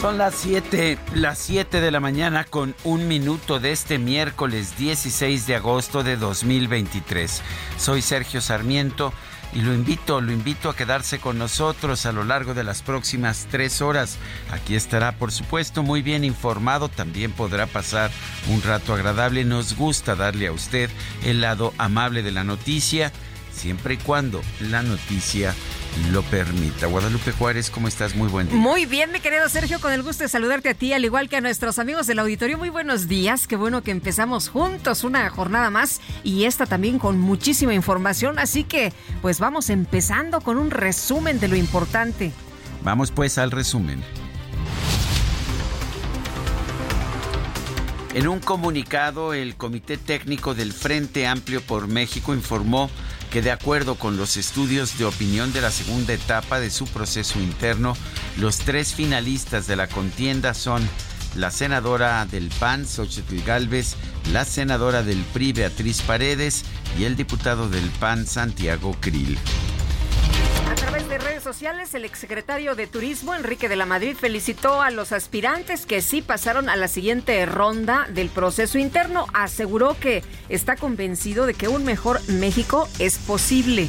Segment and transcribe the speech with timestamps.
[0.00, 5.48] Son las 7, las 7 de la mañana con un minuto de este miércoles 16
[5.48, 7.42] de agosto de 2023.
[7.78, 9.12] Soy Sergio Sarmiento
[9.52, 13.48] y lo invito, lo invito a quedarse con nosotros a lo largo de las próximas
[13.50, 14.18] tres horas.
[14.52, 18.12] Aquí estará, por supuesto, muy bien informado, también podrá pasar
[18.46, 19.44] un rato agradable.
[19.44, 20.90] Nos gusta darle a usted
[21.24, 23.10] el lado amable de la noticia,
[23.52, 25.56] siempre y cuando la noticia
[26.10, 26.86] lo permita.
[26.86, 28.14] Guadalupe Juárez, ¿cómo estás?
[28.14, 28.56] Muy buen día.
[28.56, 31.36] Muy bien, mi querido Sergio, con el gusto de saludarte a ti, al igual que
[31.36, 32.58] a nuestros amigos del auditorio.
[32.58, 37.18] Muy buenos días, qué bueno que empezamos juntos una jornada más y esta también con
[37.18, 42.32] muchísima información, así que pues vamos empezando con un resumen de lo importante.
[42.82, 44.02] Vamos pues al resumen.
[48.14, 52.90] En un comunicado, el Comité Técnico del Frente Amplio por México informó
[53.30, 57.38] que de acuerdo con los estudios de opinión de la segunda etapa de su proceso
[57.40, 57.96] interno,
[58.36, 60.88] los tres finalistas de la contienda son
[61.34, 63.96] la senadora del PAN, Xochitl Galvez,
[64.32, 66.64] la senadora del PRI, Beatriz Paredes,
[66.98, 69.38] y el diputado del PAN, Santiago Krill.
[70.70, 74.90] A través de redes sociales, el exsecretario de Turismo, Enrique de la Madrid, felicitó a
[74.90, 79.26] los aspirantes que sí pasaron a la siguiente ronda del proceso interno.
[79.32, 83.88] Aseguró que está convencido de que un mejor México es posible.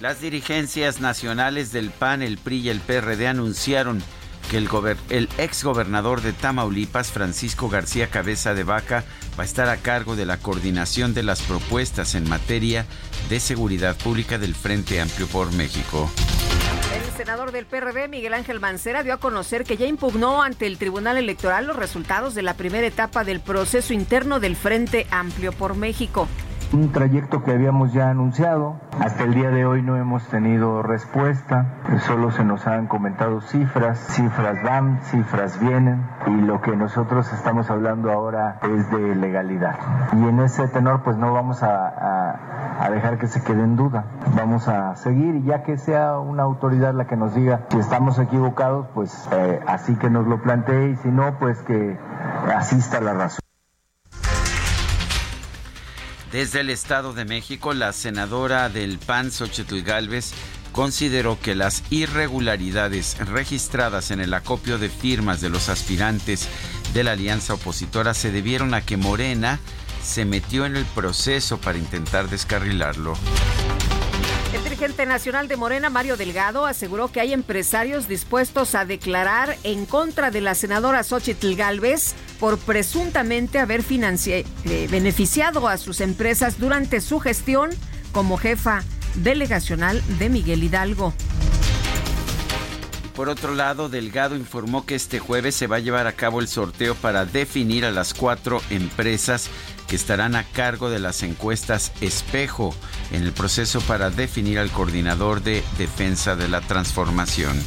[0.00, 4.00] Las dirigencias nacionales del PAN, el PRI y el PRD anunciaron
[4.48, 4.68] que el,
[5.10, 9.04] el exgobernador de Tamaulipas, Francisco García Cabeza de Vaca,
[9.38, 12.86] va a estar a cargo de la coordinación de las propuestas en materia
[13.28, 16.10] de seguridad pública del Frente Amplio por México.
[16.94, 20.78] El senador del PRD, Miguel Ángel Mancera, dio a conocer que ya impugnó ante el
[20.78, 25.74] Tribunal Electoral los resultados de la primera etapa del proceso interno del Frente Amplio por
[25.74, 26.28] México
[26.72, 28.76] un trayecto que habíamos ya anunciado.
[29.00, 33.98] Hasta el día de hoy no hemos tenido respuesta, solo se nos han comentado cifras,
[34.10, 39.78] cifras van, cifras vienen y lo que nosotros estamos hablando ahora es de legalidad.
[40.12, 44.04] Y en ese tenor pues no vamos a, a, dejar que se quede en duda,
[44.34, 48.18] vamos a seguir y ya que sea una autoridad la que nos diga si estamos
[48.18, 51.96] equivocados, pues eh, así que nos lo plantee y si no, pues que
[52.54, 53.47] asista la razón.
[56.32, 60.32] Desde el Estado de México, la senadora del PAN, Xochitl Galvez,
[60.72, 66.46] consideró que las irregularidades registradas en el acopio de firmas de los aspirantes
[66.92, 69.58] de la alianza opositora se debieron a que Morena
[70.04, 73.14] se metió en el proceso para intentar descarrilarlo.
[74.52, 79.86] El dirigente nacional de Morena, Mario Delgado, aseguró que hay empresarios dispuestos a declarar en
[79.86, 84.44] contra de la senadora Xochitl Galvez por presuntamente haber eh,
[84.90, 87.70] beneficiado a sus empresas durante su gestión
[88.12, 88.82] como jefa
[89.14, 91.14] delegacional de Miguel Hidalgo.
[93.18, 96.46] Por otro lado, Delgado informó que este jueves se va a llevar a cabo el
[96.46, 99.50] sorteo para definir a las cuatro empresas
[99.88, 102.72] que estarán a cargo de las encuestas espejo
[103.10, 107.58] en el proceso para definir al coordinador de defensa de la transformación.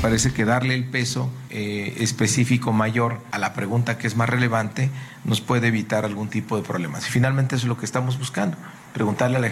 [0.00, 4.90] Parece que darle el peso eh, específico mayor a la pregunta que es más relevante
[5.24, 7.08] nos puede evitar algún tipo de problemas.
[7.08, 8.56] Y finalmente eso es lo que estamos buscando,
[8.94, 9.50] preguntarle a la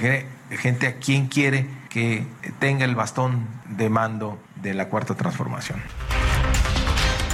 [0.56, 2.26] gente a quién quiere que
[2.60, 5.82] tenga el bastón de mando de la cuarta transformación.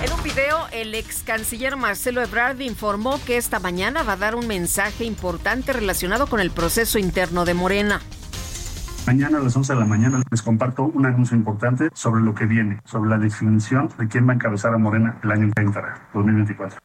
[0.03, 4.35] En un video, el ex canciller Marcelo Ebrard informó que esta mañana va a dar
[4.35, 8.01] un mensaje importante relacionado con el proceso interno de Morena.
[9.07, 12.47] Mañana a las 11 de la mañana les comparto un anuncio importante sobre lo que
[12.47, 16.09] viene, sobre la definición de quién va a encabezar a Morena el año que entra,
[16.15, 16.79] 2024.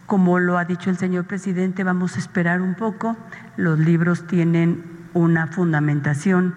[0.06, 3.18] Como lo ha dicho el señor presidente, vamos a esperar un poco.
[3.58, 6.54] Los libros tienen una fundamentación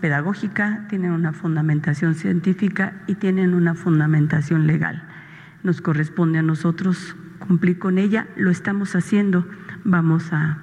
[0.00, 5.06] pedagógica, tienen una fundamentación científica y tienen una fundamentación legal.
[5.62, 9.46] Nos corresponde a nosotros cumplir con ella, lo estamos haciendo
[9.84, 10.58] vamos a,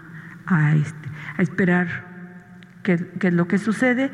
[0.76, 2.06] este, a esperar
[2.84, 4.12] qué, qué es lo que sucede.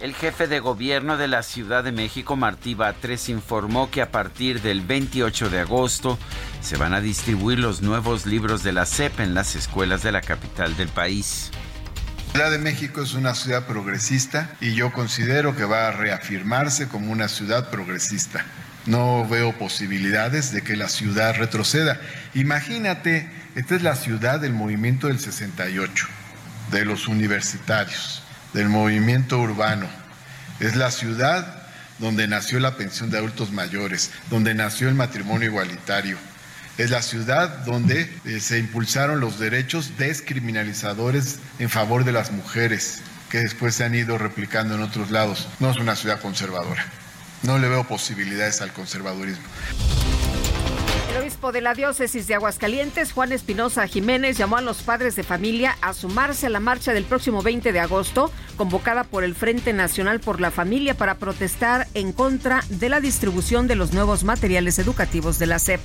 [0.00, 4.60] El jefe de gobierno de la Ciudad de México, Martí Batres, informó que a partir
[4.60, 6.18] del 28 de agosto
[6.60, 10.20] se van a distribuir los nuevos libros de la CEP en las escuelas de la
[10.20, 11.52] capital del país.
[12.32, 17.12] Ciudad de México es una ciudad progresista y yo considero que va a reafirmarse como
[17.12, 18.42] una ciudad progresista.
[18.86, 22.00] No veo posibilidades de que la ciudad retroceda.
[22.32, 26.06] Imagínate, esta es la ciudad del movimiento del 68,
[26.70, 28.22] de los universitarios,
[28.54, 29.86] del movimiento urbano.
[30.58, 31.66] Es la ciudad
[31.98, 36.16] donde nació la pensión de adultos mayores, donde nació el matrimonio igualitario.
[36.82, 43.02] Es la ciudad donde eh, se impulsaron los derechos descriminalizadores en favor de las mujeres,
[43.30, 45.46] que después se han ido replicando en otros lados.
[45.60, 46.84] No es una ciudad conservadora.
[47.44, 49.44] No le veo posibilidades al conservadurismo.
[51.12, 55.22] El obispo de la diócesis de Aguascalientes, Juan Espinosa Jiménez, llamó a los padres de
[55.22, 59.72] familia a sumarse a la marcha del próximo 20 de agosto, convocada por el Frente
[59.72, 64.80] Nacional por la Familia para protestar en contra de la distribución de los nuevos materiales
[64.80, 65.80] educativos de la SEP.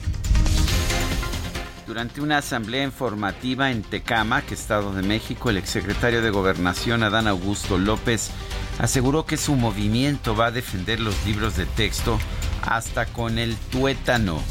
[1.88, 7.28] Durante una asamblea informativa en Tecama, que Estado de México, el exsecretario de Gobernación, Adán
[7.28, 8.30] Augusto López,
[8.78, 12.20] aseguró que su movimiento va a defender los libros de texto
[12.62, 14.42] hasta con el tuétano.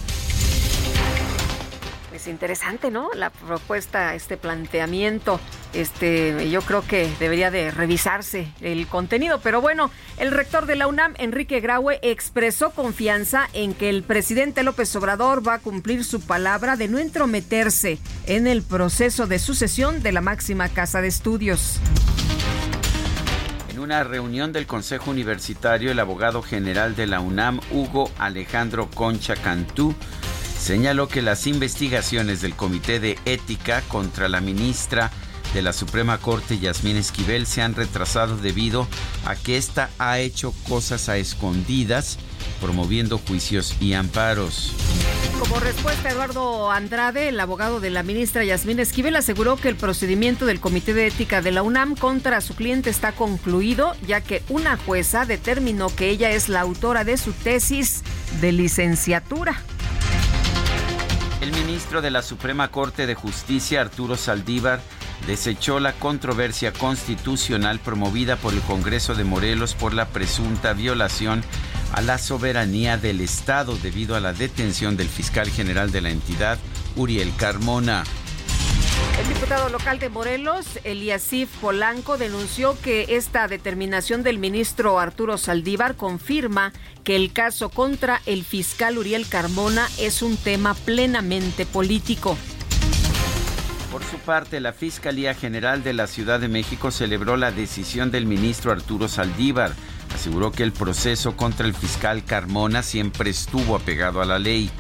[2.17, 3.11] Es interesante, ¿no?
[3.15, 5.39] La propuesta, este planteamiento,
[5.75, 10.87] este, yo creo que debería de revisarse el contenido, pero bueno, el rector de la
[10.87, 16.23] UNAM, Enrique Graue, expresó confianza en que el presidente López Obrador va a cumplir su
[16.23, 21.79] palabra de no entrometerse en el proceso de sucesión de la máxima casa de estudios.
[23.69, 29.37] En una reunión del Consejo Universitario, el abogado general de la UNAM, Hugo Alejandro Concha
[29.37, 29.95] Cantú,
[30.67, 35.13] señaló que las investigaciones del Comité de Ética contra la ministra
[35.55, 38.89] de la Suprema Corte, Yasmín Esquivel, se han retrasado debido
[39.25, 42.19] a que ésta ha hecho cosas a escondidas,
[42.61, 44.73] promoviendo juicios y amparos.
[45.39, 50.47] Como respuesta, Eduardo Andrade, el abogado de la ministra Yasmín Esquivel, aseguró que el procedimiento
[50.47, 54.77] del Comité de Ética de la UNAM contra su cliente está concluido, ya que una
[54.77, 58.03] jueza determinó que ella es la autora de su tesis
[58.41, 59.63] de licenciatura.
[61.41, 64.81] El ministro de la Suprema Corte de Justicia, Arturo Saldívar,
[65.27, 71.43] desechó la controversia constitucional promovida por el Congreso de Morelos por la presunta violación
[71.93, 76.59] a la soberanía del Estado debido a la detención del fiscal general de la entidad,
[76.97, 78.05] Uriel Carmona.
[79.19, 85.97] El diputado local de Morelos, Eliasif Polanco, denunció que esta determinación del ministro Arturo Saldívar
[85.97, 86.73] confirma
[87.03, 92.37] que el caso contra el fiscal Uriel Carmona es un tema plenamente político.
[93.91, 98.27] Por su parte, la Fiscalía General de la Ciudad de México celebró la decisión del
[98.27, 99.73] ministro Arturo Saldívar.
[100.15, 104.71] Aseguró que el proceso contra el fiscal Carmona siempre estuvo apegado a la ley.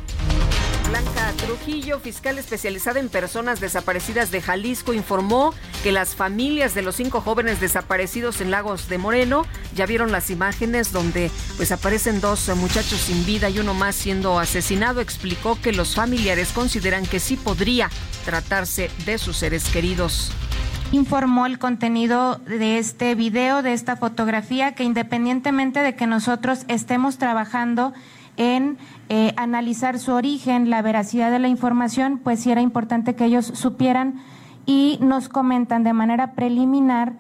[0.88, 5.52] Blanca Trujillo, fiscal especializada en personas desaparecidas de Jalisco, informó
[5.82, 10.30] que las familias de los cinco jóvenes desaparecidos en Lagos de Moreno ya vieron las
[10.30, 15.00] imágenes donde pues aparecen dos muchachos sin vida y uno más siendo asesinado.
[15.00, 17.90] Explicó que los familiares consideran que sí podría
[18.24, 20.32] tratarse de sus seres queridos
[20.92, 27.18] informó el contenido de este video, de esta fotografía, que independientemente de que nosotros estemos
[27.18, 27.92] trabajando
[28.36, 28.78] en
[29.08, 33.46] eh, analizar su origen, la veracidad de la información, pues sí era importante que ellos
[33.46, 34.20] supieran
[34.66, 37.14] y nos comentan de manera preliminar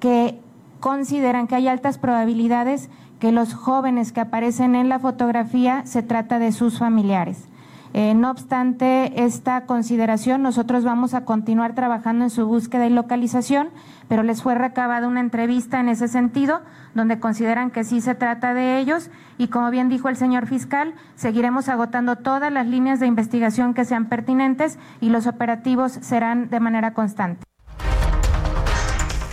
[0.00, 0.38] que
[0.80, 6.38] consideran que hay altas probabilidades que los jóvenes que aparecen en la fotografía se trata
[6.38, 7.48] de sus familiares.
[7.94, 13.68] Eh, no obstante esta consideración, nosotros vamos a continuar trabajando en su búsqueda y localización,
[14.08, 16.62] pero les fue recabada una entrevista en ese sentido,
[16.94, 20.94] donde consideran que sí se trata de ellos y como bien dijo el señor fiscal,
[21.16, 26.60] seguiremos agotando todas las líneas de investigación que sean pertinentes y los operativos serán de
[26.60, 27.44] manera constante.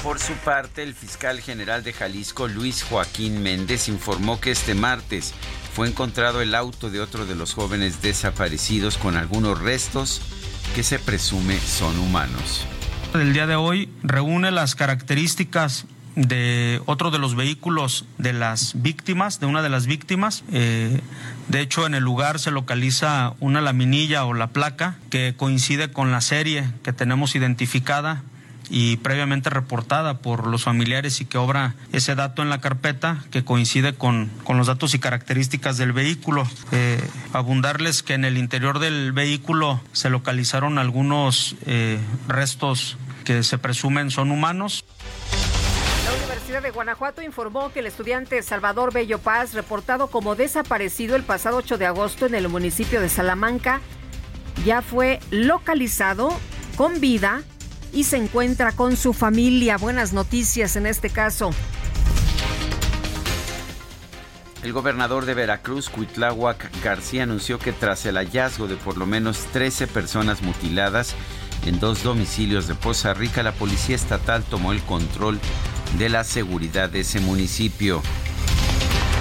[0.04, 5.36] Por su parte, el fiscal general de Jalisco, Luis Joaquín Méndez, informó que este martes
[5.76, 10.22] fue encontrado el auto de otro de los jóvenes desaparecidos con algunos restos
[10.76, 12.66] que se presume son humanos.
[13.14, 19.42] El día de hoy reúne las características de otro de los vehículos de las víctimas,
[19.42, 20.46] de una de las víctimas.
[20.52, 21.02] Eh,
[21.50, 26.12] de hecho, en el lugar se localiza una laminilla o la placa que coincide con
[26.12, 28.24] la serie que tenemos identificada
[28.74, 33.44] y previamente reportada por los familiares y que obra ese dato en la carpeta que
[33.44, 36.48] coincide con, los datos y características del vehículo.
[36.72, 42.00] Eh, abundarles que en el interior del vehículo se localizaron algunos eh,
[42.30, 44.86] restos que se presumen son humanos.
[46.06, 51.24] La Universidad de Guanajuato informó que el estudiante Salvador Bello Paz, reportado como desaparecido el
[51.24, 53.82] pasado 8 de agosto en el municipio de Salamanca,
[54.64, 56.38] ya fue localizado
[56.78, 57.44] con vida
[57.94, 59.78] y se encuentra con su familia.
[59.78, 61.52] Buenas noticias en este caso.
[64.64, 69.40] El gobernador de Veracruz, Cuitláhuac García, anunció que tras el hallazgo de por lo menos
[69.54, 71.16] 13 personas mutiladas
[71.66, 75.40] en dos domicilios de Poza Rica, la policía estatal tomó el control
[75.98, 78.02] de la seguridad de ese municipio.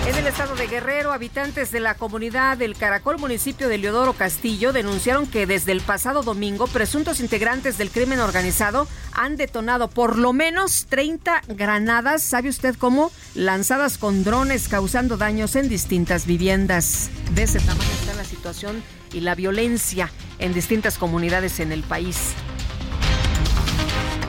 [0.06, 4.72] En el estado de Guerrero, habitantes de la comunidad del Caracol, municipio de Leodoro Castillo,
[4.72, 10.32] denunciaron que desde el pasado domingo, presuntos integrantes del crimen organizado han detonado por lo
[10.32, 13.12] menos 30 granadas, ¿sabe usted cómo?
[13.34, 17.10] Lanzadas con drones, causando daños en distintas viviendas.
[17.34, 22.34] De ese tamaño está la situación y la violencia en distintas comunidades en el país.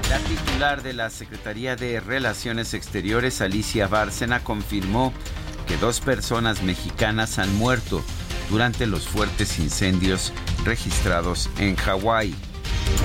[0.09, 5.13] La titular de la Secretaría de Relaciones Exteriores, Alicia Bárcena, confirmó
[5.77, 8.03] dos personas mexicanas han muerto
[8.49, 10.33] durante los fuertes incendios
[10.65, 12.35] registrados en Hawái.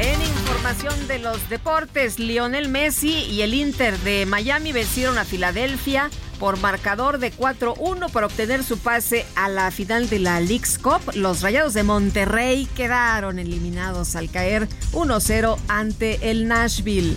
[0.01, 6.11] En información de los deportes, Lionel Messi y el Inter de Miami vencieron a Filadelfia
[6.39, 11.01] por marcador de 4-1 para obtener su pase a la final de la League's Cup.
[11.15, 17.17] Los Rayados de Monterrey quedaron eliminados al caer 1-0 ante el Nashville.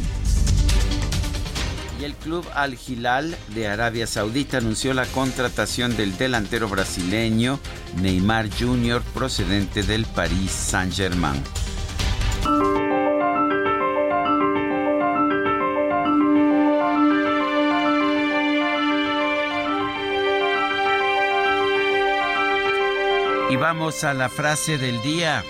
[2.00, 7.60] Y el club Al Hilal de Arabia Saudita anunció la contratación del delantero brasileño
[8.02, 9.02] Neymar Jr.
[9.14, 11.44] procedente del Paris Saint-Germain.
[23.50, 25.44] Y vamos a la frase del día.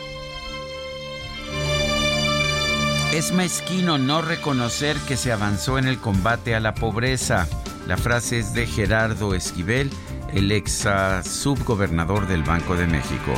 [3.13, 7.47] Es mezquino no reconocer que se avanzó en el combate a la pobreza.
[7.87, 9.89] La frase es de Gerardo Esquivel,
[10.31, 13.33] el ex ah, subgobernador del Banco de México.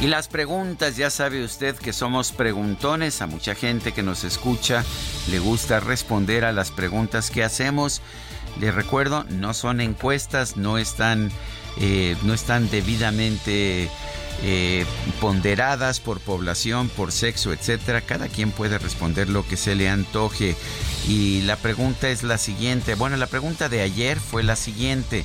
[0.00, 4.84] Y las preguntas, ya sabe usted que somos preguntones, a mucha gente que nos escucha
[5.28, 8.00] le gusta responder a las preguntas que hacemos.
[8.60, 11.30] Les recuerdo, no son encuestas, no están,
[11.80, 13.88] eh, no están debidamente
[14.42, 14.84] eh,
[15.20, 18.00] ponderadas por población, por sexo, etcétera.
[18.00, 20.56] Cada quien puede responder lo que se le antoje.
[21.08, 22.94] Y la pregunta es la siguiente.
[22.94, 25.24] Bueno, la pregunta de ayer fue la siguiente.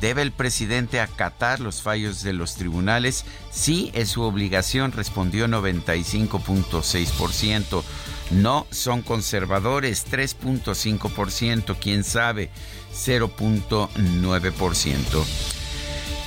[0.00, 3.24] ¿Debe el presidente acatar los fallos de los tribunales?
[3.50, 7.84] Sí, es su obligación, respondió 95.6%.
[8.30, 12.48] No, son conservadores, 3.5%, quién sabe,
[12.92, 15.24] 0.9%.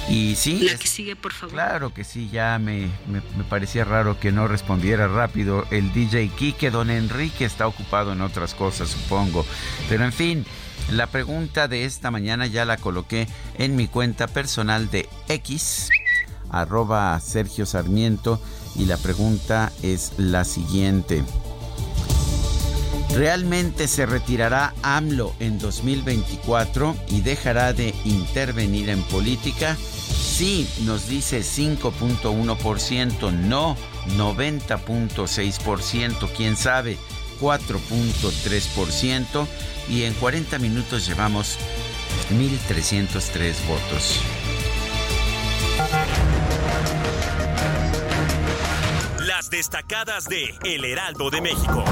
[0.10, 0.62] Y sí.
[0.62, 1.54] La que sigue, por favor.
[1.54, 6.72] Claro que sí, ya me, me, parecía raro que no respondiera rápido el DJ Kike.
[6.72, 9.46] Don Enrique está ocupado en otras cosas, supongo.
[9.90, 10.46] Pero en fin,
[10.92, 13.28] la pregunta de esta mañana ya la coloqué
[13.58, 15.90] en mi cuenta personal de X,
[16.50, 18.40] arroba Sergio Sarmiento,
[18.76, 21.24] y la pregunta es la siguiente.
[23.16, 29.76] ¿Realmente se retirará AMLO en 2024 y dejará de intervenir en política?
[29.76, 33.76] Sí, nos dice 5.1%, no
[34.18, 37.00] 90.6%, quién sabe,
[37.40, 39.48] 4.3%
[39.90, 41.58] y en 40 minutos llevamos
[42.32, 44.22] 1.303 votos.
[49.20, 51.84] Las destacadas de El Heraldo de México.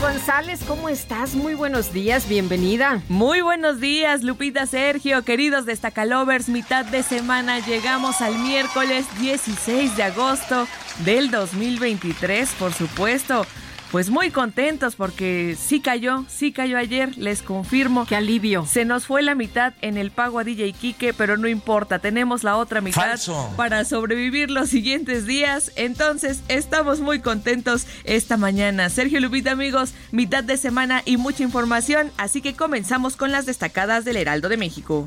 [0.00, 1.34] González, ¿cómo estás?
[1.34, 3.02] Muy buenos días, bienvenida.
[3.10, 10.02] Muy buenos días, Lupita Sergio, queridos Destacalovers, mitad de semana llegamos al miércoles 16 de
[10.02, 10.66] agosto
[11.04, 13.44] del 2023, por supuesto.
[13.90, 18.06] Pues muy contentos porque sí cayó, sí cayó ayer, les confirmo.
[18.06, 18.64] Qué alivio.
[18.64, 22.44] Se nos fue la mitad en el pago a DJ Kike, pero no importa, tenemos
[22.44, 23.18] la otra mitad
[23.56, 25.72] para sobrevivir los siguientes días.
[25.74, 28.90] Entonces, estamos muy contentos esta mañana.
[28.90, 34.04] Sergio Lupita, amigos, mitad de semana y mucha información, así que comenzamos con las destacadas
[34.04, 35.04] del Heraldo de México.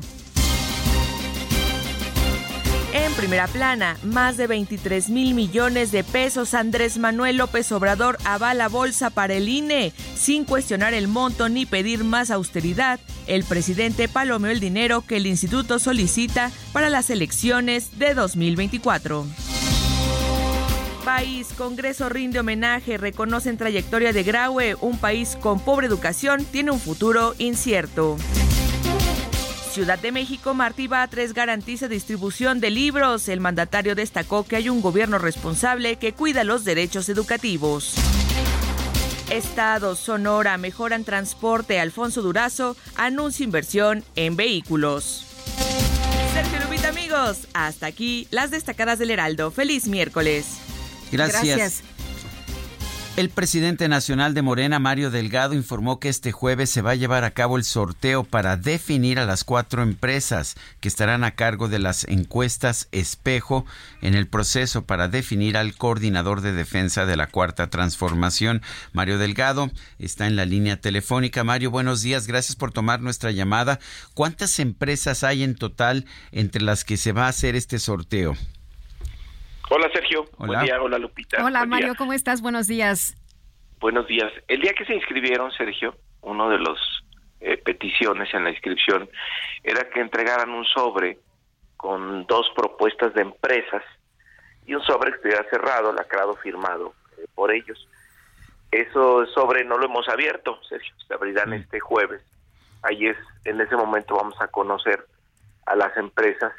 [2.94, 8.68] En primera plana, más de 23 mil millones de pesos Andrés Manuel López Obrador avala
[8.68, 9.92] bolsa para el INE.
[10.14, 15.26] Sin cuestionar el monto ni pedir más austeridad, el presidente palomeó el dinero que el
[15.26, 19.26] instituto solicita para las elecciones de 2024.
[21.04, 26.78] País, Congreso rinde homenaje, reconocen trayectoria de Graue, un país con pobre educación tiene un
[26.78, 28.16] futuro incierto.
[29.74, 33.28] Ciudad de México, Martí Batres garantiza distribución de libros.
[33.28, 37.96] El mandatario destacó que hay un gobierno responsable que cuida los derechos educativos.
[39.30, 41.80] Estado, Sonora, mejoran transporte.
[41.80, 45.26] Alfonso Durazo anuncia inversión en vehículos.
[46.34, 49.50] Sergio Lupita, amigos, hasta aquí las destacadas del Heraldo.
[49.50, 50.46] Feliz miércoles.
[51.10, 51.42] Gracias.
[51.42, 51.93] Gracias.
[53.16, 57.22] El presidente nacional de Morena, Mario Delgado, informó que este jueves se va a llevar
[57.22, 61.78] a cabo el sorteo para definir a las cuatro empresas que estarán a cargo de
[61.78, 63.66] las encuestas espejo
[64.02, 68.62] en el proceso para definir al coordinador de defensa de la cuarta transformación.
[68.92, 71.44] Mario Delgado está en la línea telefónica.
[71.44, 72.26] Mario, buenos días.
[72.26, 73.78] Gracias por tomar nuestra llamada.
[74.14, 78.36] ¿Cuántas empresas hay en total entre las que se va a hacer este sorteo?
[79.70, 80.46] Hola Sergio, hola.
[80.46, 81.44] buen día, hola Lupita.
[81.44, 82.42] Hola Mario, ¿cómo estás?
[82.42, 83.16] Buenos días.
[83.80, 84.30] Buenos días.
[84.46, 86.78] El día que se inscribieron, Sergio, uno de los
[87.40, 89.08] eh, peticiones en la inscripción
[89.62, 91.18] era que entregaran un sobre
[91.76, 93.82] con dos propuestas de empresas
[94.66, 97.88] y un sobre que estuviera cerrado, lacrado, firmado eh, por ellos.
[98.70, 102.22] Eso sobre no lo hemos abierto, Sergio, se abrirán este jueves.
[102.82, 105.06] Ahí es, en ese momento vamos a conocer
[105.66, 106.52] a las empresas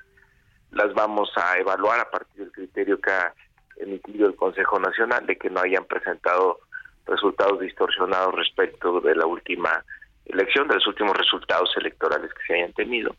[0.76, 3.34] las vamos a evaluar a partir del criterio que ha
[3.78, 6.60] emitido el Consejo Nacional de que no hayan presentado
[7.06, 9.86] resultados distorsionados respecto de la última
[10.26, 13.16] elección, de los últimos resultados electorales que se hayan tenido.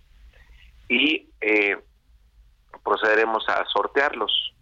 [0.88, 1.78] Y eh,
[2.84, 4.54] procederemos a sortearlos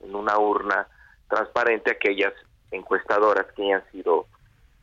[0.00, 0.86] en una urna
[1.28, 2.32] transparente aquellas
[2.70, 4.26] encuestadoras que hayan sido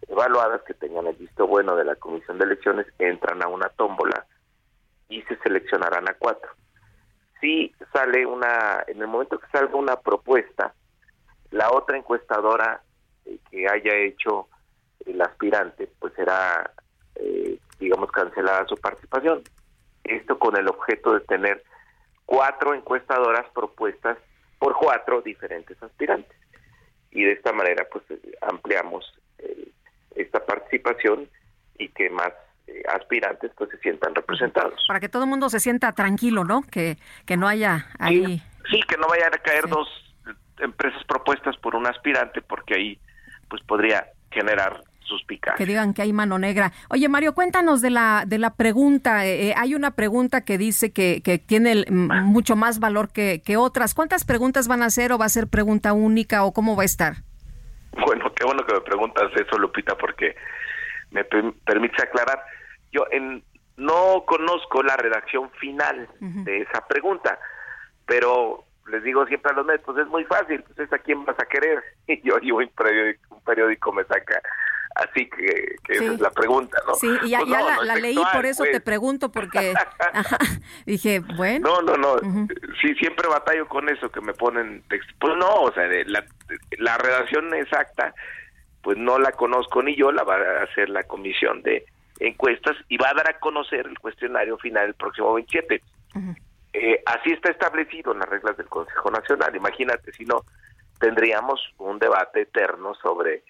[0.09, 4.25] evaluadas, que tengan el visto bueno de la Comisión de Elecciones, entran a una tómbola
[5.07, 6.51] y se seleccionarán a cuatro
[7.43, 10.73] si sale una, en el momento que salga una propuesta,
[11.51, 12.81] la otra encuestadora
[13.25, 14.47] eh, que haya hecho
[15.05, 16.71] el aspirante, pues será,
[17.15, 19.43] eh, digamos, cancelada su participación.
[20.05, 21.61] Esto con el objeto de tener
[22.25, 24.17] cuatro encuestadoras propuestas
[24.57, 26.37] por cuatro diferentes aspirantes.
[27.11, 28.05] Y de esta manera, pues
[28.39, 29.05] ampliamos
[29.39, 29.67] eh,
[30.15, 31.27] esta participación
[31.77, 32.42] y que más eh,
[32.93, 34.83] aspirantes pues se sientan representados.
[34.87, 36.61] Para que todo el mundo se sienta tranquilo, ¿no?
[36.63, 38.41] Que, que no haya ahí...
[38.69, 39.87] Sí, que no vayan a caer dos
[40.59, 42.99] empresas propuestas por un aspirante porque ahí
[43.49, 45.57] pues podría generar suspicacia.
[45.57, 46.71] Que digan que hay mano negra.
[46.89, 49.25] Oye, Mario, cuéntanos de la de la pregunta.
[49.25, 53.57] Eh, eh, hay una pregunta que dice que, que tiene mucho más valor que, que
[53.57, 53.93] otras.
[53.93, 56.85] ¿Cuántas preguntas van a hacer o va a ser pregunta única o cómo va a
[56.85, 57.17] estar?
[58.05, 60.35] Bueno, qué bueno que me preguntas eso, Lupita, porque
[61.13, 62.43] me permite aclarar.
[62.91, 63.43] Yo en,
[63.77, 67.39] no conozco la redacción final de esa pregunta,
[68.05, 71.23] pero les digo siempre a los medios, pues es muy fácil, pues es a quién
[71.25, 71.83] vas a querer.
[72.07, 74.41] Y yo, yo un periódico, un periódico me saca
[74.95, 76.93] así que, esa es la pregunta, ¿no?
[76.95, 77.49] Sí, y ya, pues
[77.83, 78.81] la, leí, por eso te pues.
[78.83, 79.73] pregunto, porque
[80.85, 81.81] dije, bueno.
[81.81, 82.47] No, no, no,
[82.81, 85.13] sí, siempre batallo con eso, que me ponen texto.
[85.19, 86.23] Pues no, o sea, la,
[86.77, 88.13] la redacción exacta
[88.83, 91.85] pues no la conozco ni yo, la va a hacer la comisión de
[92.19, 95.81] encuestas y va a dar a conocer el cuestionario final el próximo 27.
[96.73, 99.55] Eh, así está establecido en las reglas del Consejo Nacional.
[99.55, 100.43] Imagínate si no,
[100.99, 103.43] tendríamos un debate eterno sobre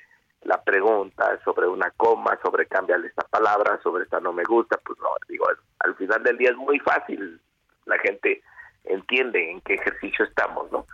[0.43, 4.78] la pregunta, sobre una coma, sobre cambiarle esta palabra, sobre esta no me gusta.
[4.86, 5.48] Pues no, digo,
[5.80, 7.41] al final del día es muy fácil.
[7.86, 8.43] La gente
[8.84, 10.86] entiende en qué ejercicio estamos, ¿no?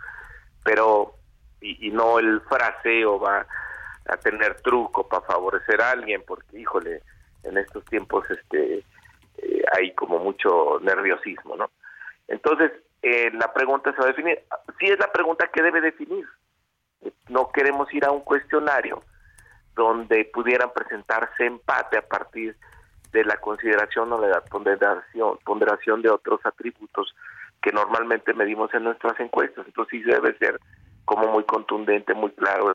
[0.64, 1.14] Pero,
[1.60, 3.46] y, y no el fraseo va
[4.06, 7.02] a tener truco para favorecer a alguien, porque híjole,
[7.44, 8.84] en estos tiempos este
[9.38, 11.70] eh, hay como mucho nerviosismo, ¿no?
[12.28, 14.40] Entonces, eh, la pregunta se va a definir.
[14.78, 16.26] Sí es la pregunta que debe definir.
[17.28, 19.02] No queremos ir a un cuestionario
[19.74, 22.56] donde pudieran presentarse empate a partir
[23.12, 27.14] de la consideración o la ponderación, ponderación de otros atributos
[27.62, 29.66] que normalmente medimos en nuestras encuestas.
[29.66, 30.60] Entonces sí debe ser
[31.04, 32.72] como muy contundente, muy claro.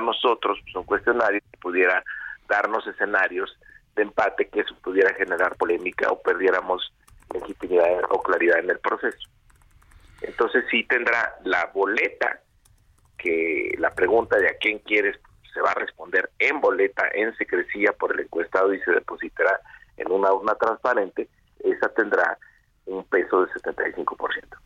[0.00, 2.02] Nosotros, pues, un cuestionario que pudiera
[2.48, 3.56] darnos escenarios
[3.94, 6.92] de empate que eso pudiera generar polémica o perdiéramos
[7.32, 9.28] legitimidad o claridad en el proceso.
[10.22, 12.40] Entonces sí tendrá la boleta
[13.16, 15.16] que la pregunta de a quién quieres
[15.52, 19.60] se va a responder en boleta, en secrecía por el encuestado y se depositará
[19.96, 21.28] en una urna transparente,
[21.62, 22.38] esa tendrá
[22.86, 24.60] un peso del 75%.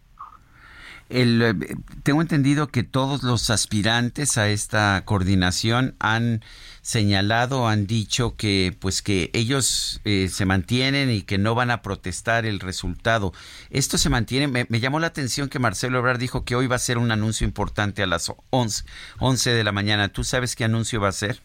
[1.10, 6.42] El, eh, tengo entendido que todos los aspirantes a esta coordinación han
[6.80, 11.82] señalado, han dicho que pues que ellos eh, se mantienen y que no van a
[11.82, 13.32] protestar el resultado.
[13.70, 14.66] Esto se mantiene.
[14.68, 17.46] Me, llamó la atención que Marcelo Ebrard dijo que hoy va a ser un anuncio
[17.46, 18.84] importante a las 11,
[19.18, 20.08] 11 de la mañana.
[20.08, 21.40] ¿Tú sabes qué anuncio va a ser?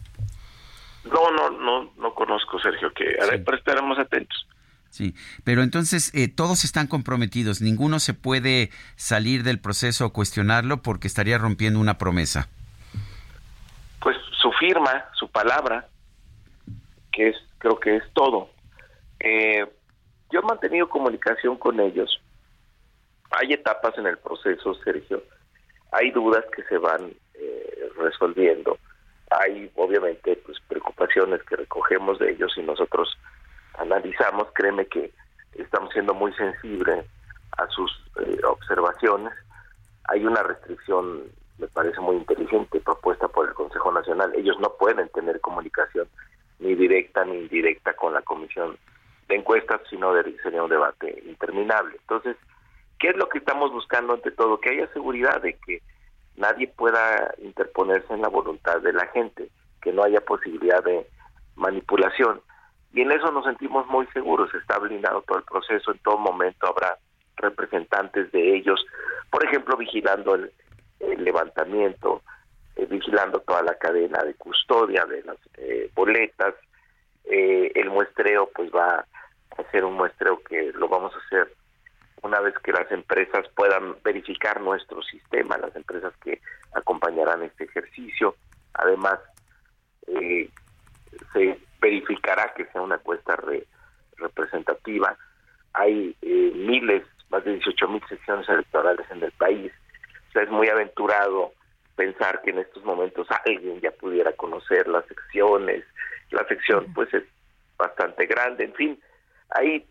[1.04, 2.92] No, no, no, no conozco, Sergio.
[2.92, 4.46] Que pero estaremos atentos.
[4.90, 10.82] Sí, pero entonces eh, todos están comprometidos, ninguno se puede salir del proceso o cuestionarlo
[10.82, 12.48] porque estaría rompiendo una promesa.
[14.00, 15.86] Pues su firma, su palabra,
[17.12, 18.50] que es, creo que es todo.
[19.20, 19.64] Eh,
[20.32, 22.20] yo he mantenido comunicación con ellos.
[23.30, 25.22] Hay etapas en el proceso, Sergio.
[25.92, 28.76] Hay dudas que se van eh, resolviendo.
[29.30, 33.16] Hay, obviamente, pues preocupaciones que recogemos de ellos y nosotros
[33.80, 35.10] analizamos, créeme que
[35.54, 37.04] estamos siendo muy sensibles
[37.56, 37.90] a sus
[38.20, 39.32] eh, observaciones.
[40.04, 41.22] Hay una restricción,
[41.58, 44.32] me parece muy inteligente, propuesta por el Consejo Nacional.
[44.34, 46.08] Ellos no pueden tener comunicación
[46.58, 48.76] ni directa ni indirecta con la Comisión
[49.28, 51.96] de Encuestas, sino de, sería un debate interminable.
[52.00, 52.36] Entonces,
[52.98, 54.60] ¿qué es lo que estamos buscando ante todo?
[54.60, 55.82] Que haya seguridad de que
[56.36, 59.48] nadie pueda interponerse en la voluntad de la gente,
[59.80, 61.06] que no haya posibilidad de
[61.56, 62.40] manipulación
[62.92, 66.66] y en eso nos sentimos muy seguros, está blindado todo el proceso, en todo momento
[66.66, 66.96] habrá
[67.36, 68.84] representantes de ellos,
[69.30, 70.52] por ejemplo, vigilando el,
[71.18, 72.22] levantamiento,
[72.76, 76.54] eh, vigilando toda la cadena de custodia de las eh, boletas,
[77.24, 79.06] eh, el muestreo pues va
[79.56, 81.54] a ser un muestreo que lo vamos a hacer
[82.22, 86.40] una vez que las empresas puedan verificar nuestro sistema, las empresas que
[86.72, 88.34] acompañarán este ejercicio,
[88.74, 89.20] además
[91.32, 93.36] se verificará que sea una encuesta
[94.16, 95.16] representativa.
[95.72, 99.72] Hay eh, miles, más de 18 mil secciones electorales en el país.
[100.28, 101.52] O sea, es muy aventurado
[101.96, 105.84] pensar que en estos momentos alguien ya pudiera conocer las secciones.
[106.30, 107.24] La sección, pues, es
[107.76, 108.64] bastante grande.
[108.64, 109.00] En fin,
[109.50, 109.86] hay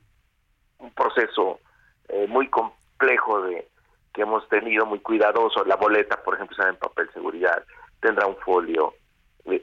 [0.79, 1.60] un proceso
[2.08, 3.67] eh, muy complejo de
[4.13, 5.63] que hemos tenido, muy cuidadoso.
[5.65, 7.63] La boleta, por ejemplo, será en papel seguridad,
[8.01, 8.93] tendrá un folio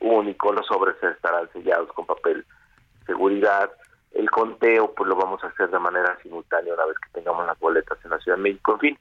[0.00, 2.44] único, los sobres estarán sellados con papel
[3.06, 3.70] seguridad,
[4.12, 7.58] el conteo pues lo vamos a hacer de manera simultánea una vez que tengamos las
[7.58, 8.98] boletas en la Ciudad de México, en fin,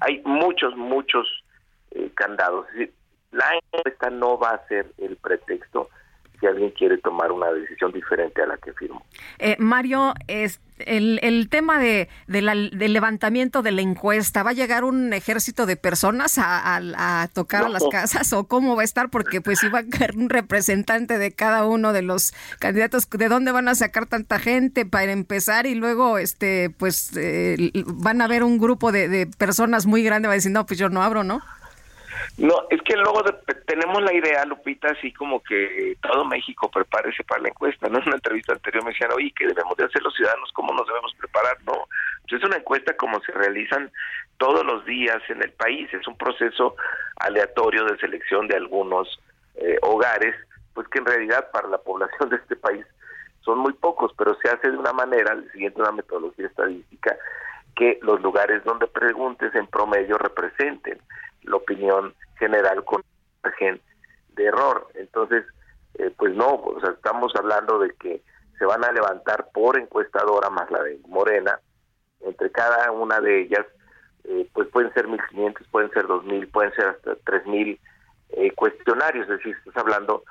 [0.00, 1.44] hay muchos, muchos
[1.92, 2.66] eh, candados,
[3.30, 5.88] la encuesta no va a ser el pretexto
[6.44, 9.02] si alguien quiere tomar una decisión diferente a la que firmó.
[9.38, 14.84] Eh, Mario, es, el, el tema de, del levantamiento de la encuesta, ¿va a llegar
[14.84, 19.08] un ejército de personas a, a, tocar a las casas o cómo va a estar?
[19.08, 23.08] Porque pues iba a caer un representante de cada uno de los candidatos.
[23.08, 25.64] ¿De dónde van a sacar tanta gente para empezar?
[25.64, 30.28] Y luego, este, pues, eh, van a haber un grupo de, de personas muy grande,
[30.28, 31.40] va a decir, no, pues yo no abro, ¿no?
[32.36, 33.22] No, es que luego
[33.66, 37.88] tenemos la idea, Lupita, así como que todo México prepárese para la encuesta.
[37.88, 37.98] ¿no?
[37.98, 40.50] En una entrevista anterior me decían, oye, ¿qué debemos de hacer los ciudadanos?
[40.52, 41.56] ¿Cómo nos debemos preparar?
[41.64, 41.86] No,
[42.36, 43.90] es una encuesta como se realizan
[44.38, 45.92] todos los días en el país.
[45.92, 46.76] Es un proceso
[47.16, 49.20] aleatorio de selección de algunos
[49.56, 50.34] eh, hogares,
[50.74, 52.84] pues que en realidad para la población de este país
[53.42, 57.16] son muy pocos, pero se hace de una manera, siguiendo una metodología estadística,
[57.76, 60.98] que los lugares donde preguntes en promedio representen
[61.44, 63.02] la opinión general con
[63.42, 63.80] margen
[64.34, 64.88] de error.
[64.94, 65.44] Entonces,
[65.94, 68.22] eh, pues no, o sea, estamos hablando de que
[68.58, 71.58] se van a levantar por encuestadora más la de Morena,
[72.20, 73.66] entre cada una de ellas,
[74.24, 77.78] eh, pues pueden ser 1.500, pueden ser 2.000, pueden ser hasta 3.000
[78.30, 80.24] eh, cuestionarios, es decir, estás hablando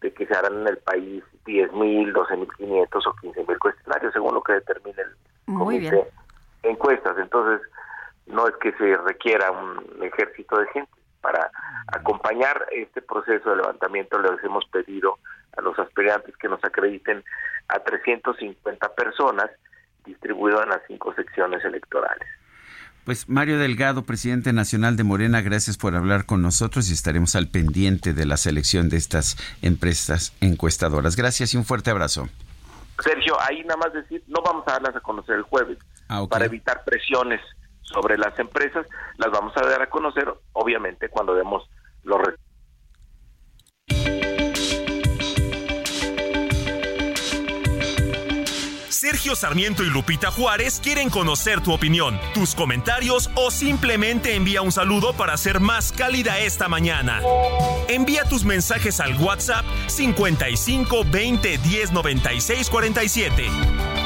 [0.00, 4.54] de que se harán en el país 10.000, 12.500 o 15.000 cuestionarios, según lo que
[4.54, 6.10] determine el Muy comité
[6.68, 7.16] encuestas.
[7.18, 7.66] Entonces,
[8.26, 10.90] no es que se requiera un ejército de gente.
[11.20, 11.50] Para
[11.88, 15.18] acompañar este proceso de levantamiento les hemos pedido
[15.56, 17.24] a los aspirantes que nos acrediten
[17.68, 19.46] a 350 personas
[20.04, 22.28] distribuidas en las cinco secciones electorales.
[23.04, 27.48] Pues Mario Delgado, presidente nacional de Morena, gracias por hablar con nosotros y estaremos al
[27.48, 31.16] pendiente de la selección de estas empresas encuestadoras.
[31.16, 32.28] Gracias y un fuerte abrazo.
[33.02, 36.44] Sergio, ahí nada más decir, no vamos a darlas a conocer el jueves Ah, para
[36.44, 37.40] evitar presiones
[37.86, 41.68] sobre las empresas, las vamos a dar a conocer, obviamente, cuando demos
[42.02, 42.20] los.
[48.88, 54.72] Sergio Sarmiento y Lupita Juárez quieren conocer tu opinión, tus comentarios o simplemente envía un
[54.72, 57.20] saludo para ser más cálida esta mañana.
[57.88, 64.05] Envía tus mensajes al WhatsApp 55 20 10 96 47.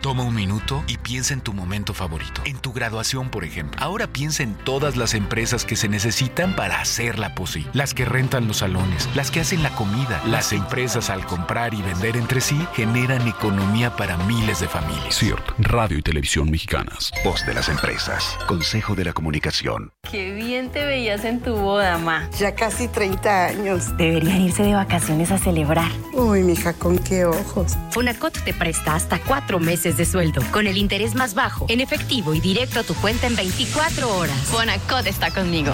[0.00, 2.40] Toma un minuto y piensa en tu momento favorito.
[2.46, 3.78] En tu graduación, por ejemplo.
[3.82, 7.68] Ahora piensa en todas las empresas que se necesitan para hacerla posible.
[7.74, 10.22] Las que rentan los salones, las que hacen la comida.
[10.26, 15.18] Las empresas al comprar y vender entre sí generan economía para miles de familias.
[15.18, 17.12] CIRT, Radio y Televisión Mexicanas.
[17.22, 18.38] Voz de las empresas.
[18.48, 19.92] Consejo de la Comunicación.
[20.10, 22.26] Qué bien te veías en tu boda, ma.
[22.38, 23.94] Ya casi 30 años.
[23.98, 25.90] Deberían irse de vacaciones a celebrar.
[26.14, 27.76] Uy, mija, con qué ojos.
[27.90, 32.34] Fonacot te presta hasta cuatro meses de sueldo, con el interés más bajo, en efectivo
[32.34, 34.36] y directo a tu cuenta en 24 horas.
[34.46, 35.72] Fonacot está conmigo.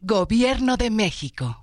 [0.00, 1.61] Gobierno de México.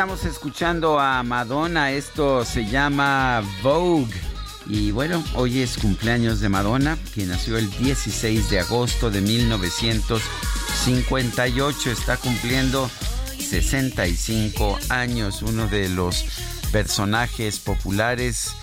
[0.00, 4.18] Estamos escuchando a Madonna, esto se llama Vogue.
[4.66, 11.90] Y bueno, hoy es cumpleaños de Madonna, quien nació el 16 de agosto de 1958,
[11.90, 12.90] está cumpliendo
[13.38, 16.24] 65 años, uno de los
[16.72, 18.54] personajes populares,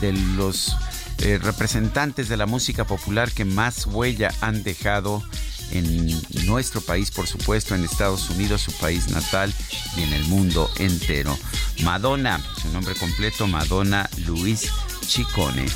[0.00, 0.76] de los
[1.18, 5.24] eh, representantes de la música popular que más huella han dejado
[5.74, 9.52] en nuestro país, por supuesto, en Estados Unidos, su país natal,
[9.96, 11.36] y en el mundo entero.
[11.82, 14.70] Madonna, su nombre completo, Madonna Luis
[15.06, 15.66] Chicone.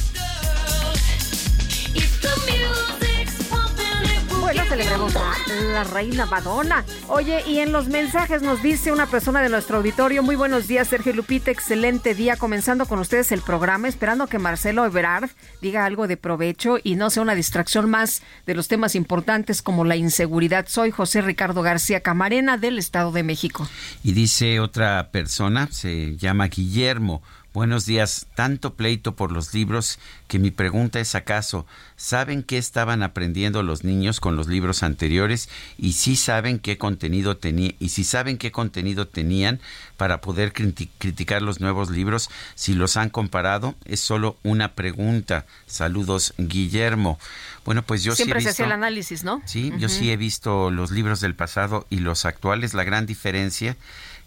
[5.73, 6.85] La reina Madonna.
[7.09, 10.89] Oye, y en los mensajes nos dice una persona de nuestro auditorio, muy buenos días,
[10.89, 16.07] Sergio Lupita, excelente día, comenzando con ustedes el programa, esperando que Marcelo Ebrard diga algo
[16.07, 20.67] de provecho y no sea una distracción más de los temas importantes como la inseguridad.
[20.69, 23.69] Soy José Ricardo García Camarena del Estado de México.
[24.03, 27.23] Y dice otra persona, se llama Guillermo.
[27.59, 28.29] Buenos días.
[28.37, 31.67] Tanto pleito por los libros que mi pregunta es acaso,
[31.97, 35.49] ¿saben qué estaban aprendiendo los niños con los libros anteriores?
[35.77, 39.59] Y si saben qué contenido tenía y si saben qué contenido tenían
[39.97, 45.45] para poder criti- criticar los nuevos libros, si los han comparado, es solo una pregunta.
[45.67, 47.19] Saludos, Guillermo.
[47.65, 49.43] Bueno, pues yo Siempre sí se visto el análisis, ¿no?
[49.47, 52.73] Sí, yo sí he visto los libros del pasado y los actuales.
[52.73, 53.77] La gran diferencia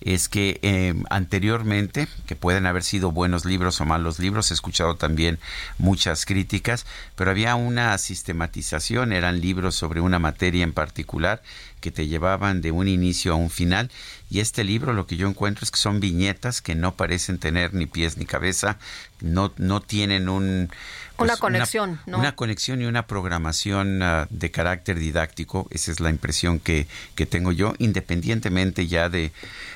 [0.01, 4.95] es que eh, anteriormente, que pueden haber sido buenos libros o malos libros, he escuchado
[4.95, 5.39] también
[5.77, 6.85] muchas críticas,
[7.15, 11.41] pero había una sistematización, eran libros sobre una materia en particular
[11.81, 13.91] que te llevaban de un inicio a un final.
[14.29, 17.73] Y este libro lo que yo encuentro es que son viñetas que no parecen tener
[17.73, 18.77] ni pies ni cabeza,
[19.19, 20.69] no, no tienen un...
[21.17, 22.19] una pues, conexión, una, ¿no?
[22.19, 27.25] Una conexión y una programación uh, de carácter didáctico, esa es la impresión que, que
[27.25, 29.31] tengo yo, independientemente ya de,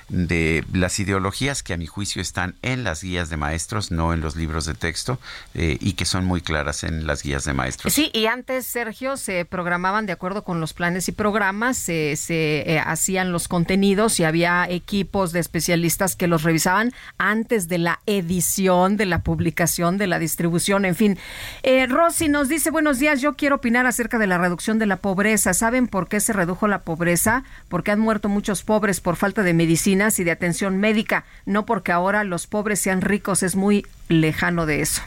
[0.09, 4.21] de las ideologías que a mi juicio están en las guías de maestros, no en
[4.21, 5.19] los libros de texto,
[5.53, 7.93] eh, y que son muy claras en las guías de maestros.
[7.93, 12.63] Sí, y antes, Sergio, se programaban de acuerdo con los planes y programas, se, se
[12.71, 17.99] eh, hacían los contenidos y había equipos de especialistas que los revisaban antes de la
[18.05, 21.17] edición, de la publicación, de la distribución, en fin.
[21.63, 24.97] Eh, Rosy nos dice, buenos días, yo quiero opinar acerca de la reducción de la
[24.97, 25.53] pobreza.
[25.53, 27.43] ¿Saben por qué se redujo la pobreza?
[27.69, 31.91] Porque han muerto muchos pobres por falta de medicina y de atención médica, no porque
[31.91, 35.01] ahora los pobres sean ricos, es muy lejano de eso.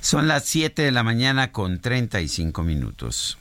[0.00, 3.38] Son las 7 de la mañana con 35 minutos.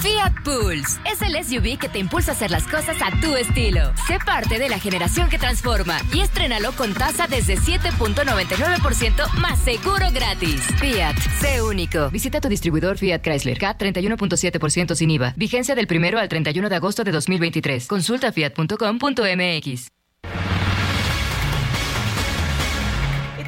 [0.00, 3.92] Fiat Pulse es el SUV que te impulsa a hacer las cosas a tu estilo.
[4.06, 10.06] Sé parte de la generación que transforma y estrénalo con tasa desde 7.99% más seguro
[10.12, 10.60] gratis.
[10.78, 12.10] Fiat, sé único.
[12.10, 13.58] Visita tu distribuidor Fiat Chrysler.
[13.58, 15.32] K 31.7% sin IVA.
[15.36, 17.86] Vigencia del 1 al 31 de agosto de 2023.
[17.86, 19.97] Consulta fiat.com.mx.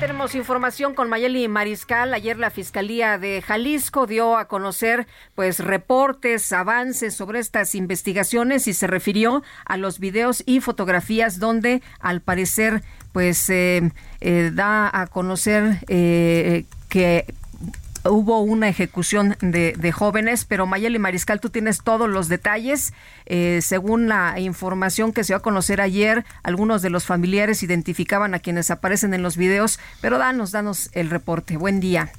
[0.00, 2.14] tenemos información con Mayeli Mariscal.
[2.14, 8.72] Ayer la Fiscalía de Jalisco dio a conocer pues reportes, avances sobre estas investigaciones y
[8.72, 12.82] se refirió a los videos y fotografías donde al parecer
[13.12, 17.26] pues eh, eh, da a conocer eh, que
[18.04, 22.92] hubo una ejecución de, jóvenes, pero Mayeli Mariscal, tú tienes todos los detalles.
[23.26, 28.34] Eh, según la información que se va a conocer ayer, algunos de los familiares identificaban
[28.34, 31.56] a quienes aparecen en los videos, pero danos, danos el reporte.
[31.56, 32.12] Buen día.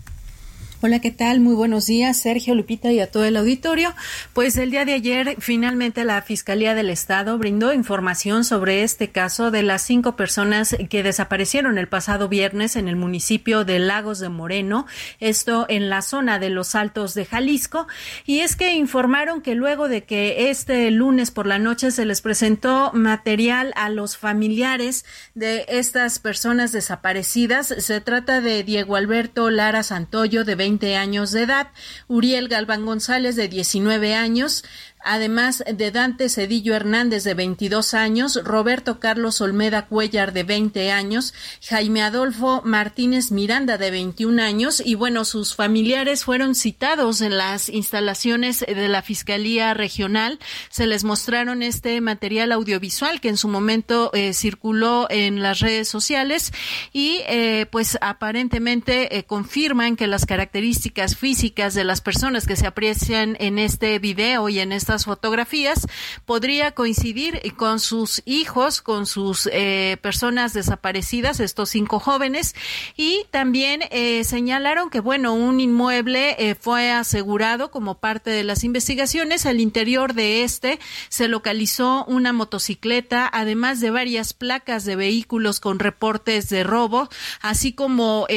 [0.84, 1.42] Hola, ¿qué tal?
[1.42, 3.94] Muy buenos días, Sergio Lupita y a todo el auditorio.
[4.34, 9.52] Pues el día de ayer, finalmente la Fiscalía del Estado brindó información sobre este caso
[9.52, 14.30] de las cinco personas que desaparecieron el pasado viernes en el municipio de Lagos de
[14.30, 14.88] Moreno,
[15.20, 17.86] esto en la zona de los Altos de Jalisco.
[18.26, 22.22] Y es que informaron que luego de que este lunes por la noche se les
[22.22, 29.84] presentó material a los familiares de estas personas desaparecidas, se trata de Diego Alberto Lara
[29.84, 31.68] Santoyo, de 20 años de edad,
[32.08, 34.64] Uriel Galván González de 19 años,
[35.04, 41.34] además de Dante Cedillo Hernández de 22 años, Roberto Carlos Olmeda Cuellar de 20 años,
[41.68, 47.70] Jaime Adolfo Martínez Miranda de 21 años y bueno, sus familiares fueron citados en las
[47.70, 50.40] instalaciones de la Fiscalía Regional.
[50.70, 55.88] Se les mostraron este material audiovisual que en su momento eh, circuló en las redes
[55.88, 56.52] sociales
[56.94, 62.68] y eh, pues aparentemente eh, confirman que las características físicas de las personas que se
[62.68, 65.88] aprecian en este video y en esta fotografías
[66.26, 72.56] podría coincidir con sus hijos, con sus eh, personas desaparecidas, estos cinco jóvenes,
[72.96, 78.64] y también eh, señalaron que, bueno, un inmueble eh, fue asegurado como parte de las
[78.64, 79.46] investigaciones.
[79.46, 85.80] Al interior de este se localizó una motocicleta, además de varias placas de vehículos con
[85.80, 87.10] reportes de robo,
[87.42, 88.28] así como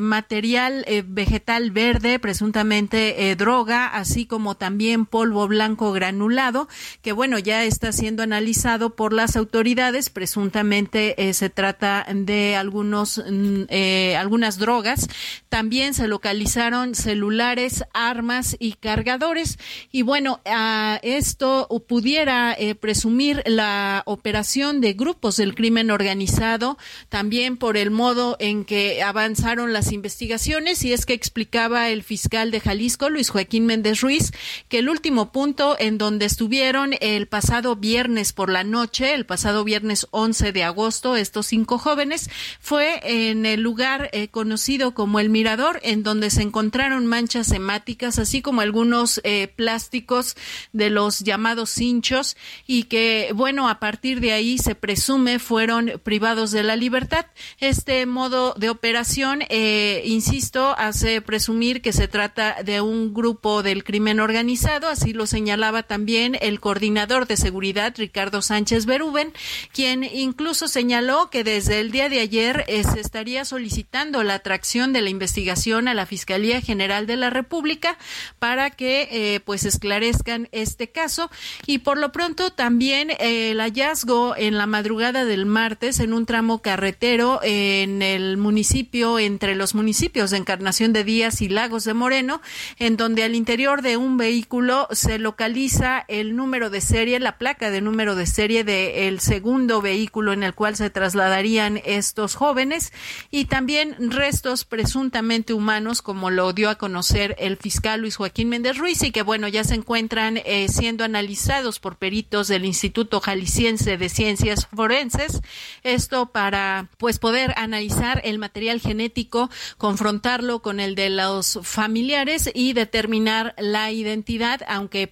[0.00, 6.68] material vegetal verde, presuntamente droga, así como también polvo blanco granulado,
[7.02, 10.10] que bueno, ya está siendo analizado por las autoridades.
[10.10, 15.08] Presuntamente eh, se trata de algunos, mm, eh, algunas drogas.
[15.48, 19.58] También se localizaron celulares, armas y cargadores.
[19.90, 26.78] Y bueno, a esto pudiera eh, presumir la operación de grupos del crimen organizado,
[27.08, 30.84] también por el modo en que avanzaron las investigaciones.
[30.84, 34.32] Y es que explicaba el fiscal de Jalisco, Luis Joaquín Méndez Ruiz,
[34.68, 39.64] que el último punto en donde estuvieron el pasado viernes por la noche, el pasado
[39.64, 45.28] viernes 11 de agosto, estos cinco jóvenes, fue en el lugar eh, conocido como el
[45.28, 50.36] Mirador, en donde se encontraron manchas hemáticas, así como algunos eh, plásticos
[50.72, 56.52] de los llamados cinchos, y que, bueno, a partir de ahí se presume fueron privados
[56.52, 57.26] de la libertad.
[57.58, 63.82] Este modo de operación, eh, insisto, hace presumir que se trata de un grupo del
[63.82, 69.32] crimen organizado, así lo señalaba también el coordinador de seguridad, Ricardo Sánchez Berúben,
[69.72, 74.92] quien incluso señaló que desde el día de ayer eh, se estaría solicitando la atracción
[74.92, 77.96] de la investigación a la Fiscalía General de la República
[78.38, 81.30] para que eh, pues esclarezcan este caso.
[81.66, 86.60] Y por lo pronto también el hallazgo en la madrugada del martes en un tramo
[86.60, 92.42] carretero en el municipio entre los municipios de Encarnación de Díaz y Lagos de Moreno
[92.78, 95.61] en donde al interior de un vehículo se localiza
[96.08, 100.54] el número de serie, la placa de número de serie del segundo vehículo en el
[100.54, 102.92] cual se trasladarían estos jóvenes
[103.30, 108.76] y también restos presuntamente humanos, como lo dio a conocer el fiscal Luis Joaquín Méndez
[108.76, 113.96] Ruiz, y que bueno, ya se encuentran eh, siendo analizados por peritos del Instituto Jalisciense
[113.96, 115.42] de Ciencias Forenses.
[115.84, 119.48] Esto para pues poder analizar el material genético,
[119.78, 125.06] confrontarlo con el de los familiares y determinar la identidad, aunque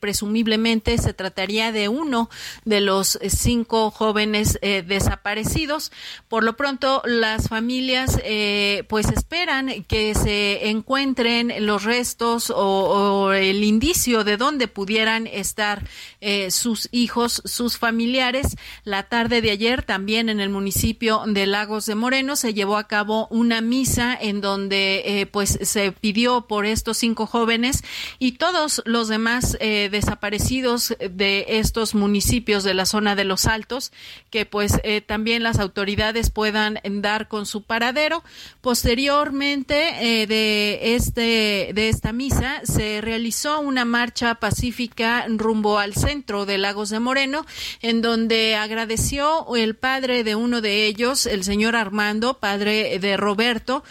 [0.99, 2.31] se trataría de uno
[2.65, 5.93] de los cinco jóvenes eh, desaparecidos.
[6.29, 13.63] Por lo pronto, las familias eh, pues esperan que se encuentren los restos o, el
[13.65, 15.87] indicio de dónde pudieran estar
[16.21, 18.57] eh, sus hijos, sus familiares.
[18.85, 22.89] La tarde de ayer también en el municipio de Lagos de Moreno se llevó a
[22.89, 27.83] cabo una misa en donde pues se pidió por estos cinco jóvenes
[28.19, 29.89] y todos los demás eh,
[30.31, 33.93] desaparecidos de estos municipios de la zona de los Altos,
[34.31, 38.23] que pues eh, también las autoridades puedan dar con su paradero.
[38.61, 46.47] Posteriormente eh, de este de esta misa se realizó una marcha pacífica rumbo al centro
[46.47, 47.45] de Lagos de Moreno,
[47.83, 53.83] en donde agradeció el padre de uno de ellos, el señor Armando, padre de Roberto,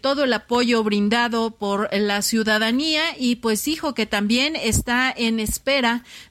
[0.00, 5.77] todo el apoyo brindado por la ciudadanía y pues dijo que también está en espera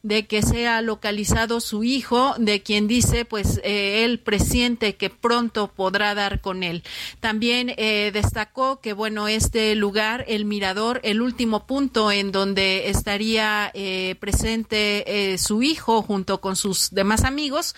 [0.03, 5.67] de que sea localizado su hijo, de quien dice pues eh, él presiente que pronto
[5.67, 6.83] podrá dar con él.
[7.19, 13.71] También eh, destacó que bueno, este lugar, el mirador, el último punto en donde estaría
[13.73, 17.75] eh, presente su hijo junto con sus demás amigos,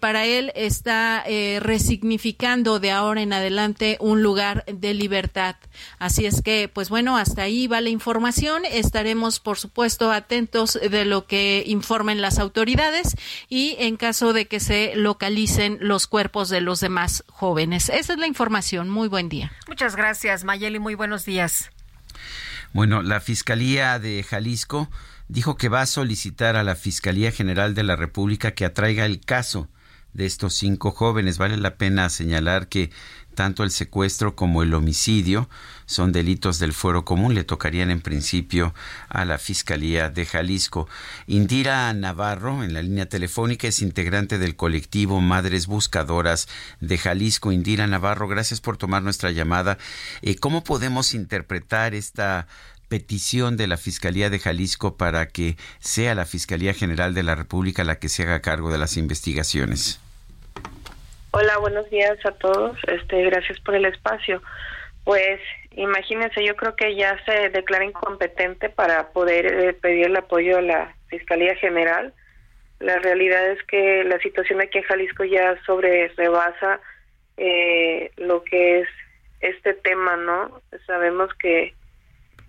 [0.00, 1.24] para él está
[1.60, 5.56] resignificando de ahora en adelante un lugar de libertad.
[5.98, 8.64] Así es que, pues bueno, hasta ahí va la información.
[8.64, 13.14] Estaremos, por supuesto, atentos lo que informen las autoridades
[13.48, 17.88] y en caso de que se localicen los cuerpos de los demás jóvenes.
[17.88, 18.88] Esa es la información.
[18.88, 19.52] Muy buen día.
[19.68, 20.78] Muchas gracias, Mayeli.
[20.78, 21.70] Muy buenos días.
[22.72, 24.90] Bueno, la Fiscalía de Jalisco
[25.28, 29.20] dijo que va a solicitar a la Fiscalía General de la República que atraiga el
[29.20, 29.68] caso
[30.12, 31.38] de estos cinco jóvenes.
[31.38, 32.90] Vale la pena señalar que
[33.34, 35.48] tanto el secuestro como el homicidio
[35.86, 37.34] son delitos del fuero común.
[37.34, 38.74] Le tocarían en principio
[39.08, 40.88] a la Fiscalía de Jalisco.
[41.26, 46.48] Indira Navarro, en la línea telefónica, es integrante del colectivo Madres Buscadoras
[46.80, 47.52] de Jalisco.
[47.52, 49.78] Indira Navarro, gracias por tomar nuestra llamada.
[50.22, 52.46] Eh, ¿Cómo podemos interpretar esta
[52.88, 57.84] petición de la Fiscalía de Jalisco para que sea la Fiscalía General de la República
[57.84, 60.00] la que se haga cargo de las investigaciones?
[61.32, 62.78] Hola, buenos días a todos.
[62.86, 64.42] Este, gracias por el espacio.
[65.04, 65.40] Pues
[65.76, 70.62] imagínense, yo creo que ya se declara incompetente para poder eh, pedir el apoyo a
[70.62, 72.12] la Fiscalía General.
[72.80, 76.80] La realidad es que la situación aquí en Jalisco ya sobre rebasa
[77.36, 78.88] eh, lo que es
[79.40, 80.60] este tema, ¿no?
[80.86, 81.74] Sabemos que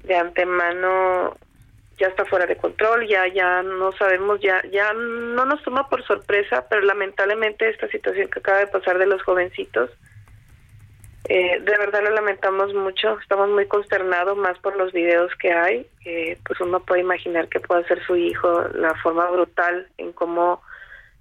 [0.03, 1.35] de antemano
[1.97, 6.05] ya está fuera de control, ya ya no sabemos, ya ya no nos toma por
[6.05, 9.89] sorpresa, pero lamentablemente esta situación que acaba de pasar de los jovencitos,
[11.29, 15.85] eh, de verdad lo lamentamos mucho, estamos muy consternados más por los videos que hay,
[16.45, 20.61] pues uno puede imaginar que puede ser su hijo, la forma brutal en cómo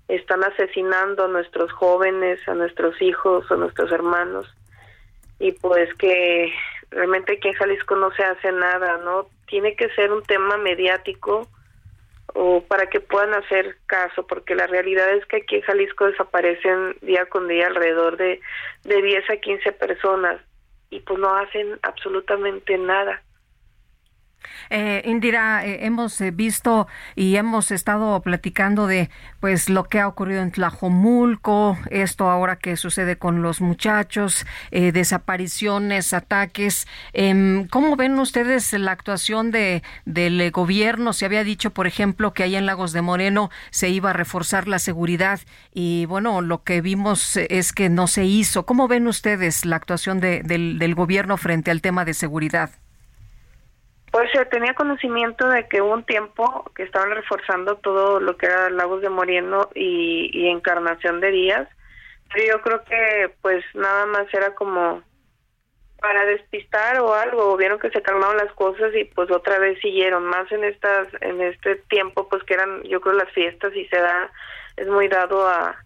[0.07, 4.47] están asesinando a nuestros jóvenes, a nuestros hijos, a nuestros hermanos,
[5.41, 6.53] y pues que
[6.91, 9.27] realmente aquí en Jalisco no se hace nada, ¿no?
[9.49, 11.49] Tiene que ser un tema mediático
[12.35, 16.97] o para que puedan hacer caso, porque la realidad es que aquí en Jalisco desaparecen
[17.03, 18.41] día con día alrededor de,
[18.85, 20.41] de 10 a 15 personas
[20.91, 23.23] y pues no hacen absolutamente nada.
[24.71, 29.11] Eh, Indira, eh, hemos eh, visto y hemos estado platicando de
[29.41, 34.93] pues lo que ha ocurrido en Tlajomulco, esto ahora que sucede con los muchachos, eh,
[34.93, 36.87] desapariciones, ataques.
[37.13, 41.13] Em, ¿Cómo ven ustedes la actuación de del gobierno?
[41.13, 44.69] Se había dicho, por ejemplo, que ahí en Lagos de Moreno se iba a reforzar
[44.69, 45.41] la seguridad
[45.73, 48.67] y bueno, lo que vimos es que no se hizo.
[48.67, 52.71] ¿Cómo ven ustedes la actuación de, del, del gobierno frente al tema de seguridad?
[54.17, 58.47] Pues se tenía conocimiento de que hubo un tiempo que estaban reforzando todo lo que
[58.47, 61.69] era Lagos de Moreno y, y Encarnación de Díaz,
[62.33, 65.03] pero yo creo que pues nada más era como
[66.01, 70.25] para despistar o algo, vieron que se calmaron las cosas y pues otra vez siguieron,
[70.25, 73.99] más en estas en este tiempo pues que eran yo creo las fiestas y se
[73.99, 74.31] da
[74.79, 75.77] es muy dado a,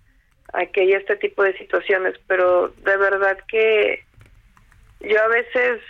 [0.53, 4.05] a que haya este tipo de situaciones, pero de verdad que
[5.01, 5.81] yo a veces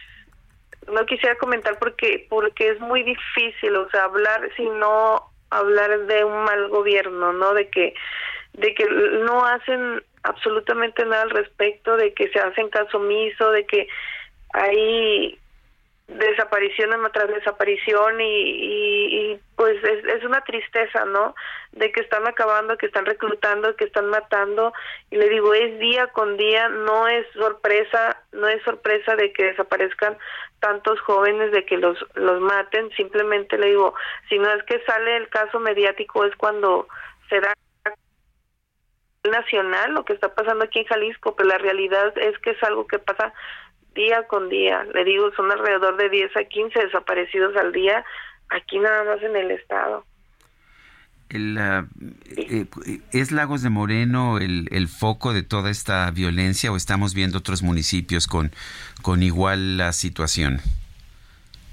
[0.88, 6.44] no quisiera comentar porque porque es muy difícil, o sea, hablar sino hablar de un
[6.44, 7.54] mal gobierno, ¿no?
[7.54, 7.94] De que
[8.54, 13.64] de que no hacen absolutamente nada al respecto, de que se hacen caso omiso, de
[13.66, 13.88] que
[14.52, 15.38] hay
[16.18, 21.34] desaparición tras desaparición y, y, pues es, una tristeza, ¿no?
[21.72, 24.72] De que están acabando, que están reclutando, que están matando
[25.10, 29.44] y le digo, es día con día, no es sorpresa, no es sorpresa de que
[29.44, 30.18] desaparezcan
[30.60, 33.94] tantos jóvenes, de que los, los maten, simplemente le digo,
[34.28, 36.88] si no es que sale el caso mediático es cuando
[37.28, 37.52] se da
[39.28, 42.86] nacional lo que está pasando aquí en Jalisco, pero la realidad es que es algo
[42.86, 43.32] que pasa
[43.94, 44.84] día con día.
[44.94, 48.04] Le digo, son alrededor de 10 a 15 desaparecidos al día,
[48.48, 50.04] aquí nada más en el estado.
[51.28, 51.56] El,
[52.36, 52.66] eh,
[53.12, 57.62] ¿Es Lagos de Moreno el, el, foco de toda esta violencia o estamos viendo otros
[57.62, 58.50] municipios con,
[59.02, 60.60] con igual la situación?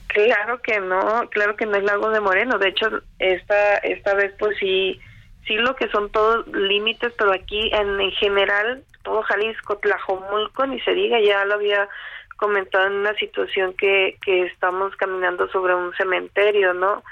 [0.08, 2.60] Claro que no, claro que no es Lagos de Moreno.
[2.60, 5.00] De hecho, esta, esta vez pues sí,
[5.46, 10.82] sí lo que son todos límites, pero aquí en, en general todo Jalisco, Tlajomulco, ni
[10.82, 11.88] se diga, ya lo había
[12.36, 17.04] comentado en una situación que, que estamos caminando sobre un cementerio, ¿no?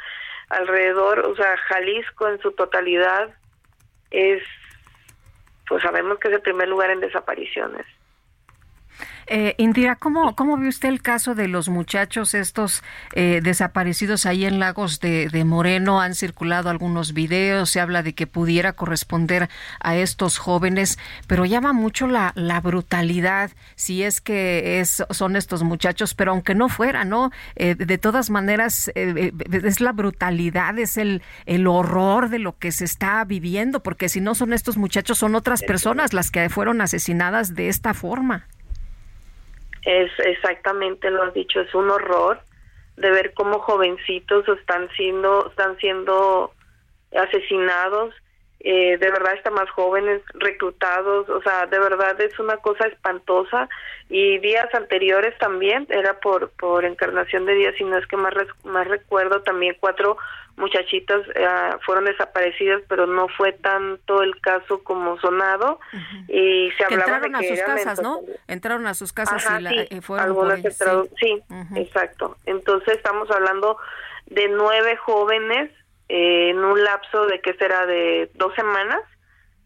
[0.49, 3.33] Alrededor, o sea, Jalisco en su totalidad
[4.11, 4.43] es,
[5.69, 7.85] pues sabemos que es el primer lugar en desapariciones.
[9.27, 14.45] Eh, Indira, ¿cómo, ¿cómo vio usted el caso de los muchachos estos eh, desaparecidos ahí
[14.45, 15.99] en Lagos de, Moreno?
[15.99, 19.49] Han circulado algunos videos, se habla de que pudiera corresponder
[19.79, 25.63] a estos jóvenes, pero llama mucho la, la brutalidad, si es que es, son estos
[25.63, 27.31] muchachos, pero aunque no fuera, ¿no?
[27.55, 32.71] Eh, de todas maneras, eh, es la brutalidad, es el, el horror de lo que
[32.71, 36.81] se está viviendo, porque si no son estos muchachos, son otras personas las que fueron
[36.81, 38.45] asesinadas de esta forma.
[39.85, 42.39] Es exactamente lo has dicho, es un horror
[42.97, 46.51] de ver cómo jovencitos están siendo están siendo
[47.15, 48.13] asesinados,
[48.61, 53.69] eh, de verdad están más jóvenes reclutados, o sea, de verdad es una cosa espantosa.
[54.09, 58.33] Y días anteriores también era por por encarnación de días, si no es que más
[58.63, 60.17] más recuerdo también cuatro
[60.57, 61.47] muchachitas eh,
[61.85, 65.79] fueron desaparecidas, pero no fue tanto el caso como sonado.
[66.27, 68.21] Y se hablaba entraron de a sus casas, ¿no?
[68.47, 71.41] Entraron a sus casas y, la, sí, y fueron algunas por sí,
[71.75, 72.37] exacto.
[72.45, 73.77] Entonces estamos hablando
[74.27, 75.71] de nueve jóvenes
[76.09, 79.01] eh, en un lapso de que será de dos semanas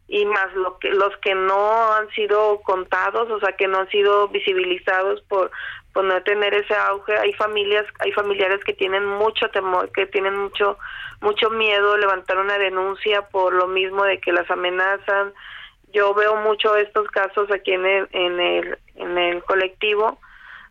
[0.08, 3.90] y más lo que los que no han sido contados, o sea, que no han
[3.90, 5.52] sido visibilizados por
[5.94, 7.18] por no tener ese auge.
[7.18, 10.78] Hay familias, hay familiares que tienen mucho temor, que tienen mucho
[11.22, 15.34] mucho miedo levantar una denuncia por lo mismo de que las amenazan.
[15.92, 20.20] Yo veo mucho estos casos aquí en el en el en el colectivo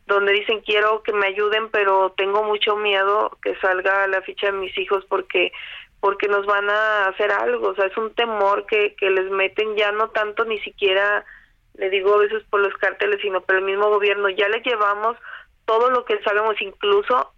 [0.08, 4.52] donde dicen quiero que me ayuden, pero tengo mucho miedo que salga la ficha de
[4.52, 5.52] mis hijos porque
[6.00, 9.76] porque nos van a hacer algo, o sea, es un temor que, que les meten
[9.76, 11.24] ya no tanto ni siquiera
[11.78, 15.16] le digo a veces por los cárteles, sino por el mismo gobierno, ya le llevamos
[15.64, 17.32] todo lo que sabemos, incluso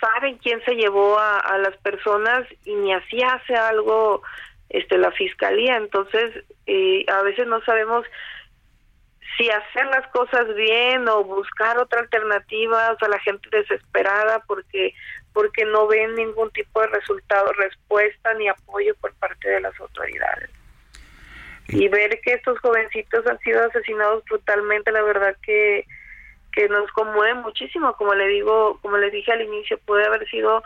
[0.00, 4.22] saben quién se llevó a, a las personas y ni así hace algo
[4.68, 8.04] este la fiscalía, entonces eh, a veces no sabemos
[9.36, 14.92] si hacer las cosas bien o buscar otra alternativa, o sea, la gente desesperada porque
[15.32, 20.50] porque no ven ningún tipo de resultado, respuesta ni apoyo por parte de las autoridades
[21.68, 25.86] y ver que estos jovencitos han sido asesinados brutalmente, la verdad que
[26.54, 30.62] que nos conmueve muchísimo, como le digo, como les dije al inicio, puede haber sido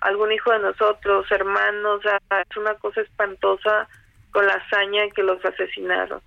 [0.00, 3.88] algún hijo de nosotros, hermanos, es una cosa espantosa
[4.32, 6.20] con la hazaña que los asesinaron.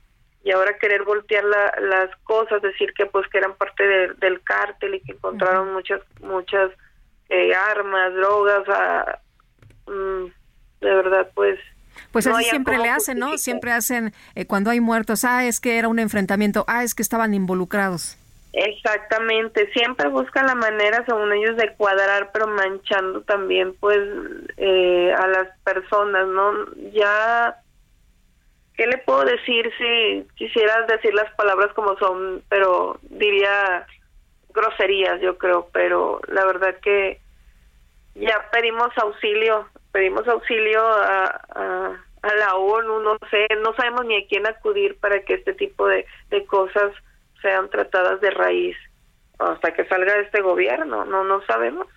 [0.44, 5.02] Y ahora querer voltear las cosas, decir que pues que eran parte del cártel y
[5.02, 6.72] que encontraron muchas muchas
[7.30, 8.64] eh, armas, drogas,
[9.88, 10.26] mm,
[10.82, 11.58] de verdad pues
[12.12, 13.38] pues así siempre le hacen, ¿no?
[13.38, 17.02] Siempre hacen, eh, cuando hay muertos, ah, es que era un enfrentamiento, ah, es que
[17.02, 18.18] estaban involucrados.
[18.54, 24.00] Exactamente, siempre buscan la manera, según ellos, de cuadrar, pero manchando también, pues,
[24.58, 26.52] eh, a las personas, ¿no?
[26.94, 27.56] Ya,
[28.76, 33.88] ¿qué le puedo decir si quisieras decir las palabras como son, pero diría
[34.54, 37.20] groserías, yo creo, pero la verdad que
[38.16, 41.26] ya pedimos auxilio, pedimos auxilio a,
[41.56, 45.88] a, la ONU, no sé, no sabemos ni a quién acudir para que este tipo
[45.88, 46.92] de, de cosas
[47.42, 48.76] sean tratadas de raíz
[49.40, 51.88] hasta que salga este gobierno, no, no sabemos.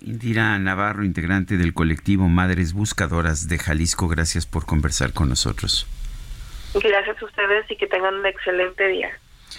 [0.00, 5.86] Indira Navarro, integrante del colectivo Madres Buscadoras de Jalisco, gracias por conversar con nosotros.
[6.74, 9.10] Gracias a ustedes y que tengan un excelente día.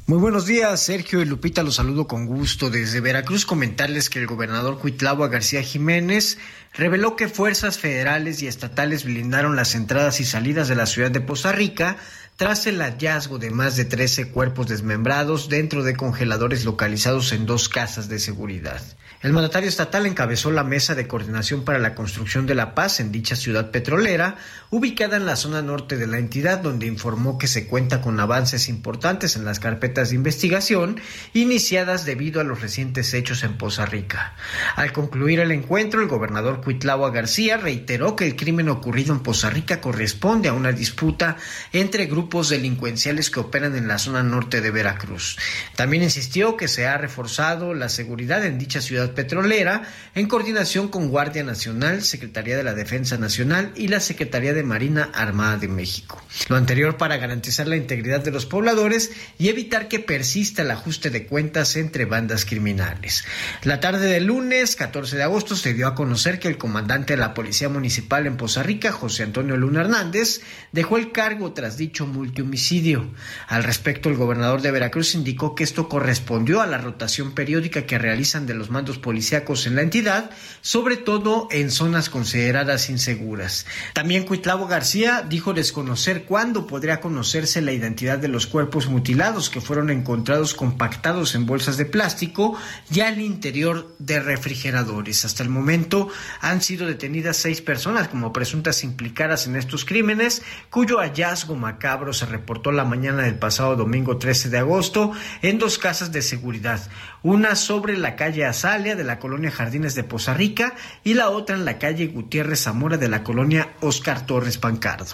[0.08, 2.70] Muy buenos días, Sergio y Lupita, los saludo con gusto.
[2.70, 6.38] Desde Veracruz comentarles que el gobernador Cuitlagua García Jiménez
[6.72, 11.20] reveló que fuerzas federales y estatales blindaron las entradas y salidas de la ciudad de
[11.20, 11.98] Poza Rica
[12.38, 17.68] tras el hallazgo de más de 13 cuerpos desmembrados dentro de congeladores localizados en dos
[17.68, 18.80] casas de seguridad.
[19.20, 23.10] El mandatario estatal encabezó la mesa de coordinación para la construcción de la paz en
[23.10, 24.36] dicha ciudad petrolera,
[24.70, 28.68] ubicada en la zona norte de la entidad, donde informó que se cuenta con avances
[28.68, 31.00] importantes en las carpetas de investigación
[31.32, 34.36] iniciadas debido a los recientes hechos en Poza Rica.
[34.76, 39.50] Al concluir el encuentro, el gobernador Cuitlagua García reiteró que el crimen ocurrido en Poza
[39.50, 41.38] Rica corresponde a una disputa
[41.72, 45.38] entre grupos delincuenciales que operan en la zona norte de Veracruz.
[45.74, 49.82] También insistió que se ha reforzado la seguridad en dicha ciudad Petrolera
[50.14, 55.10] en coordinación con Guardia Nacional, Secretaría de la Defensa Nacional y la Secretaría de Marina
[55.14, 56.22] Armada de México.
[56.48, 61.10] Lo anterior para garantizar la integridad de los pobladores y evitar que persista el ajuste
[61.10, 63.24] de cuentas entre bandas criminales.
[63.62, 67.20] La tarde del lunes 14 de agosto se dio a conocer que el comandante de
[67.20, 70.42] la Policía Municipal en Poza Rica, José Antonio Luna Hernández,
[70.72, 73.10] dejó el cargo tras dicho multihomicidio.
[73.46, 77.98] Al respecto, el gobernador de Veracruz indicó que esto correspondió a la rotación periódica que
[77.98, 80.30] realizan de los mandos policíacos en la entidad,
[80.60, 83.66] sobre todo en zonas consideradas inseguras.
[83.94, 89.60] También Cuitlavo García dijo desconocer cuándo podría conocerse la identidad de los cuerpos mutilados que
[89.60, 92.56] fueron encontrados compactados en bolsas de plástico
[92.90, 95.24] y al interior de refrigeradores.
[95.24, 96.08] Hasta el momento
[96.40, 102.26] han sido detenidas seis personas como presuntas implicadas en estos crímenes, cuyo hallazgo macabro se
[102.26, 106.80] reportó la mañana del pasado domingo 13 de agosto en dos casas de seguridad,
[107.22, 111.56] una sobre la calle Azalia de la colonia Jardines de Poza Rica y la otra
[111.56, 115.06] en la calle Gutiérrez Zamora de la colonia Oscar Torres Pancardo.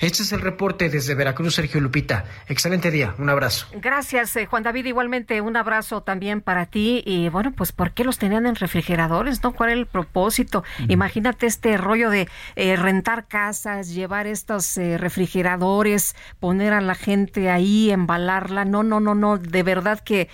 [0.00, 2.24] Este es el reporte desde Veracruz, Sergio Lupita.
[2.48, 3.66] Excelente día, un abrazo.
[3.80, 4.86] Gracias, eh, Juan David.
[4.86, 7.02] Igualmente, un abrazo también para ti.
[7.06, 9.42] Y bueno, pues, ¿por qué los tenían en refrigeradores?
[9.42, 9.52] ¿No?
[9.52, 10.64] ¿Cuál era el propósito?
[10.88, 17.50] Imagínate este rollo de eh, rentar casas, llevar estos eh, refrigeradores, poner a la gente
[17.50, 18.64] ahí, embalarla.
[18.64, 19.38] No, no, no, no.
[19.38, 20.28] De verdad que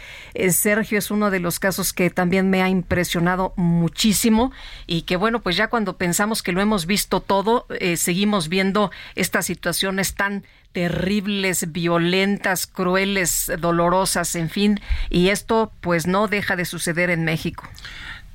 [0.51, 4.53] Sergio es uno de los casos que también me ha impresionado muchísimo
[4.87, 8.93] y que bueno, pues ya cuando pensamos que lo hemos visto todo, eh, seguimos viendo
[9.16, 16.64] estas situaciones tan terribles, violentas, crueles, dolorosas, en fin, y esto pues no deja de
[16.64, 17.64] suceder en México.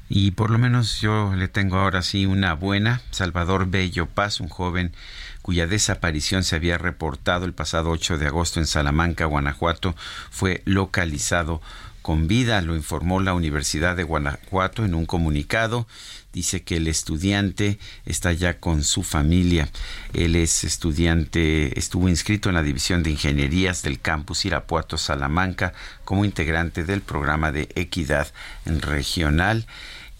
[0.09, 3.01] Y por lo menos yo le tengo ahora sí una buena.
[3.11, 4.93] Salvador Bello Paz, un joven
[5.41, 9.95] cuya desaparición se había reportado el pasado 8 de agosto en Salamanca, Guanajuato,
[10.29, 11.61] fue localizado
[12.03, 15.87] con vida, lo informó la Universidad de Guanajuato en un comunicado.
[16.33, 19.69] Dice que el estudiante está ya con su familia.
[20.13, 25.73] Él es estudiante, estuvo inscrito en la División de Ingenierías del campus Irapuato Salamanca
[26.03, 28.27] como integrante del programa de equidad
[28.65, 29.65] regional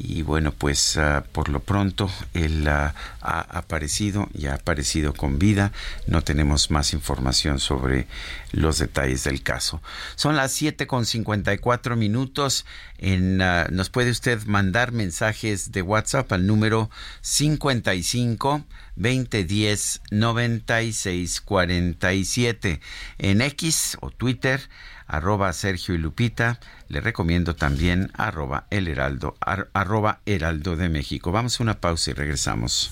[0.04, 5.72] y bueno pues ah, por lo pronto él ha aparecido y ha aparecido con vida.
[6.08, 8.08] No tenemos más información sobre
[8.52, 9.82] los detalles del caso.
[10.16, 12.66] Son las siete con 54 minutos.
[12.98, 16.90] En ah, nos puede usted mandar mensajes de WhatsApp al número
[17.22, 22.80] 55 2010 96 47
[23.18, 24.62] en X o Twitter
[25.08, 26.60] arroba Sergio y Lupita.
[26.88, 31.32] Le recomiendo también arroba el heraldo, arroba heraldo de México.
[31.32, 32.92] Vamos a una pausa y regresamos.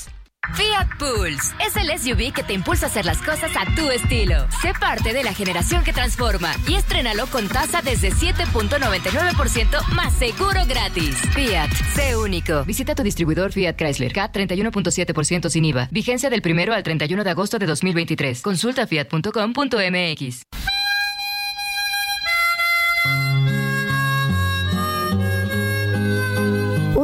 [0.53, 4.47] Fiat Pulse es el SUV que te impulsa a hacer las cosas a tu estilo.
[4.61, 10.65] Sé parte de la generación que transforma y estrénalo con tasa desde 7.99% más seguro
[10.67, 11.15] gratis.
[11.33, 12.65] Fiat, sé único.
[12.65, 15.87] Visita tu distribuidor Fiat Chrysler K 31.7% sin IVA.
[15.91, 18.41] Vigencia del 1 al 31 de agosto de 2023.
[18.41, 20.70] Consulta fiat.com.mx.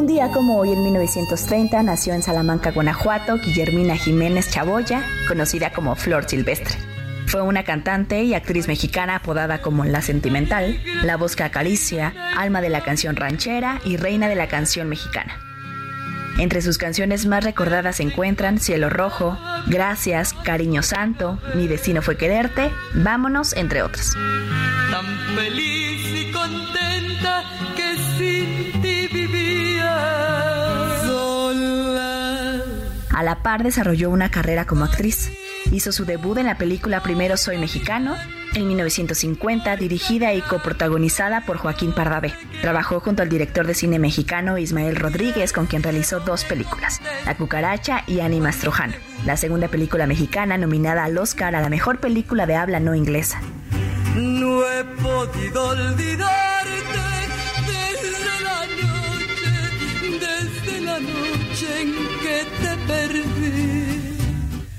[0.07, 6.29] día como hoy en 1930 nació en Salamanca, Guanajuato, Guillermina Jiménez Chaboya, conocida como Flor
[6.29, 6.77] Silvestre.
[7.27, 12.61] Fue una cantante y actriz mexicana apodada como La Sentimental, la voz que acaricia, alma
[12.61, 15.41] de la canción ranchera y reina de la canción mexicana.
[16.37, 19.37] Entre sus canciones más recordadas se encuentran Cielo Rojo,
[19.67, 24.13] Gracias, Cariño Santo, Mi destino fue quererte, Vámonos, entre otras.
[33.17, 35.31] A la par desarrolló una carrera como actriz.
[35.71, 38.15] Hizo su debut en la película Primero Soy Mexicano,
[38.53, 42.31] en 1950, dirigida y coprotagonizada por Joaquín Pardavé.
[42.61, 47.35] Trabajó junto al director de cine mexicano Ismael Rodríguez, con quien realizó dos películas, La
[47.35, 48.93] Cucaracha y Anima Trujano,
[49.25, 53.41] la segunda película mexicana nominada al Oscar a la mejor película de habla no inglesa.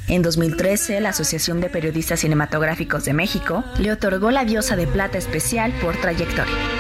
[0.09, 5.19] En 2013, la Asociación de Periodistas Cinematográficos de México le otorgó la Diosa de Plata
[5.19, 6.78] especial por trayectoria.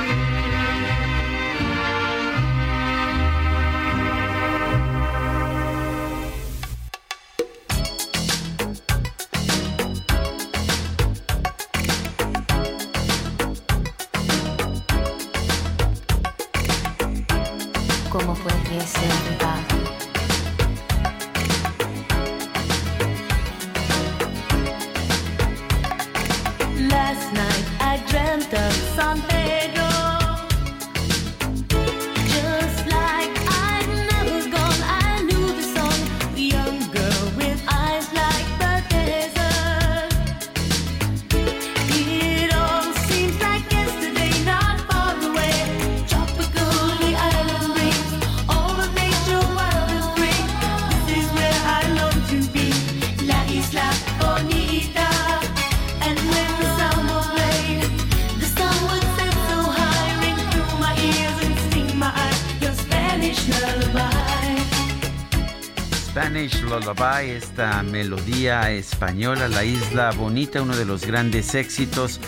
[67.58, 72.20] Esta melodía española, La Isla Bonita, uno de los grandes éxitos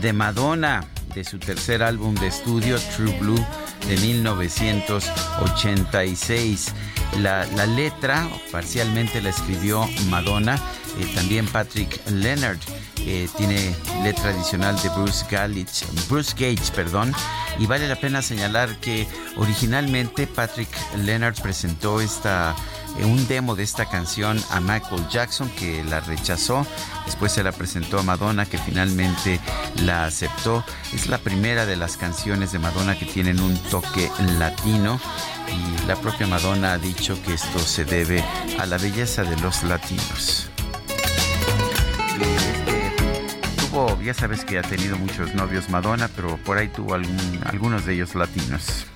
[0.00, 3.46] de Madonna, de su tercer álbum de estudio, True Blue,
[3.86, 6.72] de 1986.
[7.20, 10.56] La, la letra parcialmente la escribió Madonna,
[10.98, 12.58] eh, también Patrick Leonard.
[13.36, 17.14] Tiene letra adicional de Bruce Galich, Bruce Gage, perdón,
[17.58, 19.06] y vale la pena señalar que
[19.36, 22.56] originalmente Patrick Leonard presentó esta
[23.04, 26.66] un demo de esta canción a Michael Jackson que la rechazó,
[27.06, 29.40] después se la presentó a Madonna que finalmente
[29.82, 30.64] la aceptó.
[30.92, 35.00] Es la primera de las canciones de Madonna que tienen un toque latino
[35.48, 38.24] y la propia Madonna ha dicho que esto se debe
[38.58, 40.50] a la belleza de los latinos.
[43.56, 47.94] Tuvo, ya sabes que ha tenido muchos novios Madonna, pero por ahí tuvo algunos de
[47.94, 48.86] ellos latinos.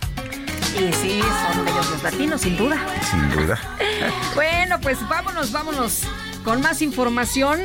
[0.78, 2.78] Y sí, son bellos los latinos, sin duda.
[3.10, 3.58] Sin duda.
[4.34, 6.02] bueno, pues vámonos, vámonos
[6.46, 7.58] con más información.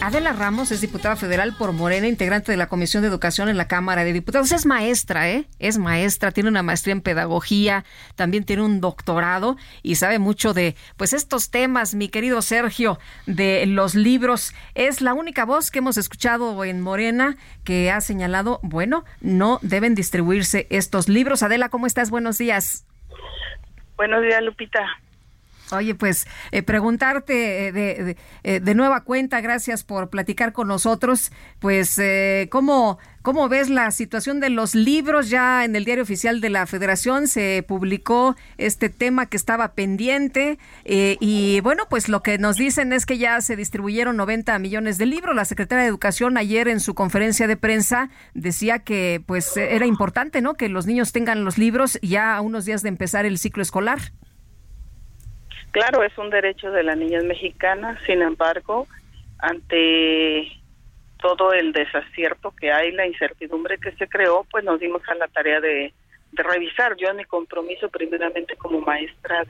[0.00, 3.68] Adela Ramos es diputada federal por Morena, integrante de la Comisión de Educación en la
[3.68, 4.52] Cámara de Diputados.
[4.52, 5.44] Es maestra, ¿eh?
[5.58, 10.76] Es maestra, tiene una maestría en pedagogía, también tiene un doctorado y sabe mucho de,
[10.96, 14.54] pues, estos temas, mi querido Sergio, de los libros.
[14.74, 19.94] Es la única voz que hemos escuchado en Morena que ha señalado, bueno, no deben
[19.94, 21.42] distribuirse estos libros.
[21.42, 22.08] Adela, ¿cómo estás?
[22.08, 22.86] Buenos días.
[23.98, 24.86] Buenos días, Lupita.
[25.72, 30.68] Oye, pues eh, preguntarte eh, de, de, eh, de, nueva cuenta, gracias por platicar con
[30.68, 32.00] nosotros, pues
[32.50, 35.28] ¿cómo, ¿cómo ves la situación de los libros?
[35.28, 40.58] Ya en el diario oficial de la Federación se publicó este tema que estaba pendiente
[40.84, 45.06] y bueno, pues lo que nos dicen es que ya se distribuyeron 90 millones de
[45.06, 45.34] libros.
[45.34, 50.40] La secretaria de Educación ayer en su conferencia de prensa decía que pues era importante,
[50.42, 50.54] ¿no?
[50.54, 54.12] Que los niños tengan los libros ya a unos días de empezar el ciclo escolar.
[55.76, 58.86] Claro, es un derecho de las niñas mexicanas, sin embargo,
[59.40, 60.50] ante
[61.18, 65.28] todo el desacierto que hay, la incertidumbre que se creó, pues nos dimos a la
[65.28, 65.92] tarea de,
[66.32, 66.96] revisar.
[66.96, 69.44] Yo en mi compromiso, primeramente como maestra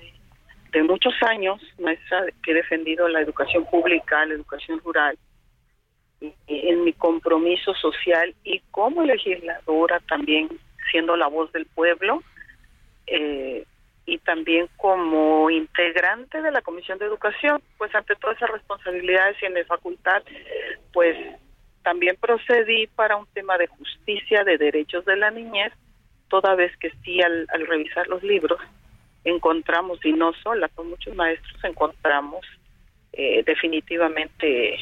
[0.73, 5.17] de, muchos años, maestra que he defendido la educación pública, la educación rural,
[6.49, 10.49] en mi compromiso social y como legisladora también
[10.91, 12.21] siendo la voz del pueblo,
[13.07, 13.65] eh,
[14.07, 19.47] y también como integrante de la Comisión de Educación, pues ante todas esas responsabilidades y
[19.47, 20.23] en mi facultad,
[20.93, 21.17] pues
[21.83, 25.73] también procedí para un tema de justicia, de derechos de la niñez,
[26.29, 28.61] toda vez que sí al, revisar los libros
[29.25, 32.47] encontramos, y no sola, con muchos maestros encontramos
[33.13, 34.79] eh, definitivamente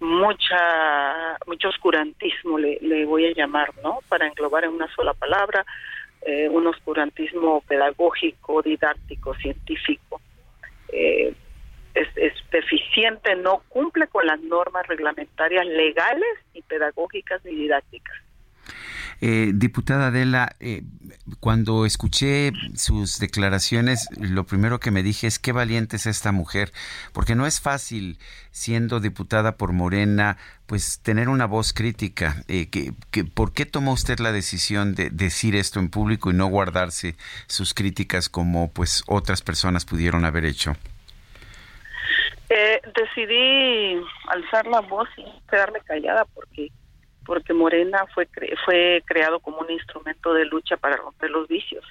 [0.00, 4.00] mucha mucho oscurantismo le, le voy a llamar, ¿no?
[4.08, 5.64] Para englobar en una sola palabra,
[6.22, 10.20] eh, un oscurantismo pedagógico, didáctico, científico.
[10.92, 11.34] Eh,
[11.94, 18.16] es, es, deficiente, no cumple con las normas reglamentarias legales y pedagógicas y didácticas.
[19.20, 20.82] Eh, diputada Adela, eh,
[21.40, 26.72] cuando escuché sus declaraciones, lo primero que me dije es qué valiente es esta mujer,
[27.12, 28.18] porque no es fácil,
[28.50, 32.42] siendo diputada por Morena, pues tener una voz crítica.
[32.48, 36.34] Eh, que, que, ¿Por qué tomó usted la decisión de decir esto en público y
[36.34, 37.16] no guardarse
[37.46, 40.76] sus críticas como pues otras personas pudieron haber hecho?
[42.52, 46.72] Eh, decidí alzar la voz y quedarme callada porque
[47.24, 51.84] porque Morena fue cre fue creado como un instrumento de lucha para romper los vicios.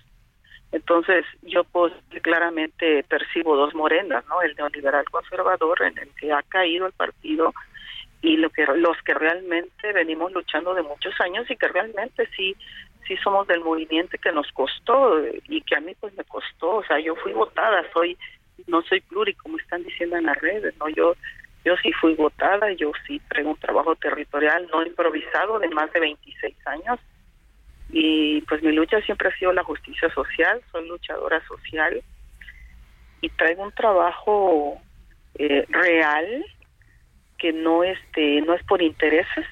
[0.71, 4.41] Entonces, yo pues claramente percibo dos morenas, ¿no?
[4.41, 7.53] El neoliberal conservador en el que ha caído el partido
[8.21, 12.55] y lo que los que realmente venimos luchando de muchos años y que realmente sí
[13.07, 16.83] sí somos del movimiento que nos costó y que a mí pues me costó, o
[16.83, 18.17] sea, yo fui votada, soy
[18.67, 21.15] no soy pluri como están diciendo en las redes, no yo
[21.69, 25.99] yo sí fui votada, yo sí traigo un trabajo territorial no improvisado de más de
[25.99, 26.99] 26 años.
[27.91, 32.01] Y pues mi lucha siempre ha sido la justicia social, soy luchadora social
[33.21, 34.81] y traigo un trabajo
[35.35, 36.43] eh, real
[37.37, 39.45] que no este no es por intereses.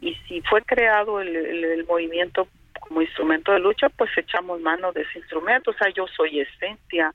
[0.00, 2.48] Y si fue creado el, el, el movimiento
[2.80, 7.12] como instrumento de lucha pues echamos mano de ese instrumento, o sea yo soy esencia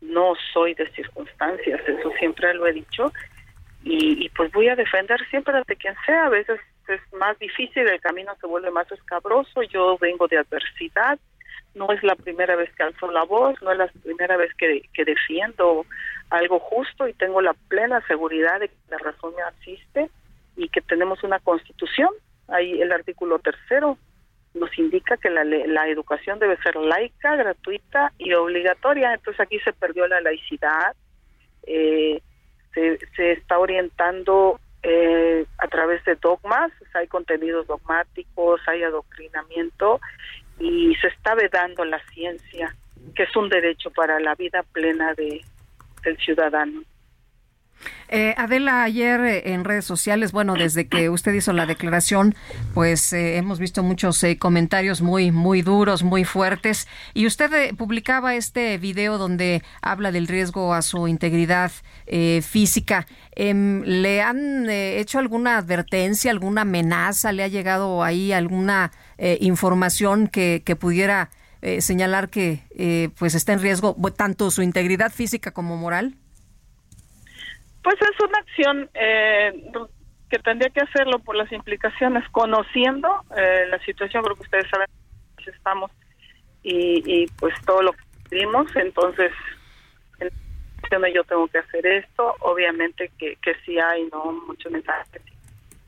[0.00, 3.12] no soy de circunstancias, eso siempre lo he dicho,
[3.82, 7.88] y, y, pues voy a defender siempre ante quien sea, a veces es más difícil,
[7.88, 11.18] el camino se vuelve más escabroso, yo vengo de adversidad,
[11.74, 14.82] no es la primera vez que alzo la voz, no es la primera vez que,
[14.92, 15.86] que defiendo
[16.28, 20.10] algo justo y tengo la plena seguridad de que la razón me asiste
[20.56, 22.10] y que tenemos una constitución,
[22.48, 23.98] ahí el artículo tercero
[24.54, 29.14] nos indica que la, la educación debe ser laica, gratuita y obligatoria.
[29.14, 30.94] Entonces aquí se perdió la laicidad,
[31.66, 32.20] eh,
[32.74, 40.00] se, se está orientando eh, a través de dogmas, hay contenidos dogmáticos, hay adoctrinamiento
[40.58, 42.74] y se está vedando la ciencia,
[43.14, 45.42] que es un derecho para la vida plena de,
[46.02, 46.82] del ciudadano.
[48.08, 52.34] Eh, Adela, ayer eh, en redes sociales, bueno, desde que usted hizo la declaración,
[52.74, 56.88] pues eh, hemos visto muchos comentarios muy, muy duros, muy fuertes.
[57.14, 61.70] Y usted publicaba este video donde habla del riesgo a su integridad
[62.42, 63.06] física.
[63.36, 67.30] Em, ¿Le han hecho alguna advertencia, alguna amenaza?
[67.30, 71.30] ¿Le ha llegado ahí alguna información que, que pudiera
[71.78, 76.16] señalar que pues está en riesgo tanto su integridad física como moral?
[77.82, 79.72] Pues es una acción eh,
[80.28, 84.86] que tendría que hacerlo por las implicaciones, conociendo eh, la situación, creo que ustedes saben
[85.46, 85.90] estamos
[86.62, 89.32] y, pues todo lo que vimos, entonces
[91.14, 95.22] yo tengo que hacer esto, obviamente que, que sí hay no muchos mensajes,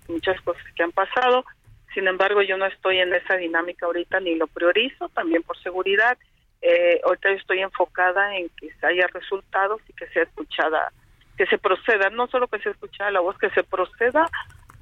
[0.08, 1.44] muchas cosas que han pasado,
[1.92, 6.16] sin embargo yo no estoy en esa dinámica ahorita ni lo priorizo, también por seguridad,
[6.62, 10.92] eh, ahorita estoy enfocada en que haya resultados y que sea escuchada
[11.36, 14.28] que se proceda, no solo que se escuche la voz, que se proceda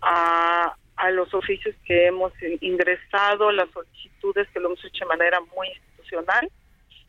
[0.03, 5.41] a, a los oficios que hemos ingresado, las solicitudes que lo hemos hecho de manera
[5.57, 6.51] muy institucional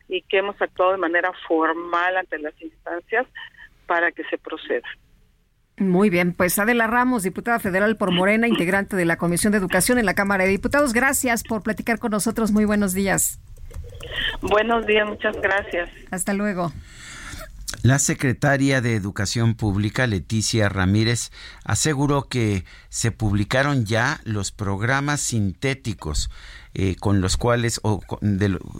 [0.08, 3.26] y que hemos actuado de manera formal ante las instancias
[3.88, 4.88] para que se proceda.
[5.78, 9.98] Muy bien, pues Adela Ramos, diputada federal por Morena, integrante de la Comisión de Educación
[9.98, 12.52] en la Cámara de Diputados, gracias por platicar con nosotros.
[12.52, 13.40] Muy buenos días.
[14.42, 15.90] Buenos días, muchas gracias.
[16.12, 16.72] Hasta luego.
[17.84, 21.32] La secretaria de Educación Pública, Leticia Ramírez,
[21.64, 26.30] aseguró que se publicaron ya los programas sintéticos
[26.74, 28.02] eh, con los cuales o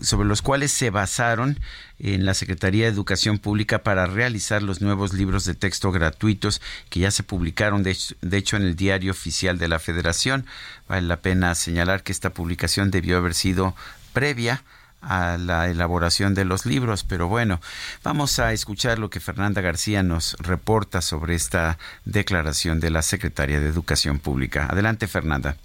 [0.02, 1.60] sobre los cuales se basaron
[2.00, 7.00] en la Secretaría de Educación Pública para realizar los nuevos libros de texto gratuitos que
[7.00, 7.98] ya se publicaron de
[8.38, 10.46] hecho en el diario oficial de la Federación.
[10.88, 13.76] Vale la pena señalar que esta publicación debió haber sido
[14.14, 14.64] previa
[15.02, 17.04] la elaboración de los libros.
[17.04, 17.60] Pero bueno,
[18.04, 23.60] vamos a escuchar lo que Fernanda García nos reporta sobre esta declaración de la Secretaria
[23.60, 24.68] de Educación Pública.
[24.70, 25.58] Adelante, Fernanda.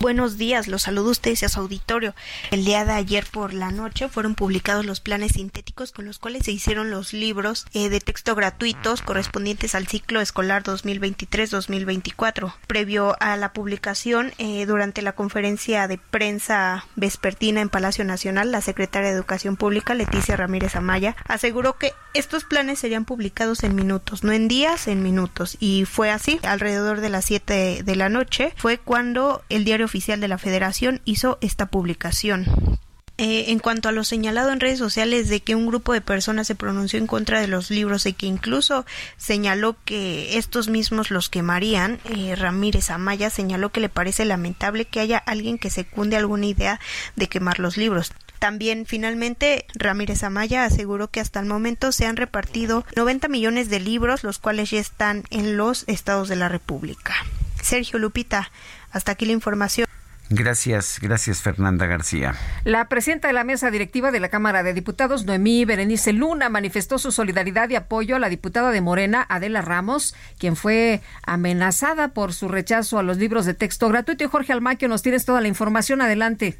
[0.00, 2.14] Buenos días, los saludo a ustedes y a su auditorio.
[2.52, 6.44] El día de ayer por la noche fueron publicados los planes sintéticos con los cuales
[6.44, 12.54] se hicieron los libros eh, de texto gratuitos correspondientes al ciclo escolar 2023-2024.
[12.68, 18.60] Previo a la publicación, eh, durante la conferencia de prensa vespertina en Palacio Nacional, la
[18.60, 24.24] secretaria de Educación Pública, Leticia Ramírez Amaya, aseguró que estos planes serían publicados en minutos,
[24.24, 25.56] no en días, en minutos.
[25.60, 30.20] Y fue así, alrededor de las 7 de la noche, fue cuando el diario oficial
[30.20, 32.78] de la Federación hizo esta publicación.
[33.20, 36.46] Eh, en cuanto a lo señalado en redes sociales de que un grupo de personas
[36.46, 41.28] se pronunció en contra de los libros y que incluso señaló que estos mismos los
[41.28, 46.46] quemarían, eh, Ramírez Amaya señaló que le parece lamentable que haya alguien que secunde alguna
[46.46, 46.80] idea
[47.16, 48.12] de quemar los libros.
[48.38, 53.80] También, finalmente, Ramírez Amaya aseguró que hasta el momento se han repartido 90 millones de
[53.80, 57.14] libros, los cuales ya están en los estados de la República.
[57.62, 58.50] Sergio Lupita,
[58.92, 59.88] hasta aquí la información.
[60.30, 62.34] Gracias, gracias Fernanda García.
[62.64, 66.98] La presidenta de la mesa directiva de la Cámara de Diputados, Noemí Berenice Luna, manifestó
[66.98, 72.34] su solidaridad y apoyo a la diputada de Morena, Adela Ramos, quien fue amenazada por
[72.34, 74.22] su rechazo a los libros de texto gratuito.
[74.22, 76.02] Y Jorge Almaquio, nos tienes toda la información.
[76.02, 76.58] Adelante.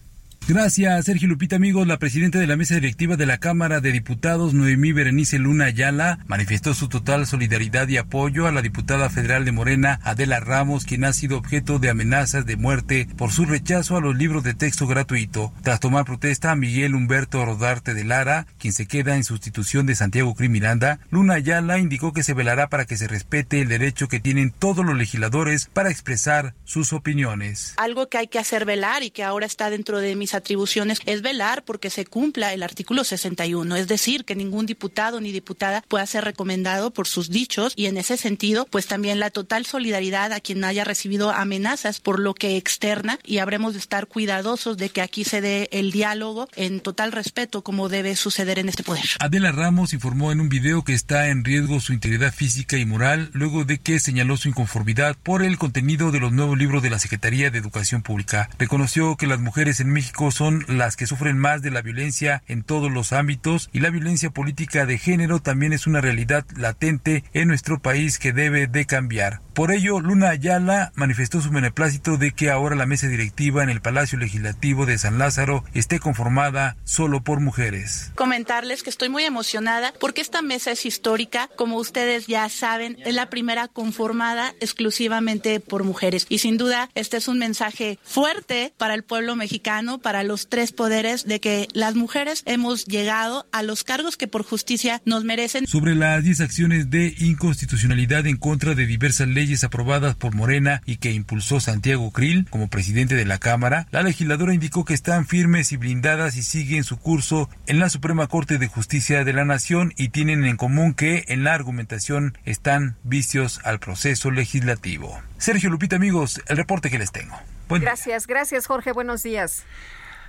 [0.49, 1.87] Gracias, Sergio Lupita, amigos.
[1.87, 6.21] La presidenta de la mesa directiva de la Cámara de Diputados, Noemí Berenice Luna Ayala,
[6.27, 11.05] manifestó su total solidaridad y apoyo a la diputada federal de Morena, Adela Ramos, quien
[11.05, 14.87] ha sido objeto de amenazas de muerte por su rechazo a los libros de texto
[14.87, 15.53] gratuito.
[15.63, 19.97] Tras tomar protesta a Miguel Humberto Rodarte de Lara, quien se queda en sustitución de
[19.97, 24.19] Santiago Crimiranda, Luna Ayala indicó que se velará para que se respete el derecho que
[24.19, 27.75] tienen todos los legisladores para expresar sus opiniones.
[27.77, 31.23] Algo que hay que hacer velar y que ahora está dentro de mis atribuciones es
[31.23, 36.07] velar porque se cumpla el artículo 61, es decir, que ningún diputado ni diputada pueda
[36.07, 40.41] ser recomendado por sus dichos y en ese sentido, pues también la total solidaridad a
[40.41, 45.03] quien haya recibido amenazas por lo que externa y habremos de estar cuidadosos de que
[45.03, 49.05] aquí se dé el diálogo en total respeto como debe suceder en este poder.
[49.21, 53.31] Adela Ramos informó en un video que está en riesgo su integridad física y moral
[53.33, 56.99] luego de que señaló su inconformidad por el contenido de los nuevos libros de la
[56.99, 58.49] Secretaría de Educación Pública.
[58.59, 62.63] Reconoció que las mujeres en México son las que sufren más de la violencia en
[62.63, 67.49] todos los ámbitos y la violencia política de género también es una realidad latente en
[67.49, 69.41] nuestro país que debe de cambiar.
[69.55, 73.81] Por ello, Luna Ayala manifestó su beneplácito de que ahora la mesa directiva en el
[73.81, 78.13] Palacio Legislativo de San Lázaro esté conformada solo por mujeres.
[78.15, 83.15] Comentarles que estoy muy emocionada porque esta mesa es histórica, como ustedes ya saben, es
[83.15, 88.95] la primera conformada exclusivamente por mujeres y sin duda este es un mensaje fuerte para
[88.95, 93.85] el pueblo mexicano, para los tres poderes de que las mujeres hemos llegado a los
[93.85, 95.67] cargos que por justicia nos merecen.
[95.67, 100.97] Sobre las 10 acciones de inconstitucionalidad en contra de diversas leyes aprobadas por Morena y
[100.97, 105.73] que impulsó Santiago Krill como presidente de la Cámara, la legisladora indicó que están firmes
[105.73, 109.93] y blindadas y siguen su curso en la Suprema Corte de Justicia de la Nación
[109.99, 115.21] y tienen en común que en la argumentación están vicios al proceso legislativo.
[115.37, 117.39] Sergio Lupita, amigos, el reporte que les tengo.
[117.69, 119.67] gracias, gracias Jorge, buenos días.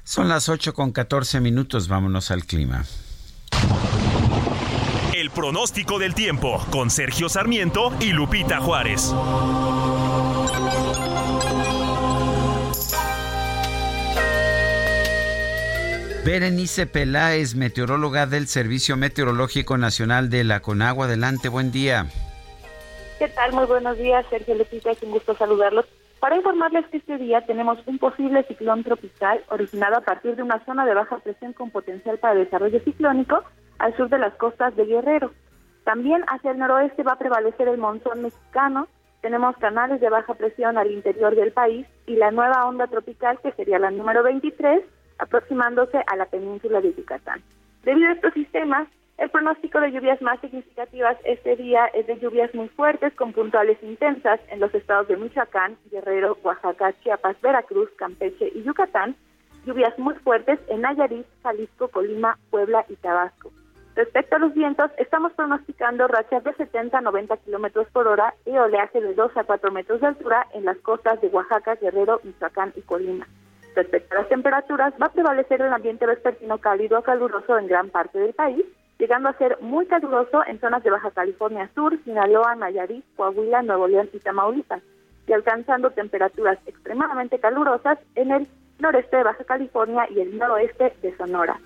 [0.10, 2.84] Son las 8 con 14 minutos, vámonos al clima.
[5.14, 9.14] El pronóstico del tiempo con Sergio Sarmiento y Lupita Juárez.
[16.26, 21.06] Berenice Peláez, meteoróloga del Servicio Meteorológico Nacional de la Conagua.
[21.06, 22.08] Adelante, buen día.
[23.20, 23.54] ¿Qué tal?
[23.54, 25.86] Muy buenos días, Sergio Lupita, es un gusto saludarlos.
[26.20, 30.64] Para informarles que este día tenemos un posible ciclón tropical originado a partir de una
[30.66, 33.44] zona de baja presión con potencial para desarrollo ciclónico
[33.78, 35.32] al sur de las costas de Guerrero.
[35.86, 38.88] También hacia el noroeste va a prevalecer el monzón mexicano,
[39.22, 43.52] tenemos canales de baja presión al interior del país y la nueva onda tropical, que
[43.54, 44.84] sería la número 23,
[45.20, 47.42] aproximándose a la península de Yucatán.
[47.84, 48.88] Debido a estos sistemas,
[49.20, 53.78] el pronóstico de lluvias más significativas este día es de lluvias muy fuertes con puntuales
[53.84, 59.18] intensas en los estados de Michoacán, Guerrero, Oaxaca, Chiapas, Veracruz, Campeche y Yucatán,
[59.66, 63.52] lluvias muy fuertes en Nayarit, Jalisco, Colima, Puebla y Tabasco.
[63.96, 68.52] Respecto a los vientos, estamos pronosticando rachas de 70 a 90 kilómetros por hora y
[68.52, 72.72] oleaje de 2 a 4 metros de altura en las costas de Oaxaca, Guerrero, Michoacán
[72.78, 73.28] y Colima.
[73.76, 77.90] Respecto a las temperaturas, va a prevalecer el ambiente vespertino cálido a caluroso en gran
[77.90, 78.66] parte del país,
[79.00, 83.88] llegando a ser muy caluroso en zonas de Baja California Sur, Sinaloa, Nayarit, Coahuila, Nuevo
[83.88, 84.84] León y Tamaulipas,
[85.26, 88.48] y alcanzando temperaturas extremadamente calurosas en el
[88.80, 91.60] noreste de Baja California y el noroeste de Sonora.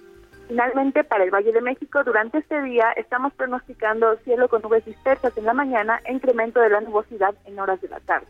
[0.48, 5.36] Finalmente, para el Valle de México, durante este día estamos pronosticando cielo con nubes dispersas
[5.38, 8.28] en la mañana e incremento de la nubosidad en horas de la tarde.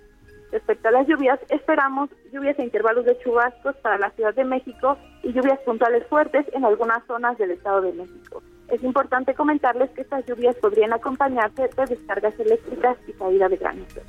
[0.51, 4.97] Respecto a las lluvias, esperamos lluvias a intervalos de chubascos para la Ciudad de México
[5.23, 8.43] y lluvias puntuales fuertes en algunas zonas del Estado de México.
[8.69, 14.01] Es importante comentarles que estas lluvias podrían acompañarse de descargas eléctricas y caída de granizo.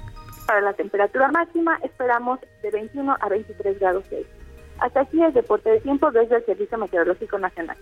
[0.47, 4.45] Para la temperatura máxima esperamos de 21 a 23 grados Celsius.
[4.79, 7.77] Hasta aquí el deporte de tiempo desde el Servicio Meteorológico Nacional.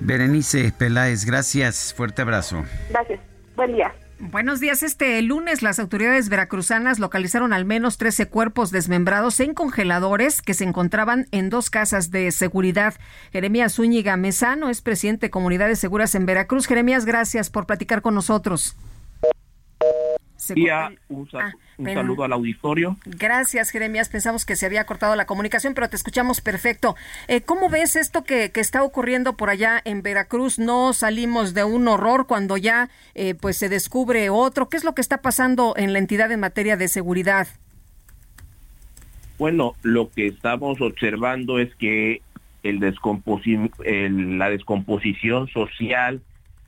[0.00, 1.94] Berenice Peláez, gracias.
[1.94, 2.64] Fuerte abrazo.
[2.90, 3.20] Gracias.
[3.56, 3.92] Buen día.
[4.18, 4.82] Buenos días.
[4.82, 10.64] Este lunes las autoridades veracruzanas localizaron al menos 13 cuerpos desmembrados en congeladores que se
[10.64, 12.94] encontraban en dos casas de seguridad.
[13.32, 16.66] Jeremías Zúñiga Mesano es presidente de Comunidades Seguras en Veracruz.
[16.66, 18.74] Jeremías, gracias por platicar con nosotros.
[20.54, 20.92] Día,
[21.78, 22.96] un, saludo al auditorio.
[23.04, 24.08] Gracias, Jeremías.
[24.08, 26.96] Pensamos que se había cortado la comunicación, pero te escuchamos perfecto.
[27.28, 30.58] Eh, ¿Cómo ves esto que, está ocurriendo por allá en Veracruz?
[30.58, 34.68] No salimos de un horror cuando ya eh, pues se descubre otro.
[34.68, 37.48] ¿Qué es lo que está pasando en la entidad en materia de seguridad?
[39.38, 42.22] Bueno, lo que estamos observando es que
[42.62, 42.82] el,
[43.84, 46.22] el la descomposición social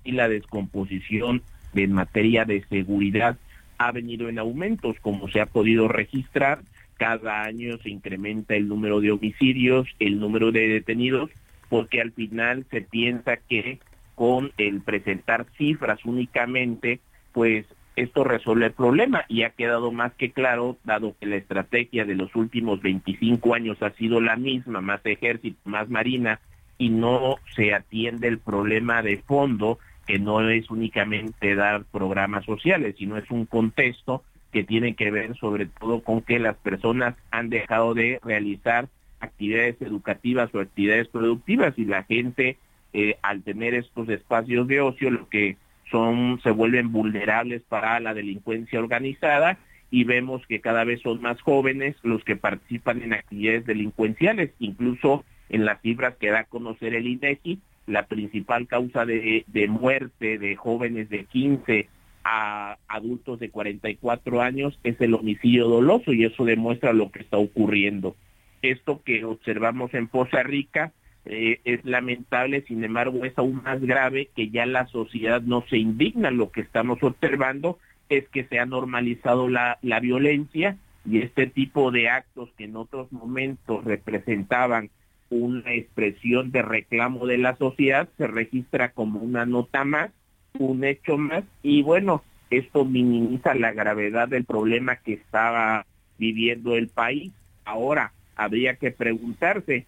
[0.04, 1.42] y la descomposición
[1.74, 3.36] en materia de seguridad
[3.78, 6.60] ha venido en aumentos, como se ha podido registrar.
[6.96, 11.30] Cada año se incrementa el número de homicidios, el número de detenidos,
[11.68, 13.78] porque al final se piensa que
[14.14, 16.98] con el presentar cifras únicamente,
[17.32, 22.04] pues esto resuelve el problema y ha quedado más que claro, dado que la estrategia
[22.04, 26.40] de los últimos 25 años ha sido la misma, más ejército, más marina,
[26.78, 29.78] y no se atiende el problema de fondo
[30.08, 35.36] que no es únicamente dar programas sociales, sino es un contexto que tiene que ver
[35.36, 38.88] sobre todo con que las personas han dejado de realizar
[39.20, 42.56] actividades educativas o actividades productivas y la gente
[42.94, 45.58] eh, al tener estos espacios de ocio lo que
[45.90, 49.58] son se vuelven vulnerables para la delincuencia organizada
[49.90, 55.24] y vemos que cada vez son más jóvenes los que participan en actividades delincuenciales, incluso
[55.50, 60.56] en las cifras que da a conocer el INEGI, la principal causa de, muerte de
[60.56, 61.88] jóvenes de 15
[62.24, 67.38] a adultos de 44 años es el homicidio doloso y eso demuestra lo que está
[67.38, 68.16] ocurriendo.
[68.62, 70.92] Esto que observamos en Poza Rica
[71.24, 75.78] eh, es lamentable, sin embargo es aún más grave que ya la sociedad no se
[75.78, 76.30] indigna.
[76.30, 77.78] Lo que estamos observando
[78.08, 82.76] es que se ha normalizado la, la violencia y este tipo de actos que en
[82.76, 84.90] otros momentos representaban
[85.30, 90.10] una expresión de reclamo de la sociedad se registra como una nota más,
[90.58, 95.86] un hecho más y bueno, esto minimiza la gravedad del problema que estaba
[96.18, 97.32] viviendo el país.
[97.64, 99.86] Ahora, habría que preguntarse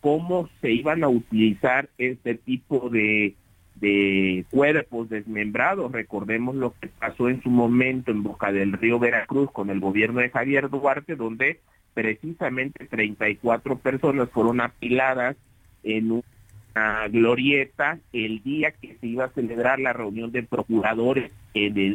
[0.00, 3.34] cómo se iban a utilizar este tipo de,
[3.76, 5.92] de cuerpos desmembrados.
[5.92, 10.20] Recordemos lo que pasó en su momento en Boca del Río Veracruz con el gobierno
[10.20, 11.60] de Javier Duarte, donde
[11.98, 15.36] precisamente 34 personas fueron apiladas
[15.82, 21.32] en una glorieta el día que se iba a celebrar la reunión de procuradores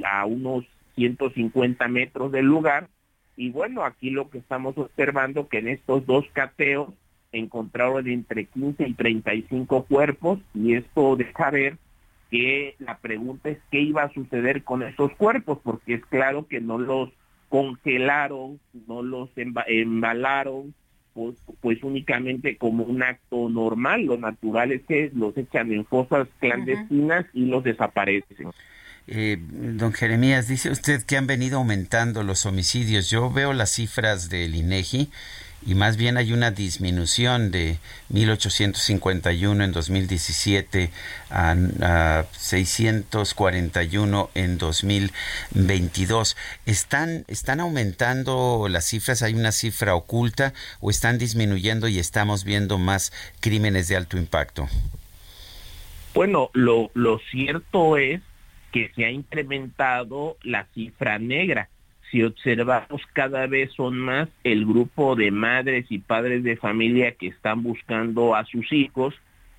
[0.05, 0.65] a unos
[0.95, 2.89] 150 metros del lugar.
[3.37, 6.89] Y bueno, aquí lo que estamos observando que en estos dos cateos
[7.31, 11.77] encontraron entre 15 y 35 cuerpos y esto deja ver
[12.29, 16.59] que la pregunta es qué iba a suceder con esos cuerpos, porque es claro que
[16.59, 17.09] no los
[17.53, 19.29] congelaron, no los
[19.67, 20.73] embalaron,
[21.13, 24.05] pues, pues, únicamente como un acto normal.
[24.05, 28.47] Lo natural es que los echan en fosas clandestinas y los desaparecen.
[29.05, 33.11] Eh, don Jeremías, dice usted que han venido aumentando los homicidios.
[33.11, 35.11] Yo veo las cifras del INEGI
[35.65, 37.77] y más bien hay una disminución de
[38.09, 40.89] 1851 en 2017
[41.29, 46.37] a, 641 en 2022.
[46.65, 49.23] ¿Están, ¿Están aumentando las cifras?
[49.23, 54.67] ¿Hay una cifra oculta o están disminuyendo y estamos viendo más crímenes de alto impacto?
[56.13, 58.21] Bueno, lo, lo cierto es
[58.71, 61.69] que se ha incrementado la cifra negra
[62.13, 67.25] si observamos cada vez son más el grupo de madres y padres de familia que
[67.25, 69.15] están buscando a sus hijos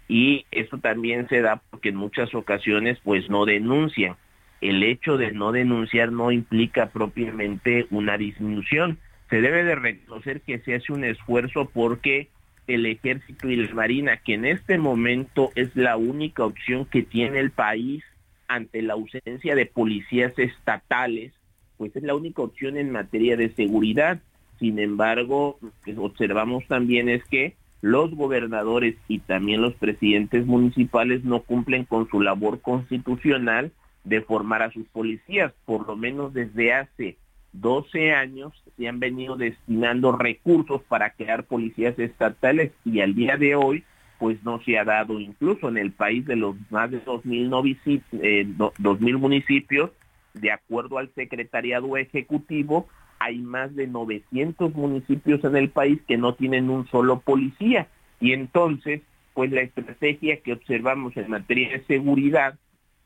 [0.06, 4.14] y eso también se da porque en muchas ocasiones pues no denuncian.
[4.60, 8.98] El hecho de no denunciar no implica propiamente una disminución.
[9.30, 12.28] Se debe de reconocer que se hace un esfuerzo porque
[12.68, 17.40] el ejército y la marina, que en este momento es la única opción que tiene
[17.40, 18.04] el país
[18.46, 21.32] ante la ausencia de policías estatales,
[21.76, 24.20] pues es la única opción en materia de seguridad.
[24.58, 31.24] Sin embargo, lo que observamos también es que los gobernadores y también los presidentes municipales
[31.24, 33.72] no cumplen con su labor constitucional
[34.04, 35.52] de formar a sus policías.
[35.66, 37.18] Por lo menos desde hace
[37.52, 43.54] 12 años se han venido destinando recursos para crear policías estatales y al día de
[43.54, 43.84] hoy
[44.18, 48.46] pues no se ha dado incluso en el país de los más de 2.000 eh,
[48.78, 49.90] 2000 municipios
[50.34, 52.88] de acuerdo al Secretariado Ejecutivo,
[53.18, 57.88] hay más de 900 municipios en el país que no tienen un solo policía.
[58.20, 59.00] Y entonces,
[59.32, 62.58] pues la estrategia que observamos en materia de seguridad,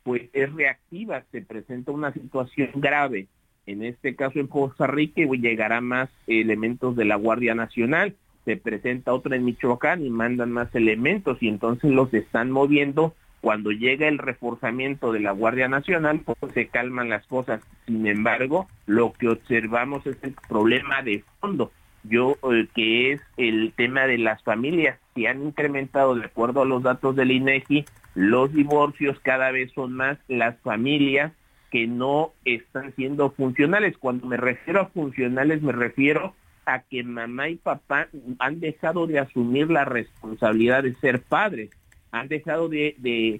[0.03, 3.27] pues es reactiva, se presenta una situación grave.
[3.65, 8.15] En este caso en Costa Rica llegará más elementos de la Guardia Nacional,
[8.45, 13.71] se presenta otra en Michoacán y mandan más elementos y entonces los están moviendo cuando
[13.71, 17.61] llega el reforzamiento de la Guardia Nacional, pues se calman las cosas.
[17.85, 21.71] Sin embargo, lo que observamos es el problema de fondo,
[22.03, 26.65] yo eh, que es el tema de las familias que han incrementado de acuerdo a
[26.65, 27.85] los datos del INEGI,
[28.15, 31.31] los divorcios cada vez son más las familias
[31.71, 33.97] que no están siendo funcionales.
[33.97, 36.33] Cuando me refiero a funcionales me refiero
[36.65, 38.07] a que mamá y papá
[38.39, 41.69] han dejado de asumir la responsabilidad de ser padres
[42.11, 43.39] han dejado de,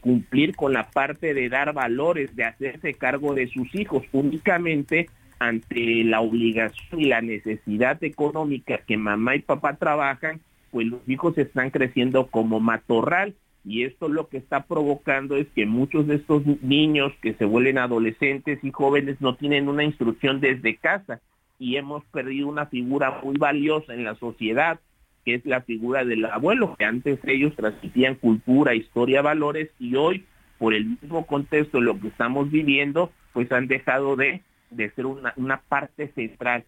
[0.00, 5.08] cumplir con la parte de dar valores, de hacerse cargo de sus hijos únicamente
[5.38, 10.40] ante la obligación y la necesidad económica que mamá y papá trabajan,
[10.70, 13.34] pues los hijos están creciendo como matorral.
[13.64, 17.78] Y esto lo que está provocando es que muchos de estos niños que se vuelven
[17.78, 21.20] adolescentes y jóvenes no tienen una instrucción desde casa.
[21.58, 24.80] Y hemos perdido una figura muy valiosa en la sociedad
[25.28, 30.24] que es la figura del abuelo, que antes ellos transmitían cultura, historia, valores, y hoy,
[30.56, 34.40] por el mismo contexto lo que estamos viviendo, pues han dejado de,
[34.70, 36.64] de ser una, una parte central.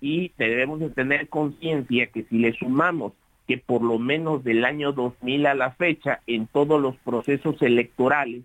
[0.00, 3.14] Y debemos de tener conciencia que si le sumamos
[3.48, 8.44] que por lo menos del año 2000 a la fecha, en todos los procesos electorales,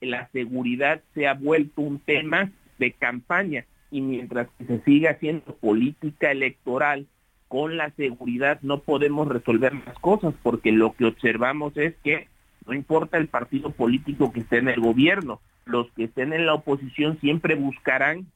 [0.00, 5.54] la seguridad se ha vuelto un tema de campaña y mientras que se siga haciendo
[5.56, 7.06] política electoral
[7.52, 12.26] con la seguridad no podemos resolver las cosas porque lo que observamos es que
[12.66, 16.54] no importa el partido político que esté en el gobierno, los que estén en la
[16.54, 18.26] oposición siempre buscarán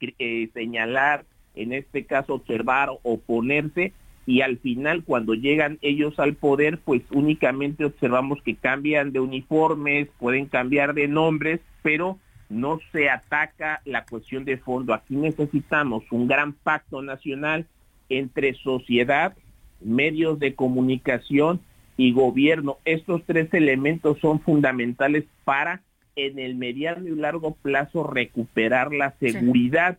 [0.00, 1.24] eh, señalar,
[1.56, 3.92] en este caso observar, oponerse
[4.24, 10.06] y al final cuando llegan ellos al poder pues únicamente observamos que cambian de uniformes,
[10.20, 14.94] pueden cambiar de nombres, pero no se ataca la cuestión de fondo.
[14.94, 17.66] Aquí necesitamos un gran pacto nacional
[18.08, 19.36] entre sociedad,
[19.80, 21.60] medios de comunicación
[21.96, 22.78] y gobierno.
[22.84, 25.82] Estos tres elementos son fundamentales para
[26.16, 29.98] en el mediano y largo plazo recuperar la seguridad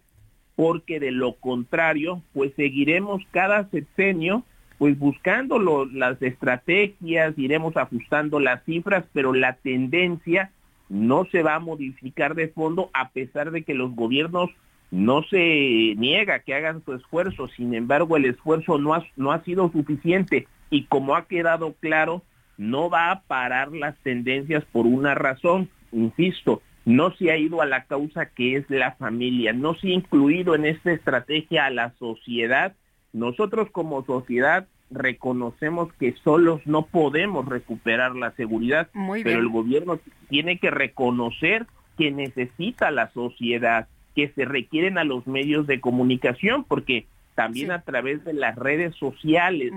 [0.56, 4.44] porque de lo contrario, pues seguiremos cada sexenio
[4.78, 10.52] pues buscando las estrategias, iremos ajustando las cifras, pero la tendencia
[10.90, 14.50] no se va a modificar de fondo a pesar de que los gobiernos
[14.92, 19.44] no se niega que hagan su esfuerzo, sin embargo el esfuerzo no ha, no ha
[19.44, 22.24] sido suficiente y como ha quedado claro,
[22.58, 27.66] no va a parar las tendencias por una razón, insisto, no se ha ido a
[27.66, 31.94] la causa que es la familia, no se ha incluido en esta estrategia a la
[31.98, 32.76] sociedad.
[33.12, 38.90] Nosotros como sociedad reconocemos que solos no podemos recuperar la seguridad,
[39.24, 40.00] pero el gobierno
[40.30, 41.66] tiene que reconocer
[41.98, 47.06] que necesita la sociedad, que se requieren a los medios de comunicación, porque
[47.36, 49.72] también a través de las redes sociales,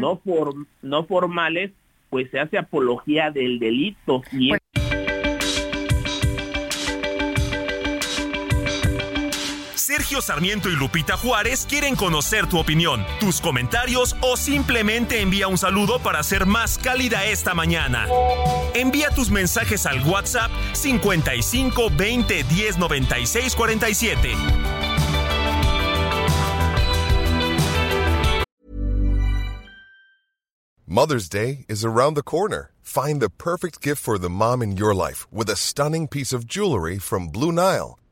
[0.00, 1.70] no por, no formales,
[2.10, 4.60] pues se hace apología del delito y pues
[10.04, 15.56] Sergio Sarmiento y Lupita Juárez quieren conocer tu opinión, tus comentarios o simplemente envía un
[15.56, 18.06] saludo para ser más cálida esta mañana.
[18.74, 24.34] Envía tus mensajes al WhatsApp 55 20 10 96 47.
[30.86, 32.72] Mother's Day is around the corner.
[32.82, 36.46] Find the perfect gift for the mom in your life with a stunning piece of
[36.46, 37.98] jewelry from Blue Nile.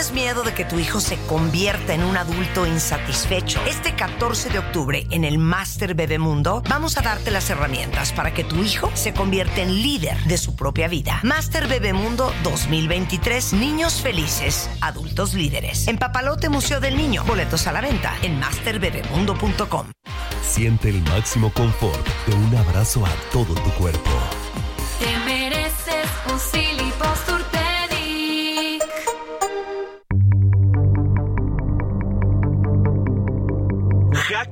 [0.00, 3.60] ¿Tienes miedo de que tu hijo se convierta en un adulto insatisfecho?
[3.66, 8.42] Este 14 de octubre en el Master Bebemundo vamos a darte las herramientas para que
[8.42, 11.20] tu hijo se convierta en líder de su propia vida.
[11.22, 15.86] Master Bebemundo 2023, niños felices, adultos líderes.
[15.86, 19.86] En Papalote Museo del Niño, boletos a la venta en masterbebemundo.com.
[20.40, 24.10] Siente el máximo confort de un abrazo a todo tu cuerpo.
[24.98, 26.40] Te mereces un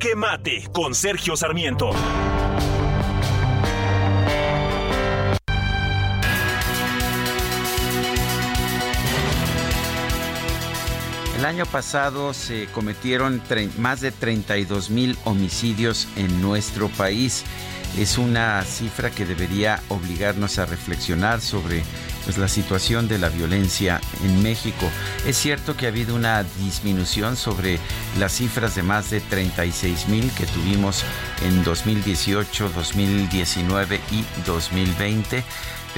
[0.01, 1.91] Jaque Mate con Sergio Sarmiento.
[11.37, 13.43] El año pasado se cometieron
[13.79, 17.45] más de 32 mil homicidios en nuestro país.
[17.99, 21.83] Es una cifra que debería obligarnos a reflexionar sobre
[22.29, 24.87] pues, la situación de la violencia en México.
[25.27, 27.79] Es cierto que ha habido una disminución sobre
[28.19, 31.05] las cifras de más de 36 mil que tuvimos
[31.43, 35.43] en 2018, 2019 y 2020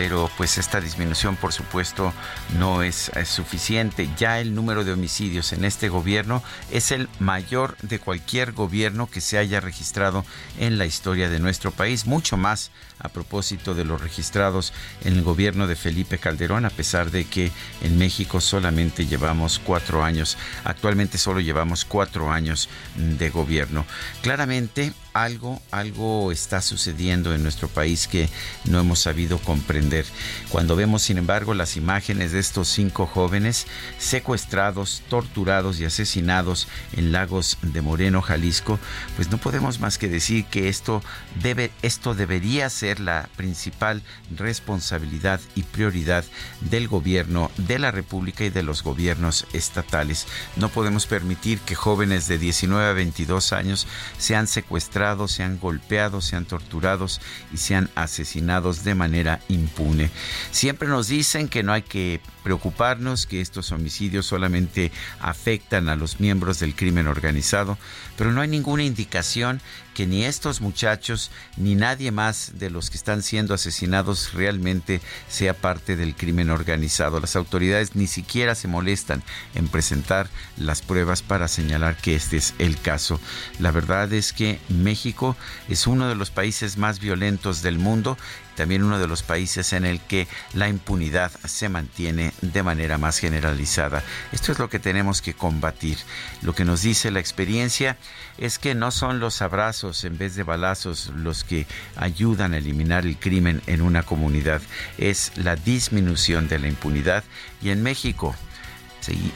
[0.01, 2.15] pero pues esta disminución por supuesto
[2.59, 4.09] no es, suficiente.
[4.17, 9.21] Ya el número de homicidios en este gobierno es el mayor de cualquier gobierno que
[9.21, 10.25] se haya registrado
[10.59, 14.73] en la historia de nuestro país, mucho más a propósito de los registrados
[15.05, 17.53] en el gobierno de Felipe Calderón, a pesar de que
[17.83, 23.85] en México solamente llevamos cuatro años, actualmente solo llevamos cuatro años de gobierno.
[24.23, 28.29] Claramente algo, algo está sucediendo en nuestro país que
[28.65, 30.05] no hemos sabido comprender.
[30.51, 33.67] Cuando vemos, sin embargo, las imágenes de estos cinco jóvenes
[33.99, 38.79] secuestrados, torturados y asesinados en Lagos de Moreno, Jalisco,
[39.17, 41.03] pues no podemos más que decir que esto
[41.43, 44.03] debe, esto debería ser la principal
[44.37, 46.25] responsabilidad y prioridad
[46.61, 50.27] del gobierno de la República y de los gobiernos estatales.
[50.57, 53.87] No podemos permitir que jóvenes de 19 a 22 años
[54.19, 57.21] sean secuestrados sean golpeados, sean torturados
[57.53, 60.11] y sean asesinados de manera impune.
[60.51, 66.21] Siempre nos dicen que no hay que preocuparnos, que estos homicidios solamente afectan a los
[66.21, 67.79] miembros del crimen organizado,
[68.17, 69.61] pero no hay ninguna indicación
[69.95, 75.53] que ni estos muchachos ni nadie más de los que están siendo asesinados realmente sea
[75.53, 77.21] parte del crimen organizado.
[77.21, 79.23] Las autoridades ni siquiera se molestan
[79.55, 83.21] en presentar las pruebas para señalar que este es el caso.
[83.59, 85.37] La verdad es que México
[85.69, 88.17] es uno de los países más violentos del mundo
[88.61, 93.17] también uno de los países en el que la impunidad se mantiene de manera más
[93.17, 94.03] generalizada.
[94.33, 95.97] Esto es lo que tenemos que combatir.
[96.43, 97.97] Lo que nos dice la experiencia
[98.37, 101.67] es que no son los abrazos en vez de balazos los que
[101.97, 104.61] ayudan a eliminar el crimen en una comunidad,
[104.99, 107.25] es la disminución de la impunidad
[107.63, 108.37] y en México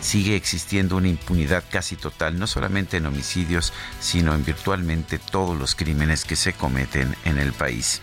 [0.01, 5.74] sigue existiendo una impunidad casi total, no solamente en homicidios, sino en virtualmente todos los
[5.74, 8.02] crímenes que se cometen en el país.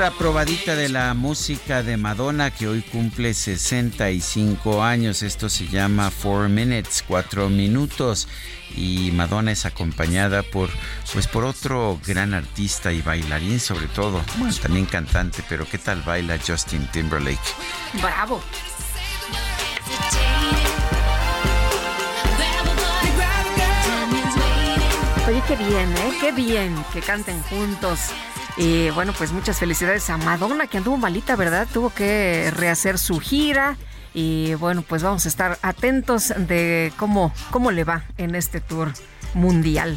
[0.00, 5.22] Otra probadita de la música de Madonna que hoy cumple 65 años.
[5.22, 8.26] Esto se llama Four Minutes, cuatro minutos.
[8.74, 10.70] Y Madonna es acompañada por,
[11.12, 14.22] pues, por otro gran artista y bailarín, sobre todo.
[14.62, 17.38] También cantante, pero ¿qué tal baila Justin Timberlake?
[18.00, 18.40] Bravo.
[25.28, 26.12] Oye, qué bien, ¿eh?
[26.22, 28.12] Qué bien que canten juntos.
[28.56, 31.66] Y bueno, pues muchas felicidades a Madonna, que anduvo malita, ¿verdad?
[31.72, 33.76] Tuvo que rehacer su gira.
[34.12, 38.92] Y bueno, pues vamos a estar atentos de cómo, cómo le va en este tour
[39.34, 39.96] mundial.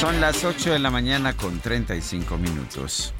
[0.00, 3.14] Son las 8 de la mañana con 35 minutos.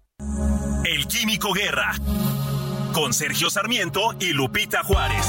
[0.86, 1.94] El Químico Guerra.
[2.94, 5.26] Con Sergio Sarmiento y Lupita Juárez.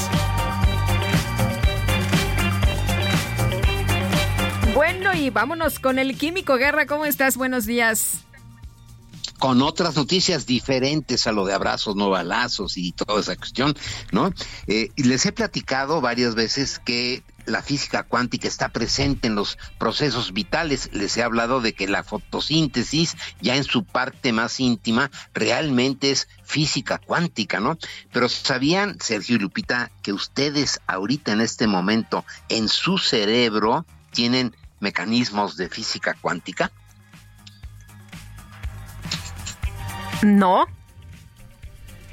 [4.74, 6.86] Bueno, y vámonos con el Químico Guerra.
[6.86, 7.36] ¿Cómo estás?
[7.36, 8.24] Buenos días.
[9.38, 13.74] Con otras noticias diferentes a lo de abrazos, no balazos y toda esa cuestión,
[14.10, 14.32] ¿no?
[14.66, 20.32] Eh, les he platicado varias veces que la física cuántica está presente en los procesos
[20.32, 20.90] vitales.
[20.92, 26.28] Les he hablado de que la fotosíntesis, ya en su parte más íntima, realmente es
[26.44, 27.78] física cuántica, ¿no?
[28.12, 34.54] Pero ¿sabían, Sergio y Lupita, que ustedes ahorita en este momento en su cerebro tienen
[34.80, 36.70] mecanismos de física cuántica?
[40.22, 40.66] No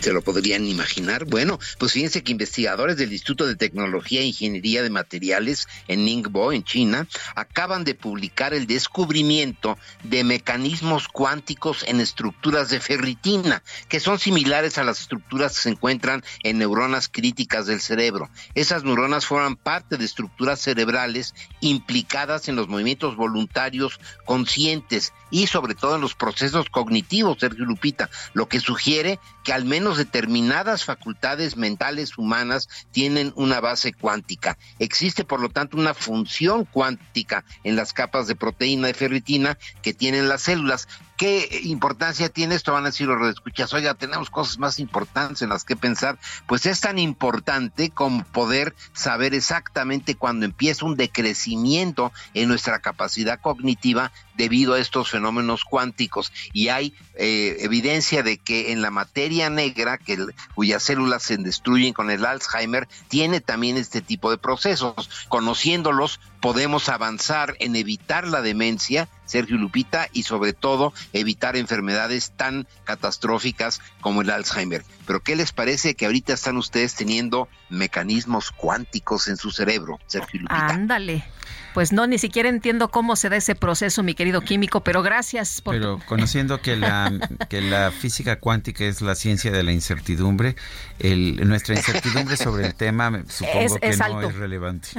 [0.01, 1.25] se lo podrían imaginar.
[1.25, 6.51] Bueno, pues fíjense que investigadores del Instituto de Tecnología e Ingeniería de Materiales en Ningbo,
[6.51, 13.99] en China, acaban de publicar el descubrimiento de mecanismos cuánticos en estructuras de ferritina, que
[13.99, 18.29] son similares a las estructuras que se encuentran en neuronas críticas del cerebro.
[18.55, 25.75] Esas neuronas forman parte de estructuras cerebrales implicadas en los movimientos voluntarios conscientes y sobre
[25.75, 31.55] todo en los procesos cognitivos, Sergio Lupita, lo que sugiere que al menos determinadas facultades
[31.55, 34.57] mentales humanas tienen una base cuántica.
[34.79, 39.93] Existe, por lo tanto, una función cuántica en las capas de proteína de ferritina que
[39.93, 40.87] tienen las células
[41.21, 42.73] ¿Qué importancia tiene esto?
[42.73, 46.17] Van a decir los escuchas, oiga, tenemos cosas más importantes en las que pensar.
[46.47, 53.39] Pues es tan importante como poder saber exactamente cuando empieza un decrecimiento en nuestra capacidad
[53.39, 56.31] cognitiva debido a estos fenómenos cuánticos.
[56.53, 60.17] Y hay eh, evidencia de que en la materia negra, que,
[60.55, 65.09] cuyas células se destruyen con el Alzheimer, tiene también este tipo de procesos.
[65.29, 72.67] Conociéndolos, podemos avanzar en evitar la demencia, Sergio Lupita, y sobre todo evitar enfermedades tan
[72.83, 74.83] catastróficas como el Alzheimer.
[75.05, 80.41] Pero ¿qué les parece que ahorita están ustedes teniendo mecanismos cuánticos en su cerebro, Sergio
[80.41, 80.67] Lupita?
[80.67, 81.23] Ándale.
[81.73, 85.61] Pues no, ni siquiera entiendo cómo se da ese proceso, mi querido químico, pero gracias
[85.61, 85.73] por...
[85.73, 87.11] Pero conociendo que la,
[87.49, 90.55] que la física cuántica es la ciencia de la incertidumbre,
[90.99, 94.89] el, nuestra incertidumbre sobre el tema supongo que no es relevante.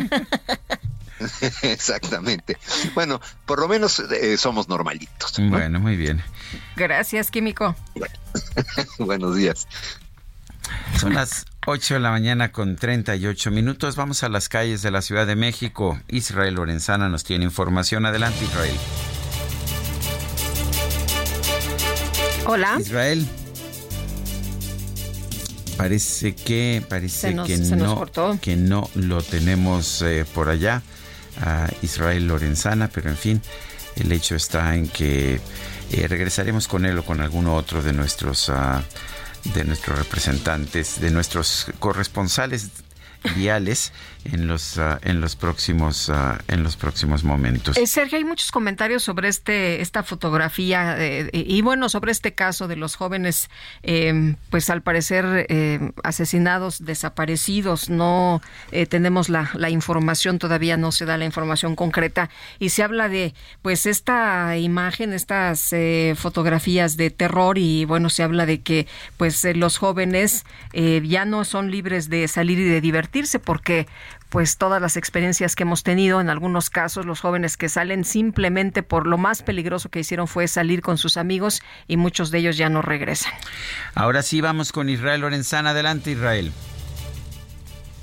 [1.63, 2.57] Exactamente.
[2.95, 5.35] Bueno, por lo menos eh, somos normalitos.
[5.39, 6.23] Bueno, muy bien.
[6.77, 7.77] Gracias, químico.
[8.99, 9.67] Buenos días.
[10.99, 13.97] Son las 8 de la mañana con 38 minutos.
[13.97, 16.01] Vamos a las calles de la Ciudad de México.
[16.09, 18.07] Israel Lorenzana nos tiene información.
[18.07, 18.77] Adelante, Israel.
[22.47, 22.77] Hola.
[22.81, 23.27] Israel.
[25.77, 28.09] Parece que parece que no
[28.41, 30.83] que no lo tenemos eh, por allá
[31.41, 33.43] a Israel Lorenzana, pero en fin,
[33.97, 35.41] el hecho está en que
[35.91, 38.81] eh, regresaremos con él o con alguno otro de nuestros uh,
[39.45, 42.71] de nuestros representantes, de nuestros corresponsales
[43.37, 43.93] viales
[44.25, 47.77] en los uh, en los próximos uh, en los próximos momentos.
[47.77, 52.69] Eh, Sergio, hay muchos comentarios sobre este esta fotografía eh, y bueno sobre este caso
[52.69, 53.51] de los jóvenes,
[53.83, 55.47] eh, pues al parecer
[56.03, 57.91] asesinados, desaparecidos.
[57.91, 58.41] No
[58.89, 63.35] tenemos la, la información todavía, no se da la información concreta y se habla de
[63.63, 65.75] pues esta imagen, estas
[66.17, 68.87] fotografías de terror y bueno se habla de que
[69.17, 73.87] pues los jóvenes ya no son libres de salir y de divertirse porque
[74.33, 78.83] pues todas las experiencias que hemos tenido, en algunos casos los jóvenes que salen simplemente
[78.83, 82.57] por lo más peligroso que hicieron fue salir con sus amigos y muchos de ellos
[82.57, 83.35] ya no regresan.
[83.95, 85.71] Ahora sí vamos con Israel Lorenzana.
[85.71, 86.51] Adelante Israel.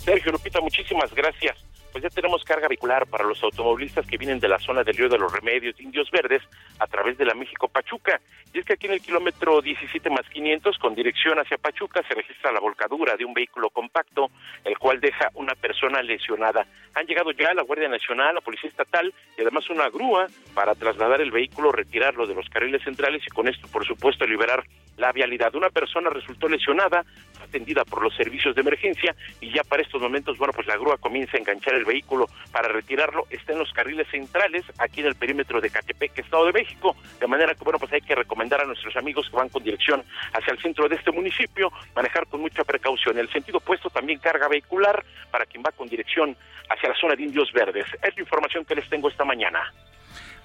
[0.06, 1.58] Sergio Lupita, muchísimas gracias
[1.92, 5.10] pues ya tenemos carga vehicular para los automovilistas que vienen de la zona del Río
[5.10, 6.42] de los Remedios Indios Verdes
[6.80, 8.20] a través de la México Pachuca.
[8.54, 12.16] Y es que aquí en el kilómetro 17 más 500 con dirección hacia Pachuca se
[12.16, 14.32] registra la volcadura de un vehículo compacto,
[14.64, 16.66] el cual deja una persona lesionada.
[16.96, 21.22] Han llegado ya la Guardia Nacional, la Policía Estatal y además una grúa para trasladar
[21.22, 24.64] el vehículo, retirarlo de los carriles centrales y con esto, por supuesto, liberar
[24.98, 25.56] la vialidad.
[25.56, 27.06] Una persona resultó lesionada,
[27.42, 30.98] atendida por los servicios de emergencia y ya para estos momentos, bueno, pues la grúa
[30.98, 33.26] comienza a enganchar el vehículo para retirarlo.
[33.30, 37.28] Está en los carriles centrales, aquí en el perímetro de Catepec, Estado de México, de
[37.28, 40.04] manera que, bueno, pues hay que recomendar a nuestros amigos que van con dirección
[40.34, 43.16] hacia el centro de este municipio manejar con mucha precaución.
[43.16, 46.36] En el sentido opuesto también carga vehicular para quien va con dirección
[46.70, 47.86] hacia la zona de Indios Verdes.
[48.02, 49.74] Es la información que les tengo esta mañana.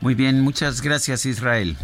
[0.00, 1.76] Muy bien, muchas gracias Israel.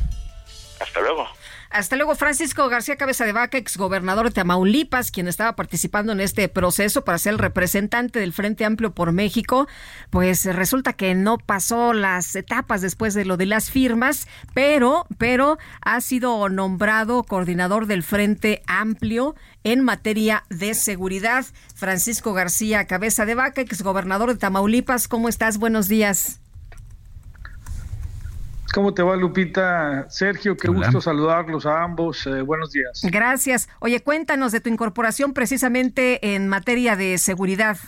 [0.80, 1.28] Hasta luego.
[1.70, 6.48] Hasta luego, Francisco García Cabeza de Vaca, exgobernador de Tamaulipas, quien estaba participando en este
[6.48, 9.68] proceso para ser el representante del Frente Amplio por México.
[10.10, 15.58] Pues resulta que no pasó las etapas después de lo de las firmas, pero, pero
[15.80, 21.46] ha sido nombrado coordinador del Frente Amplio en materia de seguridad.
[21.76, 25.58] Francisco García Cabeza de Vaca, exgobernador de Tamaulipas, ¿cómo estás?
[25.58, 26.40] Buenos días.
[28.72, 30.06] ¿Cómo te va, Lupita?
[30.10, 32.24] Sergio, qué gusto saludarlos a ambos.
[32.26, 33.02] Eh, buenos días.
[33.02, 33.68] Gracias.
[33.80, 37.78] Oye, cuéntanos de tu incorporación precisamente en materia de seguridad.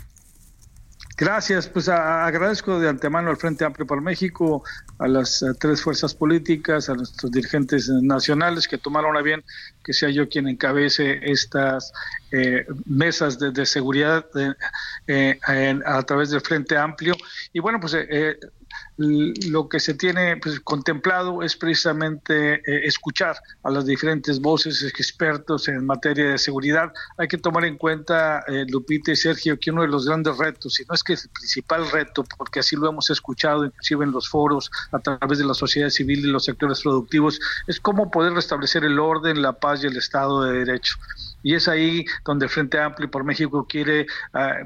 [1.17, 4.65] Gracias, pues agradezco de antemano al Frente Amplio para México,
[4.99, 9.45] a las eh, tres fuerzas políticas, a nuestros dirigentes nacionales que tomaron a bien
[9.85, 11.93] que sea yo quien encabece estas
[12.33, 14.25] eh, mesas de, seguridad
[15.85, 17.15] a través del Frente Amplio.
[17.53, 17.95] Y bueno, pues
[18.97, 25.69] lo que se tiene pues, contemplado es precisamente eh, escuchar a las diferentes voces expertos
[25.69, 26.93] en materia de seguridad.
[27.17, 30.79] Hay que tomar en cuenta, eh, Lupita y Sergio, que uno de los grandes retos,
[30.81, 34.13] y no es que es el principal reto, porque así lo hemos escuchado inclusive en
[34.13, 38.35] los foros, a través de la sociedad civil y los sectores productivos, es cómo poder
[38.35, 40.97] restablecer el orden, la paz y el Estado de Derecho.
[41.43, 44.59] Y es ahí donde el Frente Amplio por México quiere ah,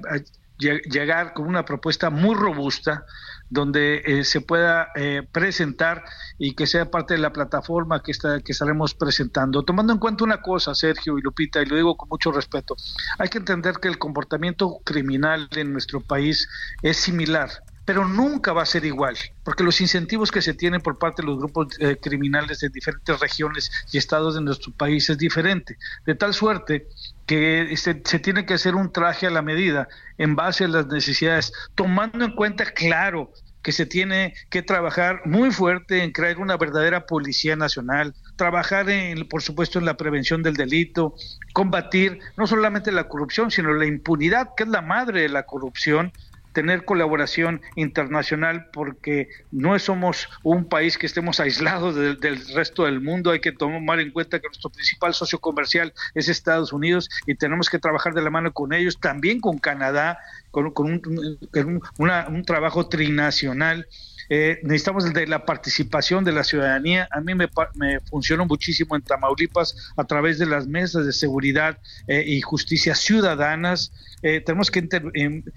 [0.59, 3.05] llegar con una propuesta muy robusta
[3.49, 6.05] donde eh, se pueda eh, presentar
[6.39, 9.63] y que sea parte de la plataforma que, está, que estaremos presentando.
[9.63, 12.77] Tomando en cuenta una cosa, Sergio y Lupita, y lo digo con mucho respeto,
[13.19, 16.49] hay que entender que el comportamiento criminal en nuestro país
[16.83, 17.51] es similar
[17.87, 21.29] pero nunca va a ser igual, porque los incentivos que se tienen por parte de
[21.29, 26.15] los grupos eh, criminales de diferentes regiones y estados de nuestro país es diferente, de
[26.17, 26.89] tal suerte
[27.27, 29.89] que se, tiene que hacer un traje a la medida
[30.19, 33.33] en base a las necesidades, tomando en cuenta, claro,
[33.63, 39.29] que se tiene que trabajar muy fuerte en crear una verdadera policía nacional, trabajar en,
[39.29, 41.15] por supuesto, en la prevención del delito,
[41.53, 46.13] combatir no solamente la corrupción, sino la impunidad, que es la madre de la corrupción,
[46.57, 53.31] tener colaboración internacional porque no somos un país que estemos aislados del resto del mundo,
[53.31, 57.69] hay que tomar en cuenta que nuestro principal socio comercial es Estados Unidos y tenemos
[57.69, 60.19] que trabajar de la mano con ellos, también con Canadá,
[60.51, 63.87] con, un trabajo trinacional
[64.29, 67.09] eh, necesitamos de la participación de la ciudadanía.
[67.11, 71.79] A mí me, me, funcionó muchísimo en Tamaulipas a través de las mesas de seguridad
[72.09, 73.93] eh, y justicia ciudadanas.
[74.23, 74.89] Eh, tenemos que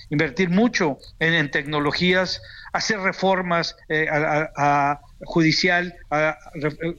[0.10, 2.41] invertir mucho en, tecnologías,
[2.74, 3.76] hacer reformas
[4.58, 5.96] a, judicial,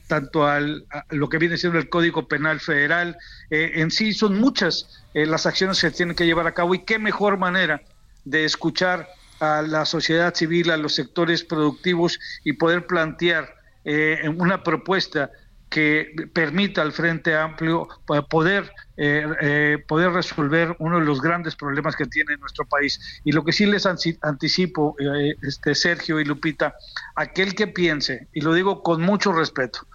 [0.09, 3.17] tanto al, a lo que viene siendo el Código Penal Federal.
[3.51, 6.99] en sí son muchas las acciones que se tienen que llevar a cabo y qué
[6.99, 7.83] mejor manera
[8.25, 9.09] de escuchar
[9.41, 13.55] a la sociedad civil, a los sectores productivos y poder plantear
[13.85, 15.31] eh, una propuesta
[15.69, 17.89] que permita al Frente Amplio
[18.29, 23.21] poder, eh, eh, poder resolver uno de los grandes problemas que tiene nuestro país.
[23.25, 24.97] Y lo que sí les anticipo,
[25.43, 26.75] este Sergio y Lupita,
[27.15, 29.87] aquel que piense, y lo digo con mucho respeto,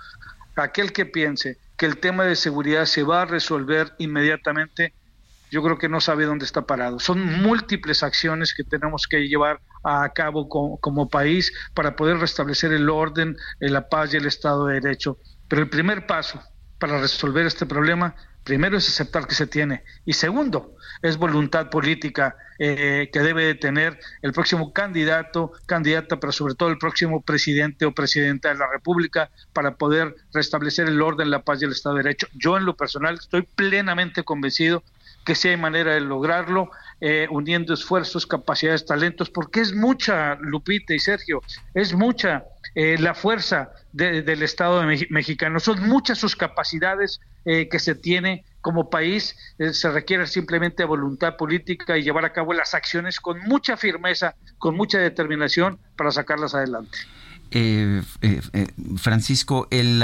[0.55, 4.93] aquel que piense que el tema de seguridad se va a resolver inmediatamente,
[5.51, 6.99] yo creo que no sabe dónde está parado.
[6.99, 12.89] Son múltiples acciones que tenemos que llevar a cabo como, país para poder restablecer el
[12.89, 15.19] orden, eh, la paz y el Estado de Derecho.
[15.47, 16.41] Pero el primer paso
[16.79, 22.35] para resolver este problema, primero es aceptar que se tiene y segundo es voluntad política
[22.57, 27.85] eh, que debe de tener el próximo candidato, candidata, pero sobre todo el próximo presidente
[27.85, 31.95] o presidenta de la República para poder restablecer el orden, la paz y el Estado
[31.95, 32.27] de Derecho.
[32.33, 34.83] Yo en lo personal estoy plenamente convencido
[35.25, 36.69] que sí hay manera de lograrlo,
[37.01, 41.41] eh, uniendo esfuerzos, capacidades, talentos, porque es mucha, Lupita y Sergio,
[41.73, 42.45] es mucha
[42.75, 48.89] eh, la fuerza del Estado mexicano, son muchas sus capacidades eh, que se tiene como
[48.89, 54.35] país, se requiere simplemente voluntad política y llevar a cabo las acciones con mucha firmeza,
[54.57, 56.97] con mucha determinación para sacarlas adelante.
[57.51, 58.67] Eh, eh, eh,
[58.97, 60.03] Francisco, el,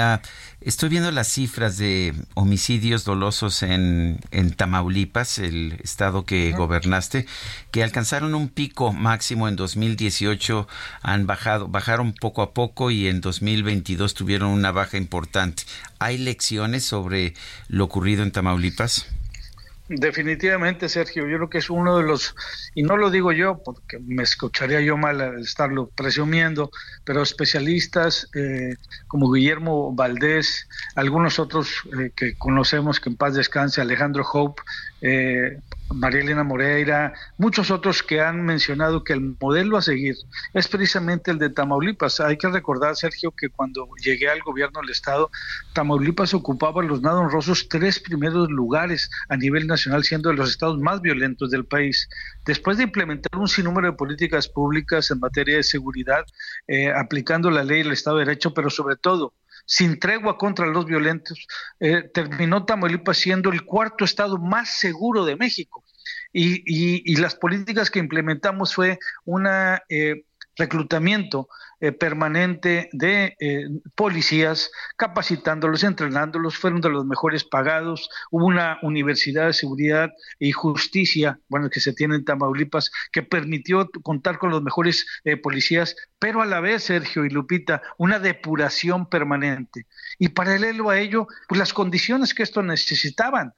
[0.61, 7.25] estoy viendo las cifras de homicidios dolosos en, en Tamaulipas, el estado que gobernaste,
[7.71, 10.67] que alcanzaron un pico máximo en 2018,
[11.01, 15.63] han bajado, bajaron poco a poco y en 2022 tuvieron una baja importante.
[15.99, 17.33] ¿Hay lecciones sobre
[17.67, 19.07] lo ocurrido en Tamaulipas?
[19.93, 22.33] Definitivamente, Sergio, yo creo que es uno de los,
[22.73, 26.71] y no lo digo yo porque me escucharía yo mal al estarlo presumiendo,
[27.03, 28.75] pero especialistas eh,
[29.07, 34.61] como Guillermo Valdés, algunos otros eh, que conocemos, que en paz descanse, Alejandro Hope,
[35.01, 35.59] eh,
[35.93, 40.15] María Elena Moreira, muchos otros que han mencionado que el modelo a seguir
[40.53, 42.19] es precisamente el de Tamaulipas.
[42.19, 45.29] Hay que recordar, Sergio, que cuando llegué al gobierno del Estado,
[45.73, 50.79] Tamaulipas ocupaba los nada honrosos tres primeros lugares a nivel nacional, siendo de los estados
[50.79, 52.09] más violentos del país.
[52.45, 56.25] Después de implementar un sinnúmero de políticas públicas en materia de seguridad,
[56.67, 59.33] eh, aplicando la ley del Estado de Derecho, pero sobre todo
[59.71, 61.47] sin tregua contra los violentos,
[61.79, 65.85] eh, terminó Tamaulipas siendo el cuarto estado más seguro de México.
[66.33, 70.25] Y, las políticas que implementamos fue un eh,
[70.57, 71.47] reclutamiento
[71.83, 78.07] eh, permanente de eh, policías, capacitándolos, entrenándolos, fueron de los mejores pagados.
[78.29, 83.89] Hubo una universidad de seguridad y justicia, bueno, que se tiene en Tamaulipas, que permitió
[84.03, 89.09] contar con los mejores eh, policías, pero a la vez, Sergio y Lupita, una depuración
[89.09, 89.87] permanente.
[90.19, 93.53] Y paralelo a ello, pues las condiciones que esto necesitaban.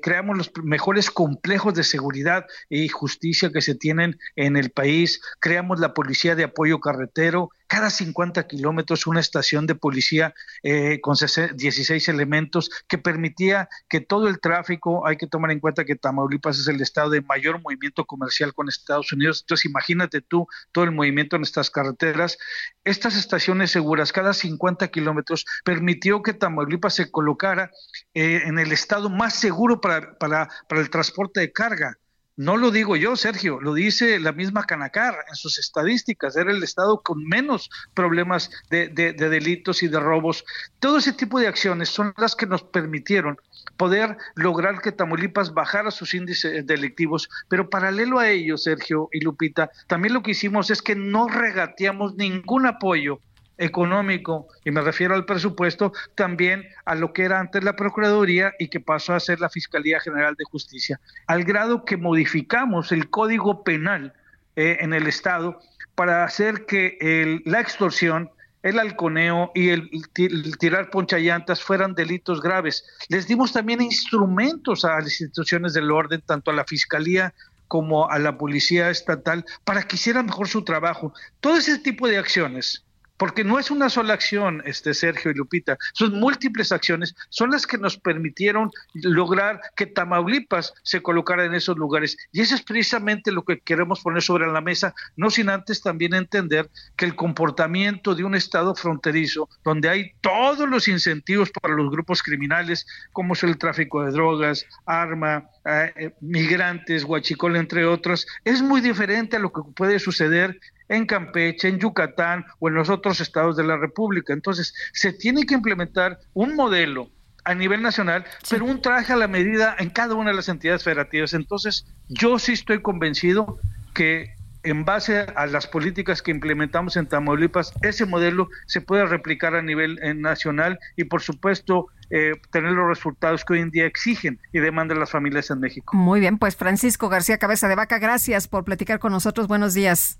[0.00, 5.80] creamos los mejores complejos de seguridad y justicia que se tienen en el país, creamos
[5.80, 12.08] la policía de apoyo carretero, cada 50 kilómetros una estación de policía eh, con 16
[12.08, 16.68] elementos que permitía que todo el tráfico, hay que tomar en cuenta que Tamaulipas es
[16.68, 21.36] el estado de mayor movimiento comercial con Estados Unidos, entonces imagínate tú todo el movimiento
[21.36, 22.38] en estas carreteras.
[22.84, 27.70] Estas estaciones seguras cada 50 kilómetros permitió que Tamaulipas se colocara
[28.14, 31.98] eh, en el estado más seguro para, para, para el transporte de carga
[32.36, 36.36] No lo digo yo, Sergio, lo dice la misma Canacar en sus estadísticas.
[36.36, 40.44] Era el estado con menos problemas de, de, delitos y de robos.
[40.80, 43.38] Todo ese tipo de acciones son las que nos permitieron
[43.76, 47.28] poder lograr que Tamaulipas bajara sus índices delictivos.
[47.48, 52.16] Pero paralelo a ello, Sergio y Lupita, también lo que hicimos es que no regateamos
[52.16, 53.20] ningún apoyo
[53.58, 58.68] económico, y me refiero al presupuesto, también a lo que era antes la Procuraduría y
[58.68, 63.62] que pasó a ser la Fiscalía General de Justicia, al grado que modificamos el Código
[63.62, 64.12] Penal
[64.56, 65.60] eh, en el Estado
[65.94, 68.30] para hacer que la extorsión,
[68.62, 72.84] el halconeo y el, el tirar ponchallantas fueran delitos graves.
[73.08, 77.34] Les dimos también instrumentos a las instituciones del orden, tanto a la Fiscalía
[77.68, 81.12] como a la Policía Estatal, para que hicieran mejor su trabajo.
[81.40, 82.84] Todo ese tipo de acciones
[83.24, 87.66] porque no es una sola acción, este Sergio y Lupita, son múltiples acciones, son las
[87.66, 92.18] que nos permitieron lograr que Tamaulipas se colocara en esos lugares.
[92.32, 96.12] Y eso es precisamente lo que queremos poner sobre la mesa, no sin antes también
[96.12, 101.90] entender que el comportamiento de un Estado fronterizo, donde hay todos los incentivos para los
[101.90, 108.60] grupos criminales, como es el tráfico de drogas, arma, eh, migrantes, huachicol, entre otros, es
[108.60, 113.20] muy diferente a lo que puede suceder en Campeche, en Yucatán o en los otros
[113.20, 114.32] estados de la República.
[114.32, 117.10] Entonces, se tiene que implementar un modelo
[117.44, 120.82] a nivel nacional, pero un traje a la medida en cada una de las entidades
[120.82, 121.34] federativas.
[121.34, 123.58] Entonces, yo sí estoy convencido
[123.92, 124.34] que
[124.64, 129.62] en base a las políticas que implementamos en Tamaulipas, ese modelo se puede replicar a
[129.62, 134.40] nivel eh, nacional y, por supuesto, eh, tener los resultados que hoy en día exigen
[134.52, 135.94] y demandan las familias en México.
[135.94, 139.48] Muy bien, pues Francisco García Cabeza de Vaca, gracias por platicar con nosotros.
[139.48, 140.18] Buenos días.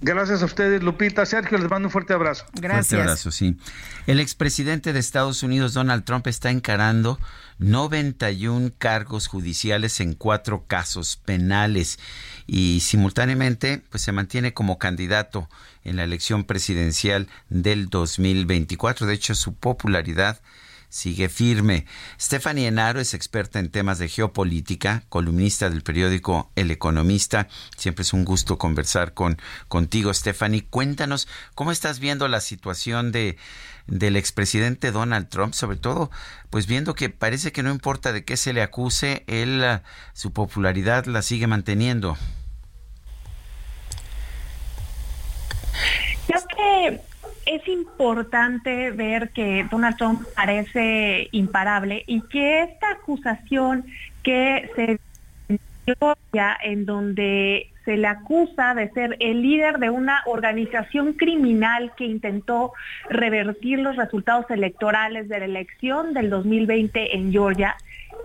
[0.00, 1.26] Gracias a ustedes, Lupita.
[1.26, 2.44] Sergio, les mando un fuerte abrazo.
[2.52, 2.88] Gracias.
[2.88, 3.56] Fuerte abrazo, sí.
[4.06, 7.18] El expresidente de Estados Unidos, Donald Trump, está encarando
[7.58, 11.98] 91 cargos judiciales en cuatro casos penales
[12.46, 15.48] y simultáneamente pues se mantiene como candidato
[15.82, 19.06] en la elección presidencial del 2024.
[19.06, 20.40] De hecho, su popularidad
[20.88, 21.86] sigue firme.
[22.20, 27.48] Stephanie Enaro es experta en temas de geopolítica, columnista del periódico El Economista.
[27.76, 30.66] Siempre es un gusto conversar con contigo, Stephanie.
[30.68, 33.36] Cuéntanos cómo estás viendo la situación de
[33.86, 36.10] del expresidente Donald Trump, sobre todo,
[36.50, 39.64] pues viendo que parece que no importa de qué se le acuse, él
[40.12, 42.18] su popularidad la sigue manteniendo.
[46.26, 47.00] Creo que
[47.48, 53.86] es importante ver que Donald Trump parece imparable y que esta acusación
[54.22, 54.98] que se
[56.34, 62.04] ya en donde se le acusa de ser el líder de una organización criminal que
[62.04, 62.74] intentó
[63.08, 67.76] revertir los resultados electorales de la elección del 2020 en Georgia,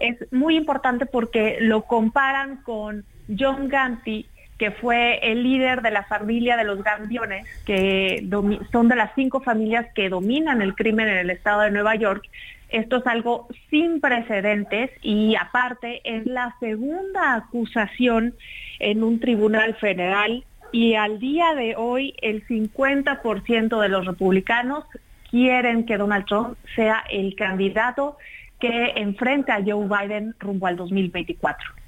[0.02, 3.06] es muy importante porque lo comparan con
[3.40, 4.28] John Ganti,
[4.58, 8.28] que fue el líder de la familia de los Gambiones, que
[8.72, 12.24] son de las cinco familias que dominan el crimen en el estado de Nueva York.
[12.70, 18.36] Esto es algo sin precedentes y aparte es la segunda acusación
[18.80, 24.86] en un tribunal federal y al día de hoy el 50% de los republicanos
[25.30, 28.18] quieren que Donald Trump sea el candidato
[28.60, 31.83] que enfrenta a Joe Biden rumbo al 2024.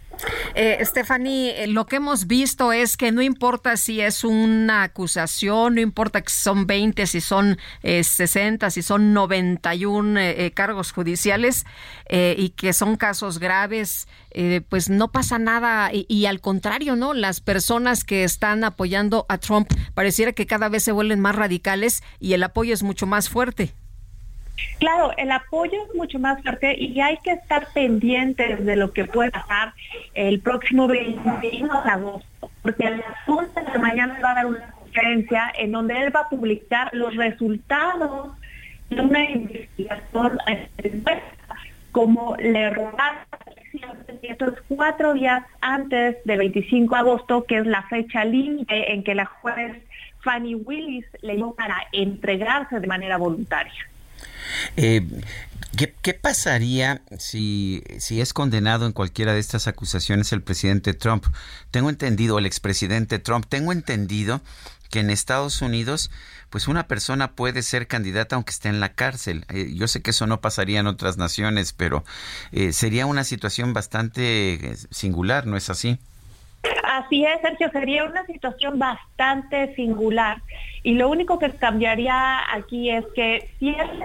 [0.55, 5.75] Eh, Stephanie, eh, lo que hemos visto es que no importa si es una acusación,
[5.75, 11.65] no importa que son 20, si son 60, eh, si son 91 eh, cargos judiciales
[12.09, 14.07] y que son casos graves,
[14.69, 17.13] pues no pasa nada y, y, al contrario, ¿no?
[17.13, 22.03] Las personas que están apoyando a Trump pareciera que cada vez se vuelven más radicales
[22.19, 23.73] y el apoyo es mucho más fuerte.
[24.79, 29.05] Claro, el apoyo es mucho más fuerte y hay que estar pendientes de lo que
[29.05, 29.73] puede pasar
[30.13, 34.71] el próximo 21 de agosto, porque a las 11 de mañana va a dar una
[34.71, 38.31] conferencia en donde él va a publicar los resultados
[38.89, 40.37] de una investigación
[41.91, 43.25] como le robaron
[44.21, 49.15] estos cuatro días antes del 25 de agosto, que es la fecha límite en que
[49.15, 49.81] la juez
[50.21, 53.73] Fanny Willis le dio para entregarse de manera voluntaria.
[54.77, 55.05] Eh,
[55.75, 61.25] ¿qué, pasaría si, si es condenado en cualquiera de estas acusaciones el presidente Trump?
[61.71, 64.41] Tengo entendido, el expresidente Trump, tengo entendido
[64.89, 66.11] que en Estados Unidos,
[66.49, 69.45] pues una persona puede ser candidata aunque esté en la cárcel.
[69.49, 72.03] Eh, yo sé que eso no pasaría en otras naciones, pero
[72.51, 75.99] eh, sería una situación bastante singular, ¿no es así?
[76.83, 80.41] Así es, Sergio, sería una situación bastante singular.
[80.83, 84.03] Y lo único que cambiaría aquí es que si él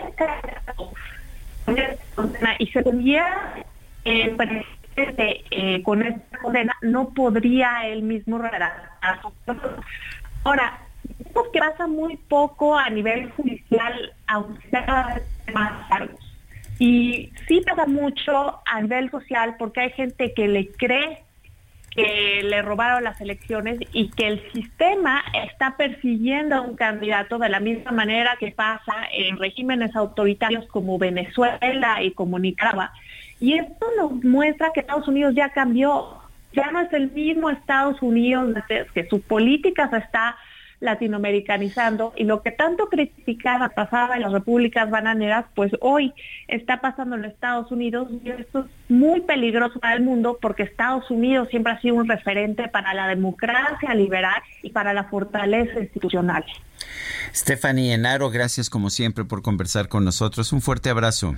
[2.59, 3.55] y se tuviera
[4.05, 9.21] el presidente eh, con esta Morena, no podría él mismo redactar.
[10.45, 10.79] Ahora,
[11.53, 15.21] que pasa muy poco a nivel judicial, aunque sea
[15.53, 16.21] más cargos.
[16.79, 21.25] Y sí pasa mucho a nivel social porque hay gente que le cree
[21.91, 27.49] que le robaron las elecciones y que el sistema está persiguiendo a un candidato de
[27.49, 32.39] la misma manera que pasa en regímenes autoritarios como Venezuela y como.
[33.41, 36.19] Y esto nos muestra que Estados Unidos ya cambió,
[36.53, 38.55] ya no es el mismo Estados Unidos,
[38.95, 40.37] que su política se está
[40.81, 46.13] latinoamericanizando y lo que tanto criticaba pasaba en las repúblicas bananeras, pues hoy
[46.49, 51.11] está pasando en Estados Unidos y esto es muy peligroso para el mundo porque Estados
[51.11, 56.45] Unidos siempre ha sido un referente para la democracia liberal y para la fortaleza institucional.
[57.35, 60.53] Stephanie Enaro, gracias como siempre por conversar con nosotros.
[60.53, 61.37] Un fuerte abrazo.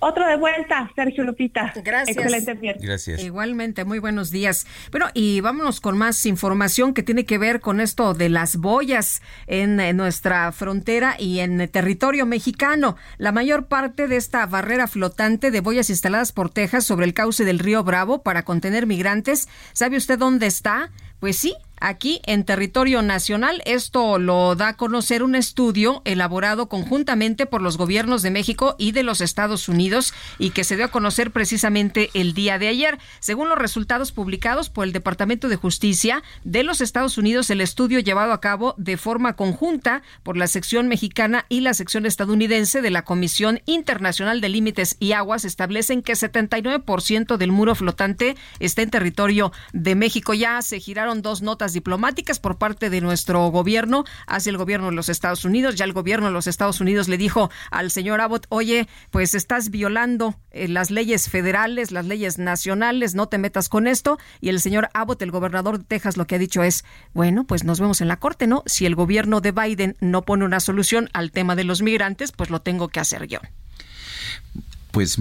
[0.00, 1.72] Otro de vuelta, Sergio Lupita.
[1.84, 2.16] Gracias.
[2.16, 2.82] Excelente viernes.
[2.82, 3.22] Gracias.
[3.22, 4.66] Igualmente, muy buenos días.
[4.90, 9.20] Bueno, y vámonos con más información que tiene que ver con esto de las boyas
[9.46, 12.96] en, en nuestra frontera y en el territorio mexicano.
[13.18, 17.44] La mayor parte de esta barrera flotante de boyas instaladas por Texas sobre el cauce
[17.44, 20.90] del río Bravo para contener migrantes, ¿sabe usted dónde está?
[21.20, 23.62] Pues sí, aquí en territorio nacional.
[23.64, 28.92] Esto lo da a conocer un estudio elaborado conjuntamente por los gobiernos de México y
[28.92, 32.98] de los Estados Unidos y que se dio a conocer precisamente el día de ayer.
[33.18, 37.98] Según los resultados publicados por el Departamento de Justicia de los Estados Unidos, el estudio
[37.98, 42.90] llevado a cabo de forma conjunta por la sección mexicana y la sección estadounidense de
[42.90, 48.90] la Comisión Internacional de Límites y Aguas establecen que 79% del muro flotante está en
[48.90, 50.34] territorio de México.
[50.34, 54.96] Ya se giraron dos notas diplomáticas por parte de nuestro gobierno hacia el gobierno de
[54.96, 55.76] los Estados Unidos.
[55.76, 59.70] Ya el gobierno de los Estados Unidos le dijo al señor Abbott, oye, pues estás
[59.70, 64.18] violando eh, las leyes federales, las leyes nacionales, no te metas con esto.
[64.40, 67.64] Y el señor Abbott, el gobernador de Texas, lo que ha dicho es, bueno, pues
[67.64, 68.62] nos vemos en la corte, ¿no?
[68.66, 72.50] Si el gobierno de Biden no pone una solución al tema de los migrantes, pues
[72.50, 73.40] lo tengo que hacer yo.
[74.90, 75.18] Pues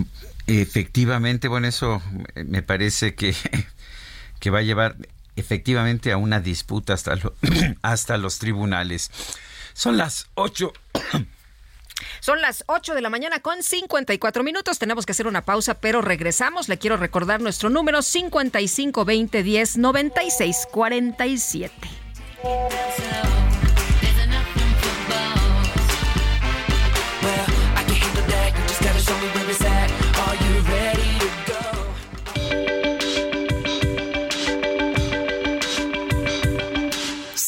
[0.48, 2.02] efectivamente, bueno, eso
[2.36, 3.36] me parece que,
[4.40, 4.96] que va a llevar
[5.36, 7.16] efectivamente a una disputa hasta,
[7.82, 9.12] hasta los tribunales.
[9.74, 10.74] Son las 8.
[12.22, 14.80] Son las 8 de la mañana con 54 minutos.
[14.80, 16.70] Tenemos que hacer una pausa, pero regresamos.
[16.70, 21.74] Le quiero recordar nuestro número 55 20 10 96 47.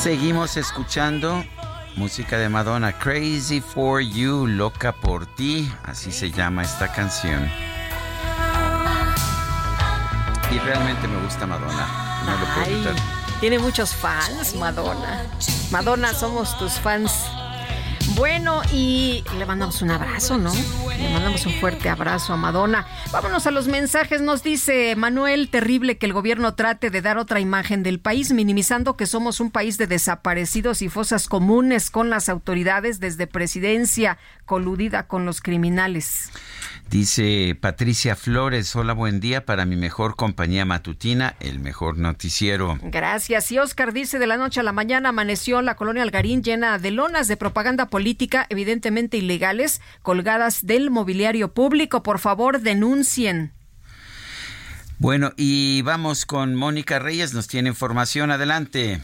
[0.00, 1.44] Seguimos escuchando
[1.94, 7.50] música de Madonna, Crazy for You, loca por ti, así se llama esta canción.
[10.50, 12.94] Y realmente me gusta Madonna, no lo puedo evitar.
[13.40, 15.22] tiene muchos fans, Madonna.
[15.70, 17.12] Madonna, somos tus fans.
[18.20, 20.52] Bueno, y le mandamos un abrazo, ¿no?
[20.54, 22.86] Le mandamos un fuerte abrazo a Madonna.
[23.12, 24.20] Vámonos a los mensajes.
[24.20, 28.94] Nos dice Manuel, terrible que el gobierno trate de dar otra imagen del país, minimizando
[28.94, 35.06] que somos un país de desaparecidos y fosas comunes con las autoridades desde presidencia coludida
[35.06, 36.30] con los criminales.
[36.90, 42.80] Dice Patricia Flores, hola, buen día para mi mejor compañía matutina, el mejor noticiero.
[42.82, 43.52] Gracias.
[43.52, 46.90] Y Oscar dice, de la noche a la mañana amaneció la colonia Algarín llena de
[46.90, 52.02] lonas de propaganda política, evidentemente ilegales, colgadas del mobiliario público.
[52.02, 53.52] Por favor, denuncien.
[54.98, 59.00] Bueno, y vamos con Mónica Reyes, nos tiene información, adelante.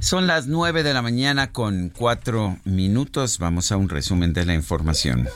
[0.00, 3.38] Son las 9 de la mañana con 4 minutos.
[3.38, 5.28] Vamos a un resumen de la información.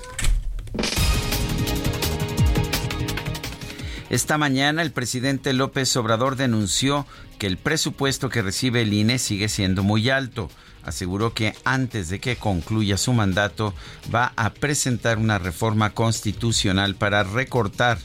[4.11, 7.07] Esta mañana el presidente López Obrador denunció
[7.39, 10.51] que el presupuesto que recibe el INE sigue siendo muy alto.
[10.83, 13.75] Aseguró que antes de que concluya su mandato
[14.15, 17.99] va a presentar una reforma constitucional para recortar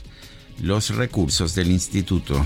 [0.60, 2.44] los recursos del instituto.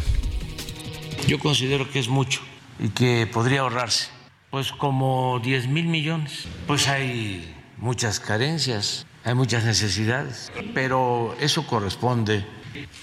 [1.27, 2.41] Yo considero que es mucho
[2.79, 4.09] y que podría ahorrarse.
[4.51, 6.47] Pues como 10 mil millones.
[6.67, 12.45] Pues hay muchas carencias, hay muchas necesidades, pero eso corresponde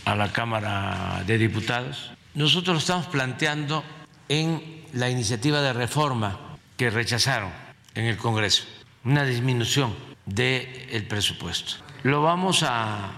[0.06, 2.12] a la Cámara de Diputados.
[2.34, 3.84] Nosotros lo estamos planteando
[4.30, 6.40] en la iniciativa de reforma
[6.78, 7.52] que rechazaron
[7.94, 8.64] en el Congreso,
[9.04, 9.94] una disminución
[10.26, 11.76] del presupuesto.
[12.04, 13.12] Lo vamos a,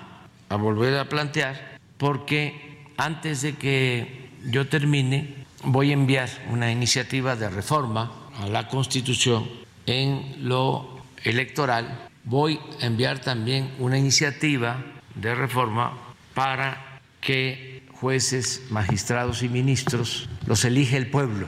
[0.49, 7.35] a volver a plantear porque antes de que yo termine, voy a enviar una iniciativa
[7.35, 9.47] de reforma a la Constitución
[9.85, 12.07] en lo electoral.
[12.23, 14.81] Voy a enviar también una iniciativa
[15.15, 15.97] de reforma
[16.33, 21.47] para que jueces, magistrados y ministros los elige el pueblo.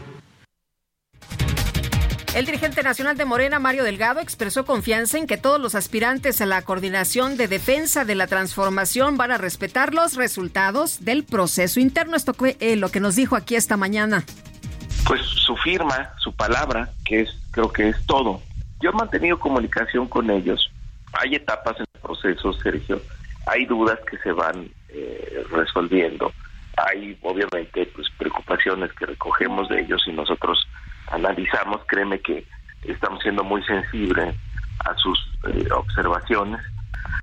[2.36, 6.46] El dirigente nacional de Morena, Mario Delgado, expresó confianza en que todos los aspirantes a
[6.46, 12.16] la coordinación de defensa de la transformación van a respetar los resultados del proceso interno.
[12.16, 14.24] Esto fue eh, lo que nos dijo aquí esta mañana.
[15.08, 18.42] Pues su firma, su palabra, que es creo que es todo.
[18.80, 20.72] Yo he mantenido comunicación con ellos.
[21.14, 23.02] Hay etapas en el proceso, Sergio.
[23.48, 26.32] Hay dudas que se van eh, resolviendo.
[26.78, 30.68] Hay obviamente pues preocupaciones que recogemos de ellos y nosotros
[31.12, 32.46] analizamos, créeme que
[32.84, 34.36] estamos siendo muy sensibles
[34.86, 36.62] a sus eh, observaciones.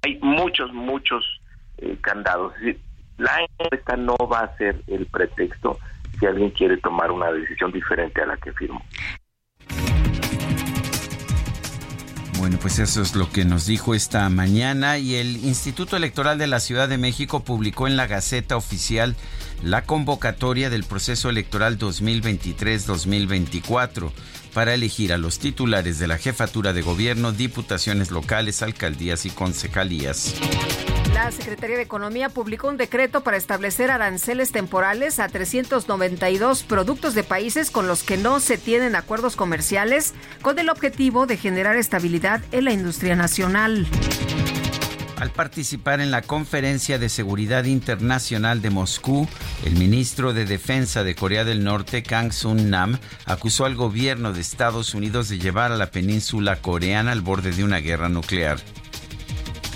[0.03, 1.25] Hay muchos, muchos
[1.79, 2.53] eh, candados.
[3.19, 5.79] La encuesta no va a ser el pretexto
[6.19, 8.83] si alguien quiere tomar una decisión diferente a la que firmó.
[12.39, 16.47] Bueno, pues eso es lo que nos dijo esta mañana y el Instituto Electoral de
[16.47, 19.17] la Ciudad de México publicó en la Gaceta Oficial
[19.63, 24.11] la convocatoria del proceso electoral 2023-2024
[24.55, 30.35] para elegir a los titulares de la jefatura de gobierno, diputaciones locales, alcaldías y concejalías.
[31.13, 37.23] La Secretaría de Economía publicó un decreto para establecer aranceles temporales a 392 productos de
[37.23, 42.43] países con los que no se tienen acuerdos comerciales con el objetivo de generar estabilidad
[42.53, 43.87] en la industria nacional.
[45.17, 49.27] Al participar en la Conferencia de Seguridad Internacional de Moscú,
[49.65, 54.43] el ministro de Defensa de Corea del Norte, Kang Sun Nam, acusó al gobierno de
[54.43, 58.59] Estados Unidos de llevar a la península coreana al borde de una guerra nuclear.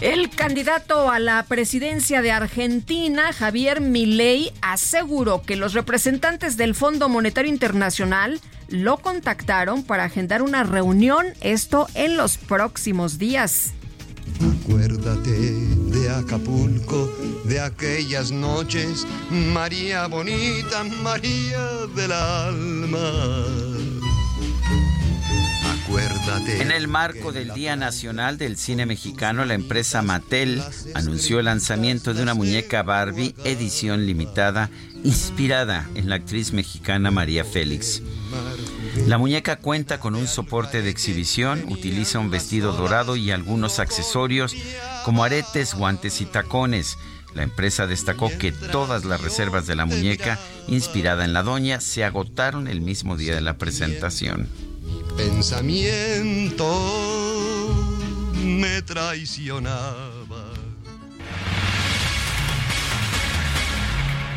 [0.03, 7.09] El candidato a la presidencia de Argentina, Javier Milei, aseguró que los representantes del Fondo
[7.09, 13.73] Monetario Internacional lo contactaron para agendar una reunión, esto en los próximos días.
[14.39, 17.13] Acuérdate de Acapulco,
[17.45, 23.47] de aquellas noches, María bonita, María del alma.
[25.83, 26.63] Acuérdate.
[26.63, 30.63] En el marco del Día Nacional del Cine Mexicano, la empresa Mattel
[30.95, 34.71] anunció el lanzamiento de una muñeca Barbie edición limitada
[35.05, 38.03] inspirada en la actriz mexicana María Félix.
[39.07, 44.55] La muñeca cuenta con un soporte de exhibición, utiliza un vestido dorado y algunos accesorios
[45.05, 46.99] como aretes, guantes y tacones.
[47.35, 52.05] La empresa destacó que todas las reservas de la muñeca, inspirada en la doña, se
[52.05, 54.49] agotaron el mismo día de la presentación.
[55.17, 56.67] Pensamiento
[58.45, 60.20] me traicionaba.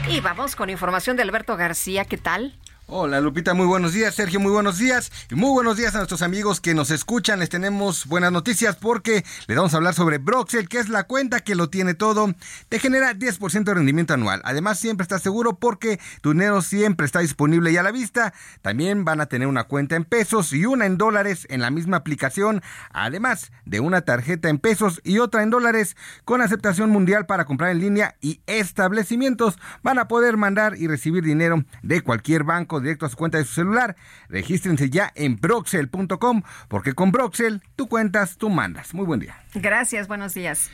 [0.09, 2.53] Y vamos con información de Alberto García, ¿qué tal?
[2.95, 4.13] Hola Lupita, muy buenos días.
[4.13, 5.11] Sergio, muy buenos días.
[5.31, 7.39] Y muy buenos días a nuestros amigos que nos escuchan.
[7.39, 11.39] Les tenemos buenas noticias porque les vamos a hablar sobre Broxel, que es la cuenta
[11.39, 12.35] que lo tiene todo.
[12.69, 14.43] Te genera 10% de rendimiento anual.
[14.45, 18.31] Además, siempre estás seguro porque tu dinero siempre está disponible y a la vista.
[18.61, 21.97] También van a tener una cuenta en pesos y una en dólares en la misma
[21.97, 22.61] aplicación.
[22.91, 27.71] Además de una tarjeta en pesos y otra en dólares con aceptación mundial para comprar
[27.71, 33.05] en línea y establecimientos van a poder mandar y recibir dinero de cualquier banco directo
[33.05, 33.95] a su cuenta de su celular.
[34.29, 38.93] Regístrense ya en broxel.com porque con Broxel tú cuentas, tú mandas.
[38.93, 39.35] Muy buen día.
[39.55, 40.69] Gracias, buenos días.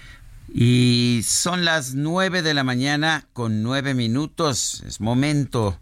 [0.54, 4.84] Y son las 9 de la mañana con 9 minutos.
[4.86, 5.80] Es momento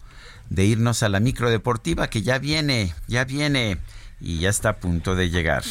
[0.49, 3.77] de irnos a la micro deportiva que ya viene, ya viene
[4.19, 5.63] y ya está a punto de llegar.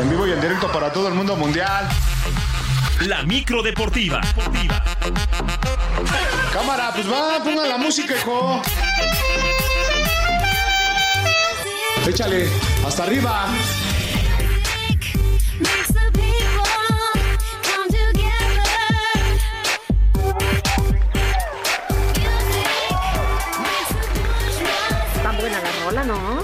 [0.00, 1.88] En vivo y en directo para todo el mundo mundial.
[3.06, 4.20] La micro deportiva.
[6.52, 8.60] Cámara, pues va, pongan la música, hijo.
[12.06, 12.48] Échale,
[12.86, 13.46] hasta arriba.
[25.16, 26.42] Está buena la rola, ¿no?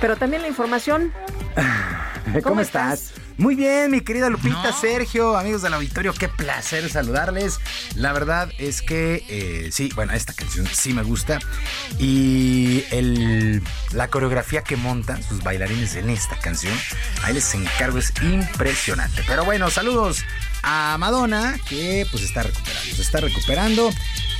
[0.00, 1.12] Pero también la información.
[2.42, 3.12] ¿Cómo, estás?
[3.40, 7.58] Muy bien, mi querida Lupita, Sergio, amigos del auditorio, qué placer saludarles.
[7.94, 11.38] La verdad es que eh, sí, bueno, esta canción sí me gusta.
[11.98, 13.62] Y el,
[13.92, 16.76] la coreografía que montan sus bailarines en esta canción,
[17.22, 19.22] ahí les encargo, es impresionante.
[19.26, 20.22] Pero bueno, saludos
[20.62, 23.90] a Madonna, que pues está recuperando, se está recuperando.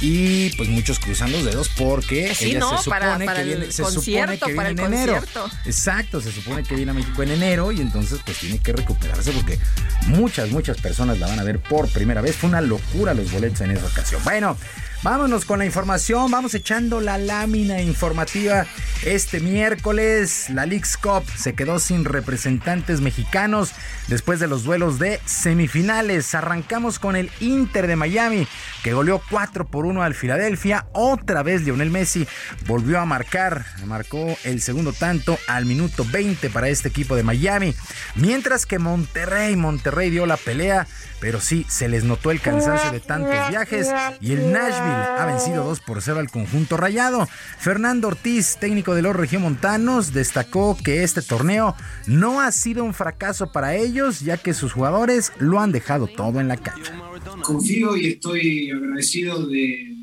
[0.00, 2.70] Y pues muchos cruzando los dedos porque Sí, ella ¿no?
[2.78, 5.12] se supone Para- para que viene, el se supone que viene en enero.
[5.14, 5.50] concierto.
[5.66, 9.30] Exacto, se supone que viene a México en enero y entonces pues tiene que recuperarse
[9.32, 9.58] porque
[10.06, 12.34] muchas, muchas personas la van a ver por primera vez.
[12.36, 14.22] Fue una locura los boletos en esa ocasión.
[14.24, 14.56] Bueno,
[15.02, 18.66] vámonos con la información, vamos echando la lámina informativa.
[19.04, 23.70] Este miércoles la Leagues Cup se quedó sin representantes mexicanos
[24.08, 26.34] después de los duelos de semifinales.
[26.34, 28.46] Arrancamos con el Inter de Miami
[28.82, 30.86] que goleó 4 por 1 al Filadelfia.
[30.92, 32.26] Otra vez Lionel Messi
[32.66, 37.74] volvió a marcar, marcó el segundo tanto al minuto 20 para este equipo de Miami.
[38.14, 40.86] Mientras que Monterrey, Monterrey dio la pelea,
[41.20, 43.88] pero sí se les notó el cansancio de tantos viajes
[44.20, 47.28] y el Nashville ha vencido 2 por 0 al conjunto rayado.
[47.58, 51.76] Fernando Ortiz, técnico de los regiomontanos, destacó que este torneo
[52.06, 56.40] no ha sido un fracaso para ellos, ya que sus jugadores lo han dejado todo
[56.40, 56.94] en la cancha.
[57.42, 59.94] confío y estoy agradecido de,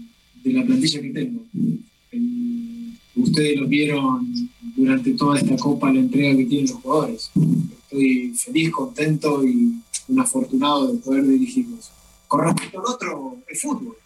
[0.44, 1.44] de la plantilla que tengo.
[2.12, 2.48] Eh,
[3.18, 4.32] Ustedes lo vieron
[4.76, 7.32] durante toda esta copa, la entrega que tienen los jugadores.
[7.84, 9.74] Estoy feliz, contento y
[10.08, 11.90] un afortunado de poder dirigirlos.
[12.28, 13.98] Con respecto al otro, el fútbol.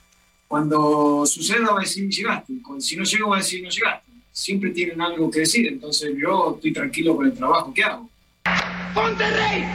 [0.47, 4.11] Cuando suceda va a decir llegaste, si no llego va a decir no llegaste.
[4.31, 8.09] Siempre tienen algo que decir, entonces yo estoy tranquilo con el trabajo que hago.
[8.95, 9.65] ¡Monterrey!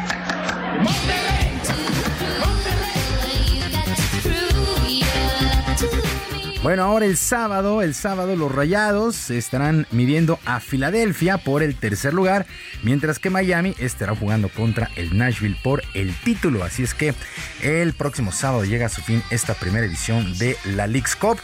[6.67, 12.13] Bueno, ahora el sábado, el sábado los Rayados estarán midiendo a Filadelfia por el tercer
[12.13, 12.45] lugar,
[12.83, 16.65] mientras que Miami estará jugando contra el Nashville por el título.
[16.65, 17.15] Así es que
[17.63, 21.39] el próximo sábado llega a su fin esta primera edición de la League's Cup.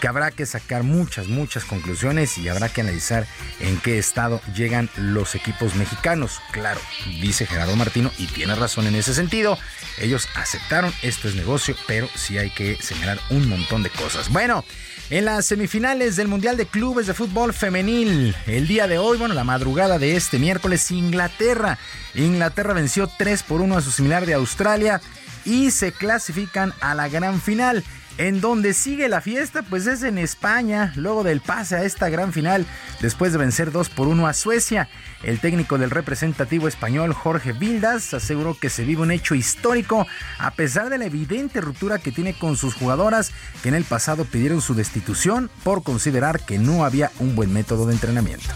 [0.00, 3.26] Que habrá que sacar muchas, muchas conclusiones y habrá que analizar
[3.60, 6.40] en qué estado llegan los equipos mexicanos.
[6.52, 6.80] Claro,
[7.20, 9.58] dice Gerardo Martino y tiene razón en ese sentido.
[9.98, 14.30] Ellos aceptaron, esto es negocio, pero sí hay que señalar un montón de cosas.
[14.30, 14.64] Bueno,
[15.10, 19.34] en las semifinales del Mundial de Clubes de Fútbol Femenil, el día de hoy, bueno,
[19.34, 21.78] la madrugada de este miércoles, Inglaterra.
[22.14, 25.00] Inglaterra venció 3 por 1 a su similar de Australia
[25.44, 27.84] y se clasifican a la gran final.
[28.18, 32.32] En donde sigue la fiesta, pues es en España, luego del pase a esta gran
[32.32, 32.66] final,
[33.00, 34.88] después de vencer 2 por 1 a Suecia.
[35.22, 40.06] El técnico del representativo español, Jorge Vildas, aseguró que se vive un hecho histórico,
[40.38, 43.32] a pesar de la evidente ruptura que tiene con sus jugadoras,
[43.62, 47.86] que en el pasado pidieron su destitución por considerar que no había un buen método
[47.86, 48.50] de entrenamiento.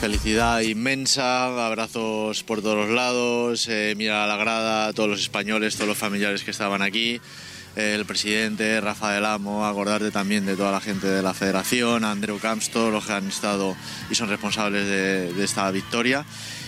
[0.00, 5.76] Felicidad inmensa, abrazos por todos los lados, eh, mira a la grada, todos los españoles,
[5.76, 7.20] todos los familiares que estaban aquí,
[7.76, 12.70] el presidente, Rafael Amo, acordarte también de toda la gente de la federación, Andrew Camps,
[12.70, 13.76] todos los que han estado
[14.10, 16.24] y son responsables de, de esta victoria.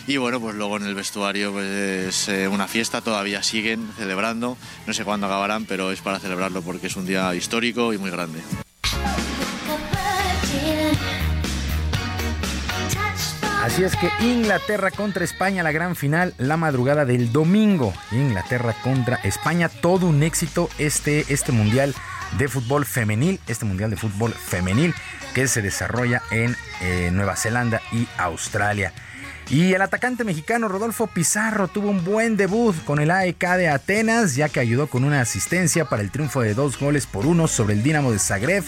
[0.07, 4.57] Y bueno, pues luego en el vestuario pues es eh, una fiesta, todavía siguen celebrando,
[4.87, 8.11] no sé cuándo acabarán, pero es para celebrarlo porque es un día histórico y muy
[8.11, 8.41] grande.
[13.63, 17.93] Así es que Inglaterra contra España, la gran final, la madrugada del domingo.
[18.13, 21.93] Inglaterra contra España, todo un éxito este, este mundial
[22.39, 24.95] de fútbol femenil, este mundial de fútbol femenil
[25.35, 28.93] que se desarrolla en eh, Nueva Zelanda y Australia.
[29.51, 34.37] Y el atacante mexicano Rodolfo Pizarro tuvo un buen debut con el AEK de Atenas,
[34.37, 37.73] ya que ayudó con una asistencia para el triunfo de dos goles por uno sobre
[37.73, 38.65] el Dinamo de Zagreb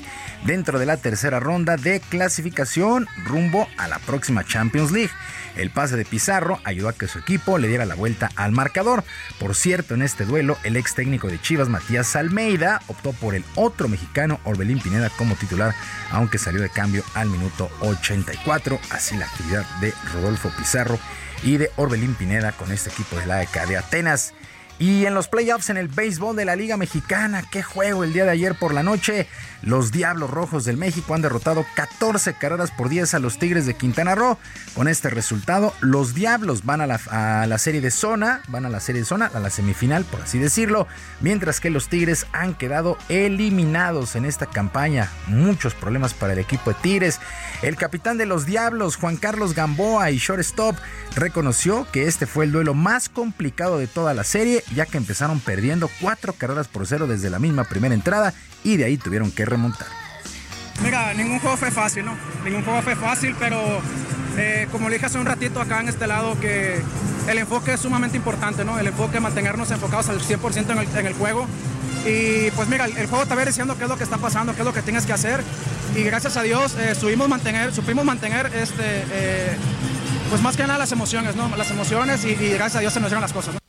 [0.47, 5.13] dentro de la tercera ronda de clasificación rumbo a la próxima Champions League.
[5.57, 9.05] El pase de Pizarro ayudó a que su equipo le diera la vuelta al marcador.
[9.39, 13.45] Por cierto, en este duelo, el ex técnico de Chivas, Matías Almeida, optó por el
[13.55, 15.75] otro mexicano, Orbelín Pineda, como titular,
[16.11, 18.81] aunque salió de cambio al minuto 84.
[18.91, 20.99] Así la actividad de Rodolfo Pizarro
[21.43, 24.35] y de Orbelín Pineda con este equipo de la AEK de Atenas.
[24.81, 28.25] Y en los playoffs en el béisbol de la Liga Mexicana, qué juego el día
[28.25, 29.29] de ayer por la noche.
[29.61, 33.75] Los Diablos Rojos del México han derrotado 14 carreras por 10 a los Tigres de
[33.75, 34.39] Quintana Roo.
[34.75, 38.71] Con este resultado, los Diablos van a la, a la serie de zona, van a
[38.71, 40.89] la serie de zona, a la semifinal, por así decirlo,
[41.21, 45.11] mientras que los Tigres han quedado eliminados en esta campaña.
[45.27, 47.21] Muchos problemas para el equipo de Tigres.
[47.61, 50.75] El capitán de los Diablos, Juan Carlos Gamboa y shortstop,
[51.17, 55.41] reconoció que este fue el duelo más complicado de toda la serie, ya que empezaron
[55.41, 58.35] perdiendo cuatro carreras por cero desde la misma primera entrada
[58.65, 59.89] y de ahí tuvieron que remontar.
[60.83, 62.17] Mira, ningún juego fue fácil, ¿no?
[62.45, 63.61] Ningún juego fue fácil, pero
[64.37, 66.81] eh, como le dije hace un ratito acá en este lado, que
[67.29, 68.79] el enfoque es sumamente importante, ¿no?
[68.79, 71.47] El enfoque mantenernos enfocados al 100% en el, en el juego.
[72.07, 74.61] Y pues mira, el, el juego va diciendo qué es lo que está pasando, qué
[74.61, 75.43] es lo que tienes que hacer.
[75.95, 76.95] Y gracias a Dios eh,
[77.29, 79.57] mantener, supimos mantener este, eh,
[80.31, 81.55] pues más que nada las emociones, ¿no?
[81.57, 83.60] Las emociones y, y gracias a Dios se nos dieron las cosas, ¿no?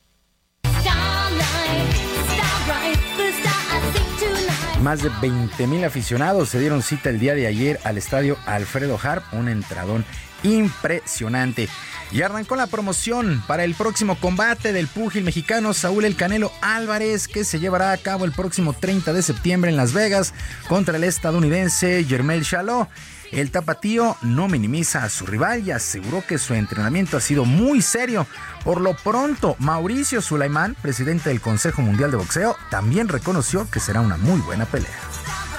[4.81, 8.99] Más de 20 mil aficionados se dieron cita el día de ayer al estadio Alfredo
[9.01, 10.03] Harp, un entradón
[10.41, 11.69] impresionante.
[12.11, 17.27] Y arrancó la promoción para el próximo combate del púgil mexicano Saúl El Canelo Álvarez,
[17.27, 20.33] que se llevará a cabo el próximo 30 de septiembre en Las Vegas
[20.67, 22.89] contra el estadounidense Jermel Chalot.
[23.31, 27.81] El tapatío no minimiza a su rival y aseguró que su entrenamiento ha sido muy
[27.81, 28.27] serio.
[28.65, 34.01] Por lo pronto, Mauricio Sulaimán, presidente del Consejo Mundial de Boxeo, también reconoció que será
[34.01, 34.89] una muy buena pelea.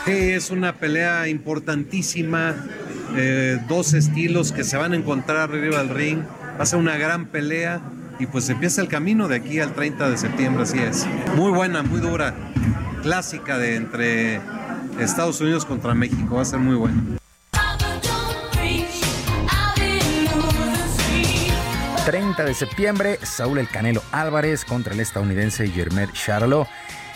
[0.04, 2.54] Sí, es una pelea importantísima,
[3.16, 6.18] eh, dos estilos que se van a encontrar arriba del ring,
[6.58, 7.80] va a ser una gran pelea
[8.18, 11.06] y pues empieza el camino de aquí al 30 de septiembre, así es.
[11.36, 12.34] Muy buena, muy dura,
[13.02, 14.40] clásica de entre
[14.98, 17.21] Estados Unidos contra México, va a ser muy buena.
[22.04, 26.66] 30 de septiembre, Saúl El Canelo Álvarez contra el estadounidense Jermel Charlo.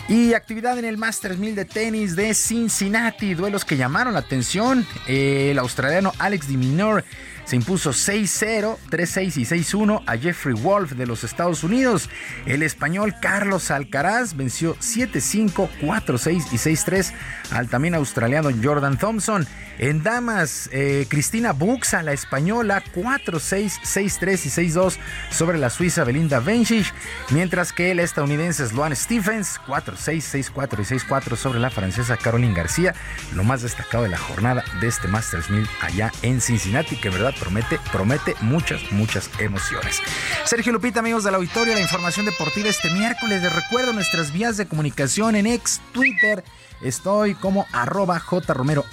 [0.07, 4.87] Y actividad en el Masters 1000 de tenis de Cincinnati, duelos que llamaron la atención.
[5.05, 7.03] El australiano Alex Diminor
[7.43, 12.09] se impuso 6-0, 3-6 y 6-1 a Jeffrey Wolf de los Estados Unidos.
[12.45, 17.13] El español Carlos Alcaraz venció 7-5, 4-6 y 6-3
[17.51, 19.45] al también australiano Jordan Thompson.
[19.79, 24.97] En damas, eh, Cristina Buxa, la española, 4-6, 6-3 y 6-2
[25.29, 26.91] sobre la suiza Belinda Bencic,
[27.29, 32.95] mientras que el estadounidense Sloan Stephens, 4-6, 6-4 y 6-4 sobre la francesa Caroline García,
[33.35, 37.13] lo más destacado de la jornada de este Masters 1000 allá en Cincinnati, que en
[37.13, 40.01] verdad promete, promete muchas, muchas emociones.
[40.45, 43.43] Sergio Lupita, amigos del auditorio, la información deportiva este miércoles.
[43.43, 46.43] Les recuerdo nuestras vías de comunicación en ex Twitter.
[46.81, 48.85] Estoy como arroba jromerohb,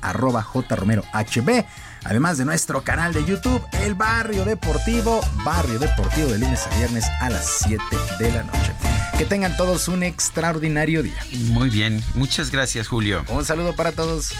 [0.00, 1.64] arroba jromerohb.
[2.04, 7.04] Además de nuestro canal de YouTube, El Barrio Deportivo, Barrio Deportivo de lunes a viernes
[7.20, 7.82] a las 7
[8.20, 8.72] de la noche.
[9.18, 11.18] Que tengan todos un extraordinario día.
[11.50, 13.24] Muy bien, muchas gracias Julio.
[13.28, 14.32] Un saludo para todos.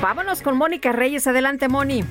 [0.00, 1.26] Vámonos con Mónica Reyes.
[1.26, 2.04] Adelante, Moni.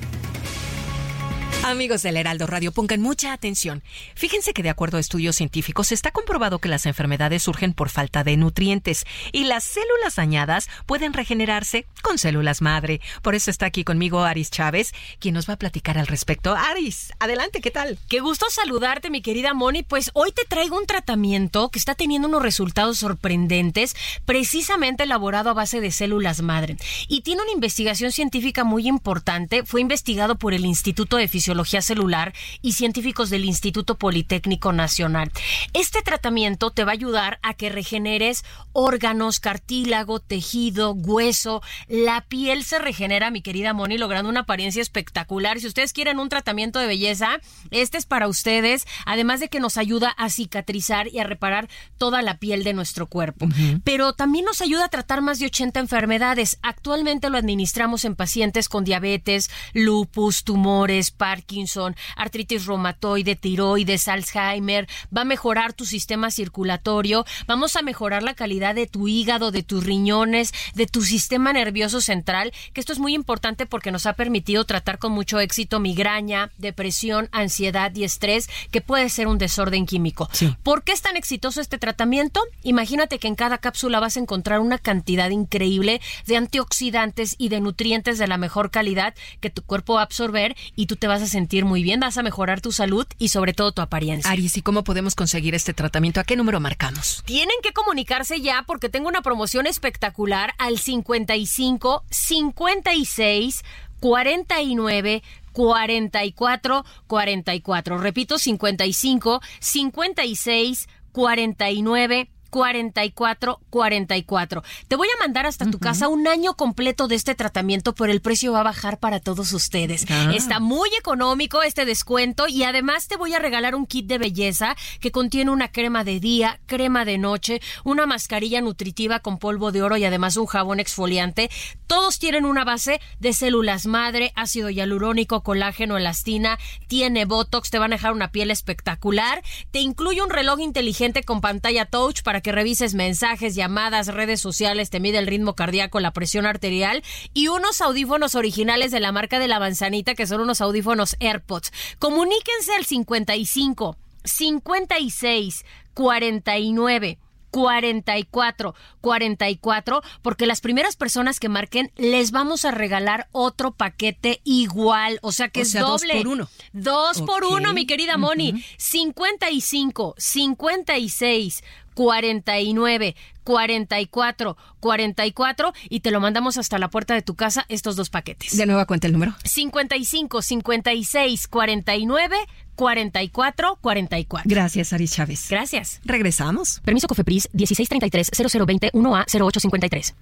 [1.64, 3.84] Amigos del Heraldo Radio, pongan mucha atención.
[4.16, 8.24] Fíjense que de acuerdo a estudios científicos está comprobado que las enfermedades surgen por falta
[8.24, 13.00] de nutrientes y las células dañadas pueden regenerarse con células madre.
[13.22, 16.52] Por eso está aquí conmigo Aris Chávez, quien nos va a platicar al respecto.
[16.52, 17.96] Aris, adelante, ¿qué tal?
[18.08, 19.84] Qué gusto saludarte, mi querida Moni.
[19.84, 23.94] Pues hoy te traigo un tratamiento que está teniendo unos resultados sorprendentes,
[24.26, 26.76] precisamente elaborado a base de células madre.
[27.06, 29.64] Y tiene una investigación científica muy importante.
[29.64, 31.51] Fue investigado por el Instituto de Fisiología
[31.82, 35.30] Celular y científicos del Instituto Politécnico Nacional.
[35.72, 41.62] Este tratamiento te va a ayudar a que regeneres órganos, cartílago, tejido, hueso.
[41.88, 45.60] La piel se regenera, mi querida Moni, logrando una apariencia espectacular.
[45.60, 47.38] Si ustedes quieren un tratamiento de belleza,
[47.70, 51.68] este es para ustedes, además de que nos ayuda a cicatrizar y a reparar
[51.98, 53.46] toda la piel de nuestro cuerpo.
[53.84, 56.58] Pero también nos ayuda a tratar más de 80 enfermedades.
[56.62, 61.10] Actualmente lo administramos en pacientes con diabetes, lupus, tumores,
[61.42, 68.34] Parkinson, artritis reumatoide, tiroides, Alzheimer, va a mejorar tu sistema circulatorio, vamos a mejorar la
[68.34, 73.00] calidad de tu hígado, de tus riñones, de tu sistema nervioso central, que esto es
[73.00, 78.48] muy importante porque nos ha permitido tratar con mucho éxito migraña, depresión, ansiedad y estrés,
[78.70, 80.30] que puede ser un desorden químico.
[80.62, 82.40] ¿Por qué es tan exitoso este tratamiento?
[82.62, 87.60] Imagínate que en cada cápsula vas a encontrar una cantidad increíble de antioxidantes y de
[87.60, 91.22] nutrientes de la mejor calidad que tu cuerpo va a absorber y tú te vas
[91.22, 94.30] a sentir muy bien, vas a mejorar tu salud y sobre todo tu apariencia.
[94.30, 96.20] Aris, ¿y cómo podemos conseguir este tratamiento?
[96.20, 97.22] ¿A qué número marcamos?
[97.26, 103.64] Tienen que comunicarse ya porque tengo una promoción espectacular al 55 56
[104.00, 105.22] 49
[105.52, 107.98] 44 44.
[107.98, 114.62] Repito, 55 56 49 44 44.
[114.86, 118.20] Te voy a mandar hasta tu casa un año completo de este tratamiento, pero el
[118.20, 120.04] precio va a bajar para todos ustedes.
[120.10, 120.32] Ah.
[120.34, 124.76] Está muy económico este descuento y además te voy a regalar un kit de belleza
[125.00, 129.82] que contiene una crema de día, crema de noche, una mascarilla nutritiva con polvo de
[129.82, 131.48] oro y además un jabón exfoliante.
[131.86, 137.94] Todos tienen una base de células madre, ácido hialurónico, colágeno, elastina, tiene botox, te van
[137.94, 139.42] a dejar una piel espectacular.
[139.70, 144.90] Te incluye un reloj inteligente con pantalla touch para que revises mensajes, llamadas, redes sociales,
[144.90, 147.02] te mide el ritmo cardíaco, la presión arterial
[147.32, 151.72] y unos audífonos originales de la marca de la manzanita que son unos audífonos AirPods.
[151.98, 155.64] Comuníquense al 55 56
[155.94, 157.18] 49
[157.50, 165.18] 44 44 porque las primeras personas que marquen les vamos a regalar otro paquete igual,
[165.22, 166.16] o sea que O es sea, dos doble.
[166.16, 166.48] por uno.
[166.72, 168.64] Dos por uno, mi querida Moni.
[168.78, 171.62] 55 56
[171.94, 173.14] 49
[173.44, 178.56] 44 44 y te lo mandamos hasta la puerta de tu casa estos dos paquetes.
[178.56, 179.34] De nueva cuenta el número.
[179.44, 182.36] 55 56 49
[182.74, 184.48] 44 44.
[184.48, 185.46] Gracias, Aris Chávez.
[185.48, 186.00] Gracias.
[186.04, 186.80] Regresamos.
[186.84, 188.30] Permiso Cofepris 1633
[188.66, 190.14] 0020 1A 0853.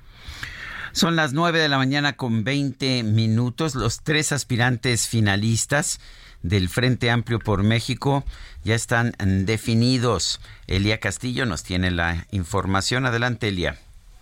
[0.92, 3.74] Son las 9 de la mañana con 20 minutos.
[3.74, 6.00] Los tres aspirantes finalistas
[6.42, 8.24] del Frente Amplio por México
[8.64, 10.40] ya están mm, definidos.
[10.66, 13.06] Elia Castillo nos tiene la información.
[13.06, 13.78] Adelante, Elia.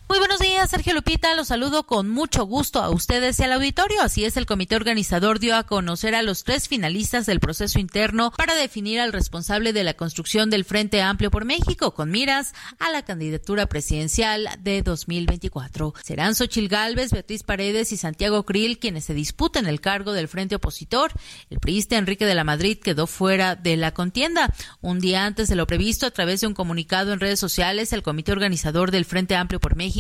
[0.09, 1.35] Muy buenos días, Sergio Lupita.
[1.35, 4.01] Los saludo con mucho gusto a ustedes y al auditorio.
[4.01, 8.33] Así es, el comité organizador dio a conocer a los tres finalistas del proceso interno
[8.35, 12.91] para definir al responsable de la construcción del Frente Amplio por México, con miras a
[12.91, 15.93] la candidatura presidencial de 2024.
[16.03, 20.55] Serán Xochil Gálvez, Beatriz Paredes y Santiago Krill quienes se disputen el cargo del frente
[20.55, 21.13] opositor.
[21.51, 24.55] El priista Enrique de la Madrid quedó fuera de la contienda.
[24.81, 28.03] Un día antes de lo previsto, a través de un comunicado en redes sociales, el
[28.03, 29.98] comité organizador del Frente Amplio por México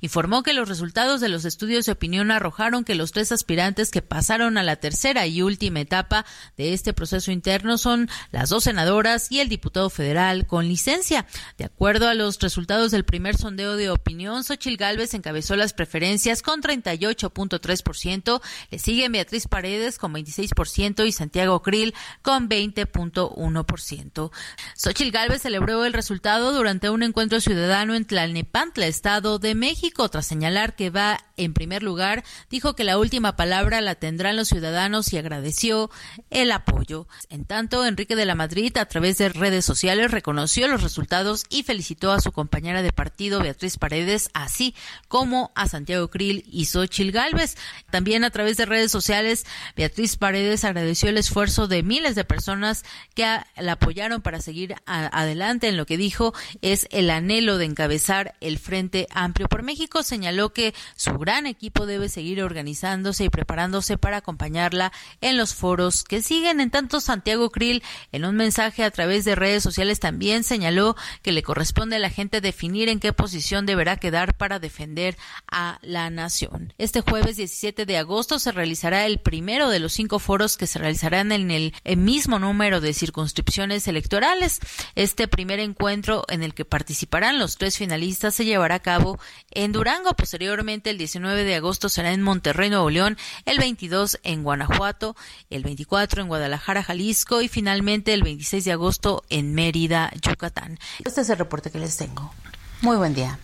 [0.00, 4.02] informó que los resultados de los estudios de opinión arrojaron que los tres aspirantes que
[4.02, 6.24] pasaron a la tercera y última etapa
[6.56, 11.26] de este proceso interno son las dos senadoras y el diputado federal con licencia.
[11.58, 16.42] De acuerdo a los resultados del primer sondeo de opinión, Xochil Gálvez encabezó las preferencias
[16.42, 18.40] con 38.3%,
[18.70, 24.30] le siguen Beatriz Paredes con 26% y Santiago Krill con 20.1%.
[24.76, 30.26] Xochil Gálvez celebró el resultado durante un encuentro ciudadano en Tlalnepantla, Estado de México, tras
[30.26, 35.12] señalar que va en primer lugar, dijo que la última palabra la tendrán los ciudadanos
[35.12, 35.90] y agradeció
[36.30, 37.08] el apoyo.
[37.28, 41.62] En tanto, Enrique de la Madrid, a través de redes sociales, reconoció los resultados y
[41.64, 44.74] felicitó a su compañera de partido, Beatriz Paredes, así
[45.08, 47.56] como a Santiago Krill y Xochil Gálvez.
[47.90, 49.44] También a través de redes sociales,
[49.76, 52.84] Beatriz Paredes agradeció el esfuerzo de miles de personas
[53.14, 56.32] que a- la apoyaron para seguir a- adelante en lo que dijo
[56.62, 60.02] es el anhelo de encabezar el Frente Amplio por México.
[60.02, 66.04] Señaló que su gran equipo debe seguir organizándose y preparándose para acompañarla en los foros
[66.04, 66.60] que siguen.
[66.60, 67.82] En tanto, Santiago Krill,
[68.12, 72.10] en un mensaje a través de redes sociales, también señaló que le corresponde a la
[72.10, 75.16] gente definir en qué posición deberá quedar para defender
[75.50, 76.72] a la nación.
[76.78, 80.78] Este jueves 17 de agosto se realizará el primero de los cinco foros que se
[80.78, 84.60] realizarán en el, el mismo número de circunscripciones electorales.
[84.94, 89.13] Este primer encuentro en el que participarán los tres finalistas se llevará a cabo
[89.50, 90.14] en Durango.
[90.14, 95.16] Posteriormente, el 19 de agosto será en Monterrey, Nuevo León, el 22 en Guanajuato,
[95.50, 100.78] el 24 en Guadalajara, Jalisco y finalmente el 26 de agosto en Mérida, Yucatán.
[101.04, 102.32] Este es el reporte que les tengo.
[102.80, 103.38] Muy buen día.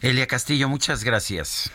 [0.00, 1.70] Elia Castillo, muchas gracias.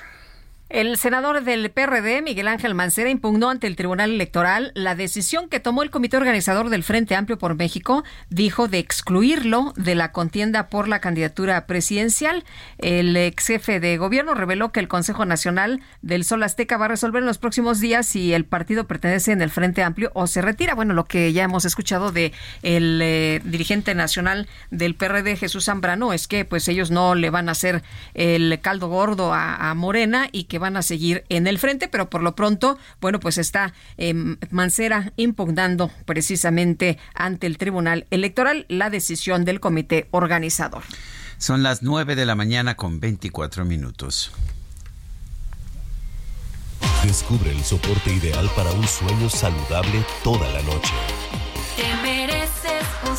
[0.70, 5.60] El senador del PRD, Miguel Ángel Mancera, impugnó ante el Tribunal Electoral la decisión que
[5.60, 10.70] tomó el comité organizador del Frente Amplio por México, dijo, de excluirlo de la contienda
[10.70, 12.44] por la candidatura presidencial.
[12.78, 16.90] El ex jefe de gobierno reveló que el Consejo Nacional del Sol Azteca va a
[16.90, 20.44] resolver en los próximos días si el partido pertenece en el Frente Amplio o se
[20.44, 20.76] retira.
[20.76, 22.32] Bueno, lo que ya hemos escuchado de
[22.62, 27.50] el eh, dirigente nacional del PRD, Jesús Zambrano, es que pues ellos no le van
[27.50, 27.82] a hacer
[28.14, 32.10] el caldo gordo a, a Morena y que van a seguir en el frente, pero
[32.10, 34.14] por lo pronto, bueno, pues está eh,
[34.52, 40.84] Mancera impugnando precisamente ante el Tribunal Electoral la decisión del comité organizador.
[41.38, 44.31] Son las 9 de la mañana con 24 minutos.
[47.03, 50.94] Descubre el soporte ideal para un sueño saludable toda la noche.
[51.77, 53.15] Te mereces un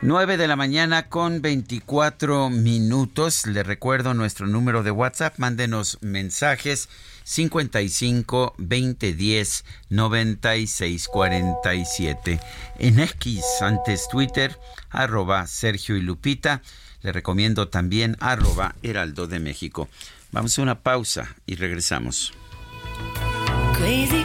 [0.00, 3.46] 9 de la mañana con 24 minutos.
[3.46, 5.38] Le recuerdo nuestro número de WhatsApp.
[5.38, 6.88] Mándenos mensajes
[7.24, 12.40] 55 20 10 96 47.
[12.78, 14.56] En X, antes Twitter,
[14.90, 16.62] arroba Sergio y Lupita.
[17.02, 19.88] Le recomiendo también arroba Heraldo de México.
[20.30, 22.32] Vamos a una pausa y regresamos.
[23.74, 24.24] Crazy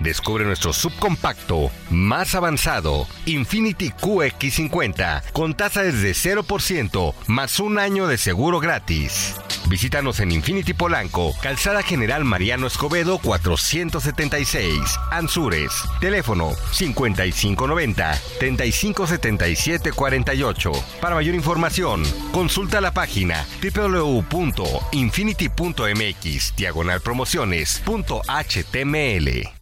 [0.00, 8.18] Descubre nuestro subcompacto más avanzado, Infinity QX50, con tasa desde 0% más un año de
[8.18, 9.36] seguro gratis.
[9.68, 15.72] Visítanos en Infinity Polanco, Calzada General Mariano Escobedo 476, Ansures.
[16.00, 20.72] Teléfono 5590 357748.
[21.00, 29.61] Para mayor información, consulta la página www.infinity.mx diagonal promociones.html.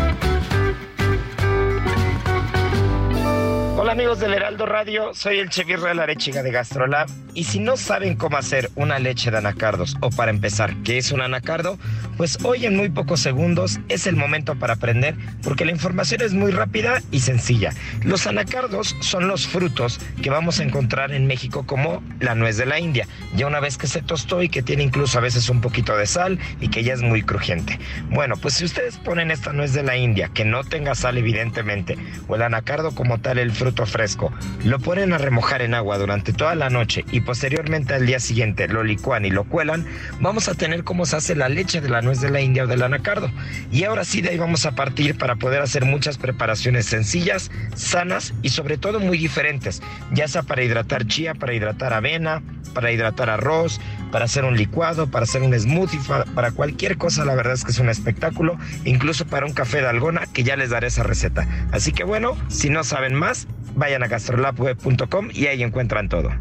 [3.81, 7.77] Hola amigos del Heraldo Radio, soy el chef Israel Arechiga de Gastrolab y si no
[7.77, 11.79] saben cómo hacer una leche de anacardos o para empezar qué es un anacardo,
[12.15, 16.35] pues hoy en muy pocos segundos es el momento para aprender porque la información es
[16.35, 17.71] muy rápida y sencilla.
[18.03, 22.67] Los anacardos son los frutos que vamos a encontrar en México como la nuez de
[22.67, 25.59] la India, ya una vez que se tostó y que tiene incluso a veces un
[25.59, 27.79] poquito de sal y que ya es muy crujiente.
[28.11, 31.97] Bueno, pues si ustedes ponen esta nuez de la India que no tenga sal evidentemente
[32.27, 34.31] o el anacardo como tal el fruto fresco,
[34.63, 38.67] lo ponen a remojar en agua durante toda la noche y posteriormente al día siguiente
[38.67, 39.85] lo licuan y lo cuelan,
[40.19, 42.67] vamos a tener cómo se hace la leche de la nuez de la India o
[42.67, 43.31] del anacardo.
[43.71, 48.33] Y ahora sí de ahí vamos a partir para poder hacer muchas preparaciones sencillas, sanas
[48.41, 49.81] y sobre todo muy diferentes,
[50.11, 52.41] ya sea para hidratar chía, para hidratar avena,
[52.73, 53.79] para hidratar arroz,
[54.11, 55.99] para hacer un licuado, para hacer un smoothie,
[56.35, 59.87] para cualquier cosa, la verdad es que es un espectáculo, incluso para un café de
[59.87, 61.47] algona, que ya les daré esa receta.
[61.71, 66.31] Así que bueno, si no saben más, vayan a gastrolabweb.com y ahí encuentran todo.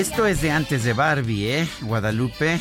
[0.00, 1.68] Esto es de antes de Barbie, ¿eh?
[1.82, 2.58] Guadalupe,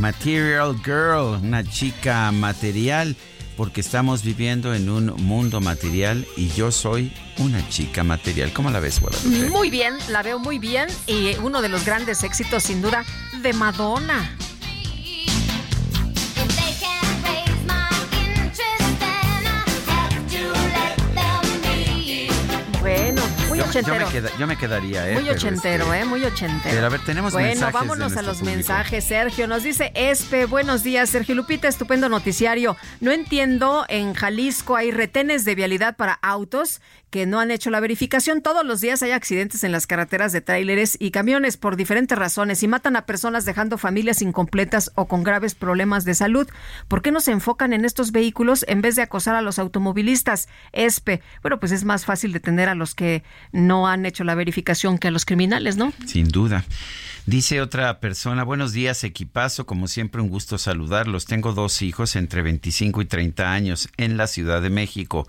[0.00, 3.14] Material Girl, una chica material,
[3.56, 8.52] porque estamos viviendo en un mundo material y yo soy una chica material.
[8.52, 9.50] ¿Cómo la ves, Guadalupe?
[9.50, 13.04] Muy bien, la veo muy bien y uno de los grandes éxitos sin duda
[13.40, 14.36] de Madonna.
[23.72, 25.14] Bueno, Yo, me queda- yo me quedaría, ¿eh?
[25.20, 26.04] Muy ochentero, este, ¿eh?
[26.04, 26.74] Muy ochentero.
[26.74, 28.56] Pero a ver, tenemos bueno, mensajes de vámonos a los público.
[28.56, 29.04] mensajes.
[29.04, 31.10] Sergio nos dice, Espe, buenos días.
[31.10, 32.76] Sergio Lupita, estupendo noticiario.
[33.00, 36.80] No entiendo, en Jalisco hay retenes de vialidad para autos
[37.10, 38.40] que no han hecho la verificación.
[38.40, 42.62] Todos los días hay accidentes en las carreteras de tráileres y camiones por diferentes razones
[42.62, 46.48] y matan a personas dejando familias incompletas o con graves problemas de salud.
[46.88, 50.48] ¿Por qué no se enfocan en estos vehículos en vez de acosar a los automovilistas?
[50.72, 53.22] Espe, bueno, pues es más fácil detener a los que
[53.52, 55.92] no han hecho la verificación que a los criminales, ¿no?
[56.06, 56.64] Sin duda.
[57.26, 61.26] Dice otra persona, buenos días equipazo, como siempre un gusto saludarlos.
[61.26, 65.28] Tengo dos hijos entre 25 y 30 años en la Ciudad de México.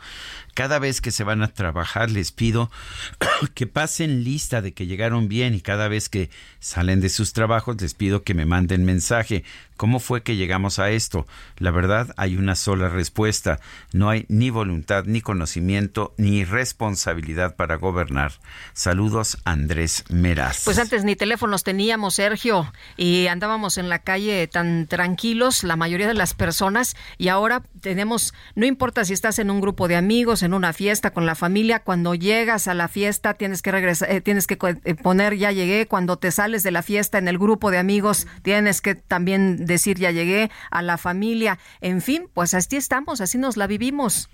[0.53, 2.69] Cada vez que se van a trabajar les pido
[3.53, 6.29] que pasen lista de que llegaron bien y cada vez que
[6.59, 9.43] salen de sus trabajos les pido que me manden mensaje.
[9.77, 11.25] ¿Cómo fue que llegamos a esto?
[11.57, 13.59] La verdad hay una sola respuesta.
[13.93, 18.33] No hay ni voluntad, ni conocimiento, ni responsabilidad para gobernar.
[18.73, 20.65] Saludos Andrés Meraz.
[20.65, 26.07] Pues antes ni teléfonos teníamos, Sergio, y andábamos en la calle tan tranquilos, la mayoría
[26.07, 30.43] de las personas, y ahora tenemos, no importa si estás en un grupo de amigos,
[30.43, 34.21] en una fiesta con la familia, cuando llegas a la fiesta tienes que regresar, eh,
[34.21, 37.71] tienes que eh, poner ya llegué, cuando te sales de la fiesta en el grupo
[37.71, 42.77] de amigos tienes que también decir ya llegué a la familia, en fin, pues así
[42.77, 44.29] estamos, así nos la vivimos.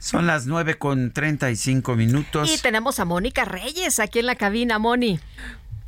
[0.00, 2.50] Son las nueve con 35 minutos.
[2.50, 5.20] Y tenemos a Mónica Reyes aquí en la cabina, Moni.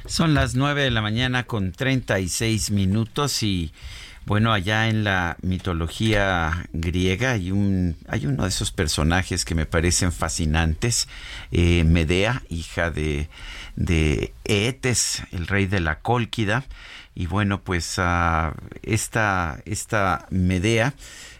[0.05, 3.71] Son las 9 de la mañana con 36 minutos y
[4.27, 9.65] bueno, allá en la mitología griega hay un hay uno de esos personajes que me
[9.65, 11.07] parecen fascinantes,
[11.53, 13.29] eh, Medea, hija de
[13.77, 16.65] de Eetes, el rey de la Cólquida,
[17.15, 20.93] y bueno, pues ah, esta esta Medea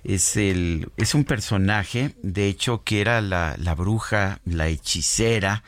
[0.05, 5.61] es el es un personaje, de hecho, que era la, la bruja, la hechicera,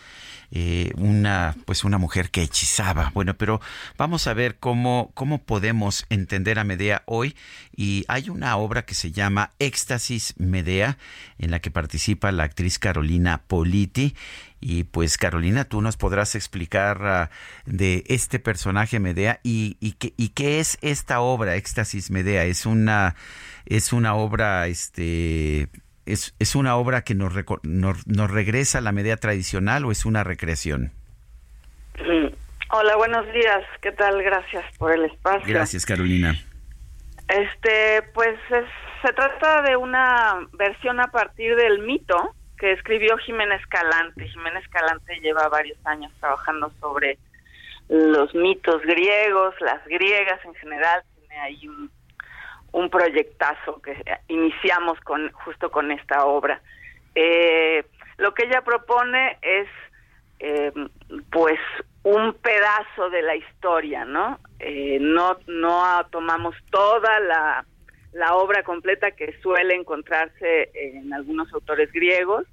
[0.51, 3.11] eh, una pues una mujer que hechizaba.
[3.13, 3.61] Bueno, pero
[3.97, 7.35] vamos a ver cómo, cómo podemos entender a Medea hoy.
[7.75, 10.97] Y hay una obra que se llama Éxtasis Medea,
[11.37, 14.15] en la que participa la actriz Carolina Politi.
[14.61, 17.29] Y pues Carolina, tú nos podrás explicar ah,
[17.65, 22.43] de este personaje Medea y, y, qué, y qué es esta obra, Éxtasis Medea.
[22.45, 23.15] Es una,
[23.65, 25.69] es una obra, este,
[26.11, 27.33] es, es una obra que nos,
[27.63, 30.91] nos, nos regresa a la Medea tradicional o es una recreación.
[32.71, 33.63] Hola, buenos días.
[33.81, 34.21] ¿Qué tal?
[34.21, 35.47] Gracias por el espacio.
[35.47, 36.35] Gracias, Carolina.
[37.27, 38.65] Este, pues es-
[39.05, 44.27] se trata de una versión a partir del mito que escribió Jiménez Calante.
[44.27, 47.17] Jiménez Calante lleva varios años trabajando sobre
[47.87, 51.01] los mitos griegos, las griegas en general.
[51.17, 51.89] Tiene ahí un,
[52.71, 53.95] un proyectazo que
[54.27, 56.61] iniciamos con justo con esta obra.
[57.15, 57.83] Eh,
[58.17, 59.67] lo que ella propone es
[60.39, 60.71] eh,
[61.31, 61.59] pues
[62.03, 64.39] un pedazo de la historia, ¿no?
[64.59, 67.65] Eh, no no tomamos toda la,
[68.33, 72.45] obra completa que suele encontrarse en algunos autores griegos,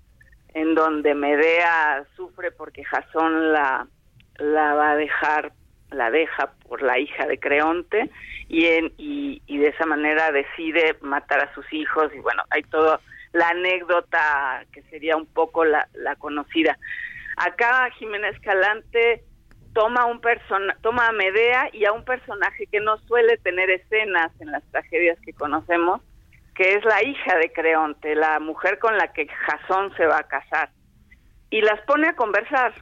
[0.54, 3.86] en donde Medea sufre porque Jasón la,
[4.38, 5.52] la va a dejar,
[5.90, 8.10] la deja por la hija de Creonte
[8.48, 13.00] y, de esa manera decide matar a sus hijos y bueno, hay toda
[13.32, 16.78] la anécdota que sería un poco la, la conocida.
[17.36, 19.24] Acá Jiménez Calante
[19.76, 24.32] toma un persona, toma a Medea y a un personaje que no suele tener escenas
[24.40, 26.00] en las tragedias que conocemos,
[26.54, 30.28] que es la hija de Creonte, la mujer con la que Jasón se va a
[30.28, 30.70] casar,
[31.50, 32.72] y las pone a conversar.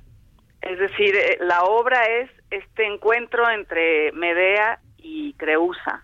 [0.64, 6.02] Es decir, eh, la obra es este encuentro entre Medea y Creusa,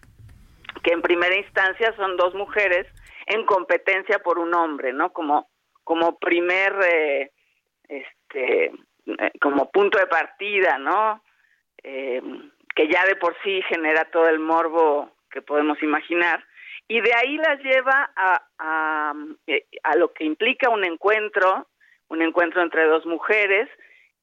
[0.83, 2.87] que en primera instancia son dos mujeres
[3.27, 5.13] en competencia por un hombre, ¿no?
[5.13, 5.49] Como
[5.83, 7.31] como primer eh,
[7.89, 11.23] este eh, como punto de partida, ¿no?
[11.83, 12.21] Eh,
[12.77, 16.45] que ya de por sí genera todo el morbo que podemos imaginar
[16.87, 19.15] y de ahí las lleva a, a,
[19.85, 21.67] a lo que implica un encuentro,
[22.09, 23.69] un encuentro entre dos mujeres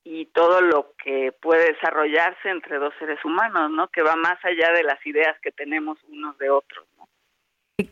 [0.09, 3.89] y todo lo que puede desarrollarse entre dos seres humanos, ¿no?
[3.89, 6.85] Que va más allá de las ideas que tenemos unos de otros.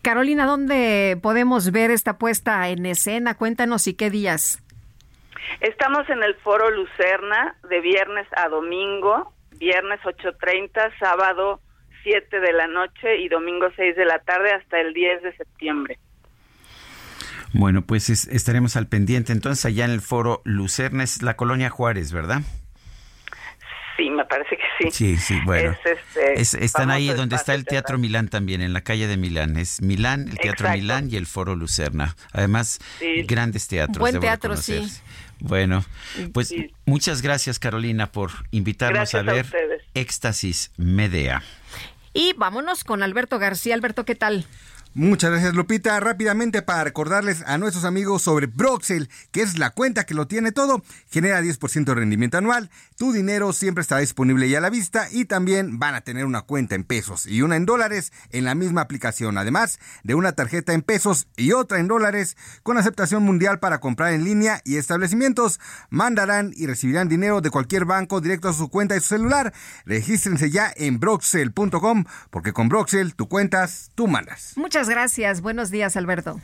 [0.02, 3.38] Carolina, ¿dónde podemos ver esta puesta en escena?
[3.38, 4.64] Cuéntanos y qué días.
[5.60, 11.60] Estamos en el Foro Lucerna de viernes a domingo, viernes 8.30, sábado
[12.04, 16.00] 7 de la noche y domingo 6 de la tarde hasta el 10 de septiembre.
[17.58, 19.32] Bueno, pues es- estaremos al pendiente.
[19.34, 22.42] Entonces, allá en el foro Lucerna es la colonia Juárez, ¿verdad?
[23.98, 24.92] Sí, me parece que sí.
[24.92, 25.72] Sí, sí, bueno.
[25.72, 29.16] Es, este, Es- están ahí donde está el Teatro Milán también, en la calle de
[29.16, 29.56] Milán.
[29.56, 30.78] Es Milán, el Teatro Exacto.
[30.82, 32.18] Milán y el Foro Lucerna.
[32.34, 33.24] Además, Sí.
[33.24, 34.00] grandes teatros.
[34.00, 34.86] Buen teatro, sí.
[35.40, 35.86] Bueno,
[36.34, 36.54] pues
[36.86, 39.46] muchas gracias Carolina por invitarnos Gracias a ver.
[39.94, 41.42] Éxtasis Medea.
[42.14, 43.76] Y vámonos con Alberto García.
[43.76, 44.46] Alberto, ¿qué tal?
[44.98, 46.00] Muchas gracias, Lupita.
[46.00, 50.54] Rápidamente para recordarles a nuestros amigos sobre Broxel, que es la cuenta que lo tiene
[50.54, 55.10] todo, genera 10% de rendimiento anual, tu dinero siempre estará disponible y a la vista
[55.12, 58.56] y también van a tener una cuenta en pesos y una en dólares en la
[58.56, 63.60] misma aplicación, además de una tarjeta en pesos y otra en dólares con aceptación mundial
[63.60, 65.60] para comprar en línea y establecimientos
[65.90, 69.52] mandarán y recibirán dinero de cualquier banco directo a su cuenta de su celular.
[69.86, 74.54] Regístrense ya en broxel.com porque con Broxel tú cuentas, tú mandas.
[74.56, 75.42] Muchas gracias.
[75.42, 76.40] Buenos días, Alberto.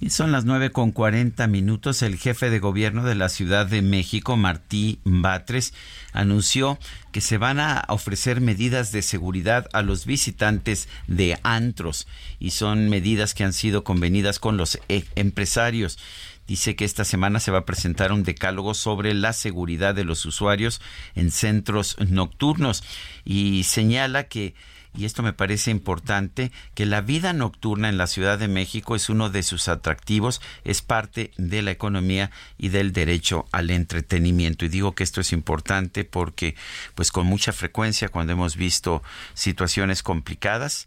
[0.00, 2.02] Y son las 9 con 40 minutos.
[2.02, 5.72] El jefe de gobierno de la Ciudad de México, Martí Batres,
[6.12, 6.78] anunció
[7.12, 12.08] que se van a ofrecer medidas de seguridad a los visitantes de antros
[12.38, 15.98] y son medidas que han sido convenidas con los eh, empresarios.
[16.46, 20.26] Dice que esta semana se va a presentar un decálogo sobre la seguridad de los
[20.26, 20.82] usuarios
[21.14, 22.84] en centros nocturnos
[23.24, 24.54] y señala que
[24.96, 29.08] y esto me parece importante, que la vida nocturna en la Ciudad de México es
[29.08, 34.64] uno de sus atractivos, es parte de la economía y del derecho al entretenimiento.
[34.64, 36.54] Y digo que esto es importante porque,
[36.94, 39.02] pues con mucha frecuencia, cuando hemos visto
[39.34, 40.86] situaciones complicadas,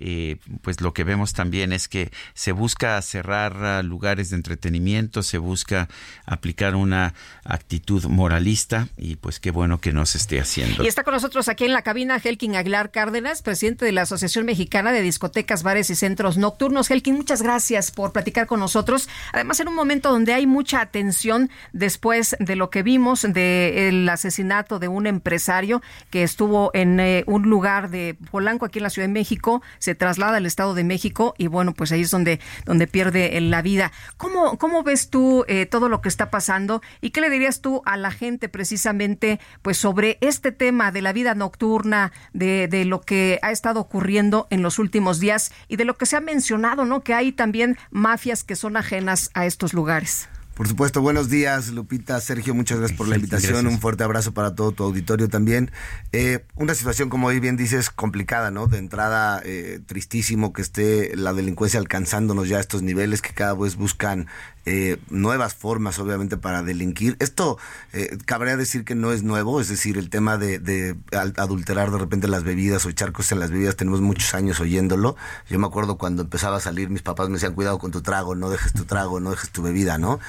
[0.00, 5.22] eh, pues lo que vemos también es que se busca cerrar ah, lugares de entretenimiento,
[5.22, 5.88] se busca
[6.24, 10.84] aplicar una actitud moralista y pues qué bueno que no se esté haciendo.
[10.84, 14.44] Y está con nosotros aquí en la cabina Helkin Aguilar Cárdenas, presidente de la Asociación
[14.44, 16.90] Mexicana de Discotecas, Bares y Centros Nocturnos.
[16.90, 19.08] Helkin, muchas gracias por platicar con nosotros.
[19.32, 24.78] Además, en un momento donde hay mucha atención después de lo que vimos del asesinato
[24.78, 29.08] de un empresario que estuvo en eh, un lugar de Polanco aquí en la Ciudad
[29.08, 32.86] de México, se traslada al Estado de México y bueno, pues ahí es donde, donde
[32.86, 33.90] pierde eh, la vida.
[34.18, 37.80] ¿Cómo, cómo ves tú eh, todo lo que está pasando y qué le dirías tú
[37.86, 43.00] a la gente precisamente pues sobre este tema de la vida nocturna, de, de lo
[43.00, 46.84] que ha estado ocurriendo en los últimos días y de lo que se ha mencionado,
[46.84, 47.00] ¿no?
[47.00, 50.28] Que hay también mafias que son ajenas a estos lugares.
[50.58, 53.72] Por supuesto, buenos días, Lupita, Sergio, muchas gracias por la invitación, Gracias.
[53.72, 55.70] un fuerte abrazo para todo tu auditorio también.
[56.10, 58.66] Eh, una situación, como hoy bien dices, complicada, ¿no?
[58.66, 63.54] De entrada, eh, tristísimo que esté la delincuencia alcanzándonos ya a estos niveles, que cada
[63.54, 64.26] vez buscan
[64.70, 67.16] eh, nuevas formas, obviamente, para delinquir.
[67.20, 67.56] Esto
[67.94, 70.94] eh, cabría decir que no es nuevo, es decir, el tema de, de
[71.36, 75.16] adulterar de repente las bebidas o echar cosas en las bebidas, tenemos muchos años oyéndolo.
[75.48, 78.34] Yo me acuerdo cuando empezaba a salir, mis papás me decían, cuidado con tu trago,
[78.34, 80.20] no dejes tu trago, no dejes tu bebida, ¿no?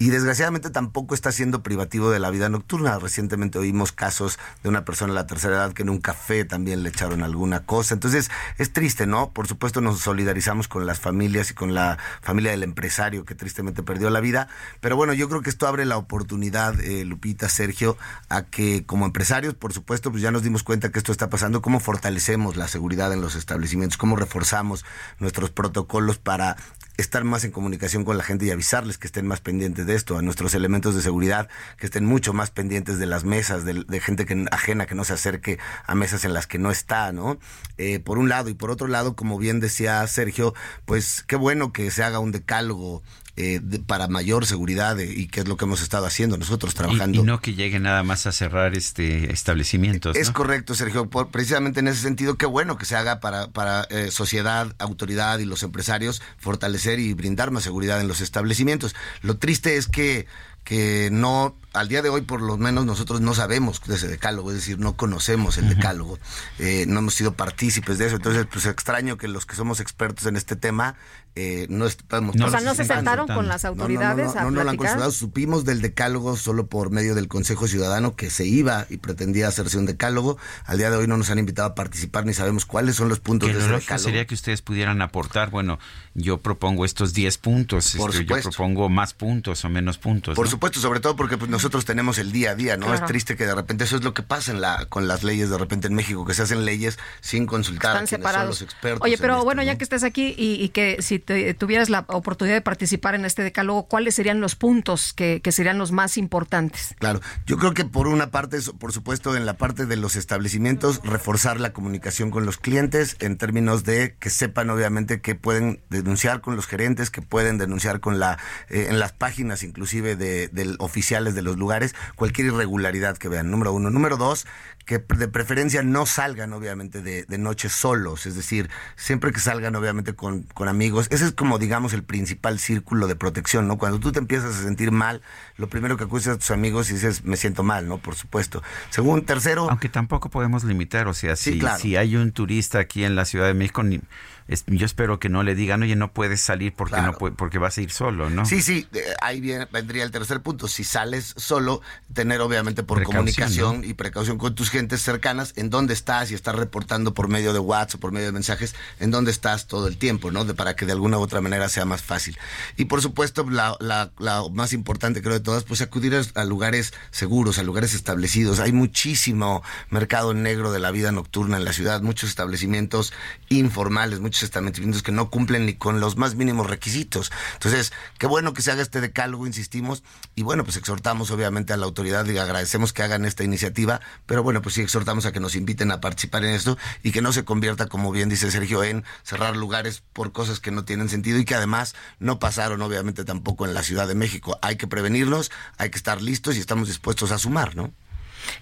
[0.00, 2.98] Y desgraciadamente tampoco está siendo privativo de la vida nocturna.
[2.98, 6.82] Recientemente oímos casos de una persona de la tercera edad que en un café también
[6.82, 7.94] le echaron alguna cosa.
[7.94, 9.30] Entonces, es triste, ¿no?
[9.30, 13.83] Por supuesto nos solidarizamos con las familias y con la familia del empresario que tristemente
[13.84, 14.48] perdió la vida.
[14.80, 17.96] Pero bueno, yo creo que esto abre la oportunidad, eh, Lupita, Sergio,
[18.28, 21.62] a que como empresarios, por supuesto, pues ya nos dimos cuenta que esto está pasando,
[21.62, 24.84] cómo fortalecemos la seguridad en los establecimientos, cómo reforzamos
[25.18, 26.56] nuestros protocolos para
[26.96, 30.16] estar más en comunicación con la gente y avisarles que estén más pendientes de esto,
[30.16, 34.00] a nuestros elementos de seguridad que estén mucho más pendientes de las mesas, de, de
[34.00, 37.38] gente que, ajena que no se acerque a mesas en las que no está, ¿no?
[37.78, 40.54] Eh, por un lado, y por otro lado, como bien decía Sergio,
[40.84, 43.02] pues qué bueno que se haga un decálogo
[43.36, 46.72] eh, de- para mayor seguridad eh, y que es lo que hemos estado haciendo nosotros
[46.72, 47.20] Y, trabajando.
[47.20, 50.16] y no que llegue nada más a cerrar este establecimientos.
[50.16, 50.34] Es ¿no?
[50.34, 51.10] correcto, Sergio.
[51.10, 55.38] Por- precisamente en ese sentido, qué bueno que se haga para, para eh, sociedad, autoridad
[55.40, 58.94] y los empresarios fortalecer y brindar más seguridad en los establecimientos.
[59.22, 60.26] Lo triste es que,
[60.62, 64.50] que no, al día de hoy por lo menos nosotros no sabemos de ese decálogo,
[64.50, 66.18] es decir, no conocemos el decálogo,
[66.58, 68.16] eh, no hemos sido partícipes de eso.
[68.16, 70.96] Entonces, pues extraño que los que somos expertos en este tema
[71.36, 74.40] eh, no estamos o sea, no se sentaron con las No, no, no, autoridades no,
[74.40, 74.86] a no, no lo han platicar.
[74.98, 75.10] consultado.
[75.12, 79.78] Supimos del decálogo solo por medio del Consejo Ciudadano que se iba y pretendía hacerse
[79.78, 80.38] un decálogo.
[80.64, 83.18] Al día de hoy no nos han invitado a participar ni sabemos cuáles son los
[83.20, 84.04] puntos Que de lo ese decálogo.
[84.04, 85.78] sería que ustedes pudieran aportar, bueno,
[86.14, 88.50] yo propongo estos 10 puntos, Por este, yo supuesto.
[88.50, 90.36] propongo más puntos o menos puntos.
[90.36, 90.50] Por ¿no?
[90.52, 92.86] supuesto, sobre todo porque pues, nosotros tenemos el día a día, ¿no?
[92.86, 93.02] Claro.
[93.04, 95.50] Es triste que de repente eso es lo que pasa en la, con las leyes
[95.50, 98.48] de repente en México, que se hacen leyes sin consultar a Están quienes son separados.
[98.50, 99.00] los expertos.
[99.02, 99.66] Oye, pero esto, bueno, ¿no?
[99.66, 103.24] ya que estás aquí y, y que si te- tuvieras la oportunidad de participar en
[103.24, 106.94] este decálogo, ¿cuáles serían los puntos que, que serían los más importantes?
[106.98, 111.00] Claro, yo creo que por una parte, por supuesto, en la parte de los establecimientos,
[111.04, 116.40] reforzar la comunicación con los clientes en términos de que sepan obviamente que pueden denunciar
[116.40, 118.38] con los gerentes, que pueden denunciar con la
[118.68, 123.50] eh, en las páginas inclusive de, del- oficiales de los lugares cualquier irregularidad que vean.
[123.50, 123.90] Número uno.
[123.90, 124.46] Número dos,
[124.84, 129.74] que de preferencia no salgan obviamente de, de noche solos, es decir, siempre que salgan
[129.76, 131.06] obviamente con, con amigos.
[131.10, 133.78] Ese es como digamos el principal círculo de protección, ¿no?
[133.78, 135.22] Cuando tú te empiezas a sentir mal,
[135.56, 137.98] lo primero que acudes a tus amigos y dices, me siento mal, ¿no?
[137.98, 138.62] Por supuesto.
[138.90, 139.68] Según tercero...
[139.70, 141.78] Aunque tampoco podemos limitar, o sea, Sí, si, claro.
[141.78, 144.00] si hay un turista aquí en la Ciudad de México, ni-
[144.48, 147.12] es- yo espero que no le digan, oye, no puedes salir porque Claro.
[147.12, 148.44] no puede- porque vas a ir solo, ¿no?
[148.46, 148.86] Sí, sí,
[149.22, 150.68] ahí viene- vendría el tercer punto.
[150.68, 151.80] Si sales solo,
[152.12, 153.86] tener obviamente por Precaución, comunicación ¿no?
[153.86, 157.58] y precaución con tus gentes cercanas en dónde estás y estás reportando por medio de
[157.58, 160.44] WhatsApp o por medio de mensajes en dónde estás todo el tiempo, ¿no?
[160.44, 162.36] De, para que de alguna u otra manera sea más fácil.
[162.76, 166.44] Y por supuesto, la, la- la más importante creo de todas, pues acudir a, a
[166.44, 168.60] lugares seguros, a lugares establecidos.
[168.60, 173.12] Hay muchísimo mercado negro de la vida nocturna en la ciudad, muchos establecimientos
[173.48, 177.30] informales, muchos establecimientos que no cumplen ni con los más mínimos requisitos.
[177.54, 180.02] Entonces, qué bueno que se haga este decálogo, insistimos,
[180.34, 184.42] y bueno, pues exhortamos obviamente a la autoridad y agradecemos que hagan esta iniciativa, pero
[184.42, 187.32] bueno, pues sí exhortamos a que nos inviten a participar en esto y que no
[187.32, 191.38] se convierta, como bien dice Sergio, en cerrar lugares por cosas que no tienen sentido
[191.38, 194.58] y que además no pasaron obviamente tampoco en la Ciudad de México.
[194.62, 197.92] Hay que prevenirnos, hay que estar listos y estamos dispuestos a sumar, ¿no?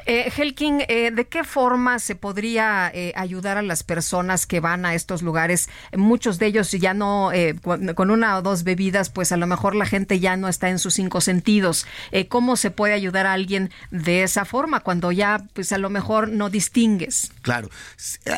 [0.06, 4.84] Eh, Helking, eh, ¿de qué forma se podría eh, ayudar a las personas que van
[4.84, 5.68] a estos lugares?
[5.96, 9.74] Muchos de ellos ya no, eh, con, una o dos bebidas, pues a lo mejor
[9.74, 11.86] la gente ya no está en sus cinco sentidos.
[12.28, 16.28] ¿Cómo se puede ayudar a alguien de esa forma cuando ya, pues a lo mejor
[16.28, 17.32] no distingues?
[17.42, 17.70] Claro,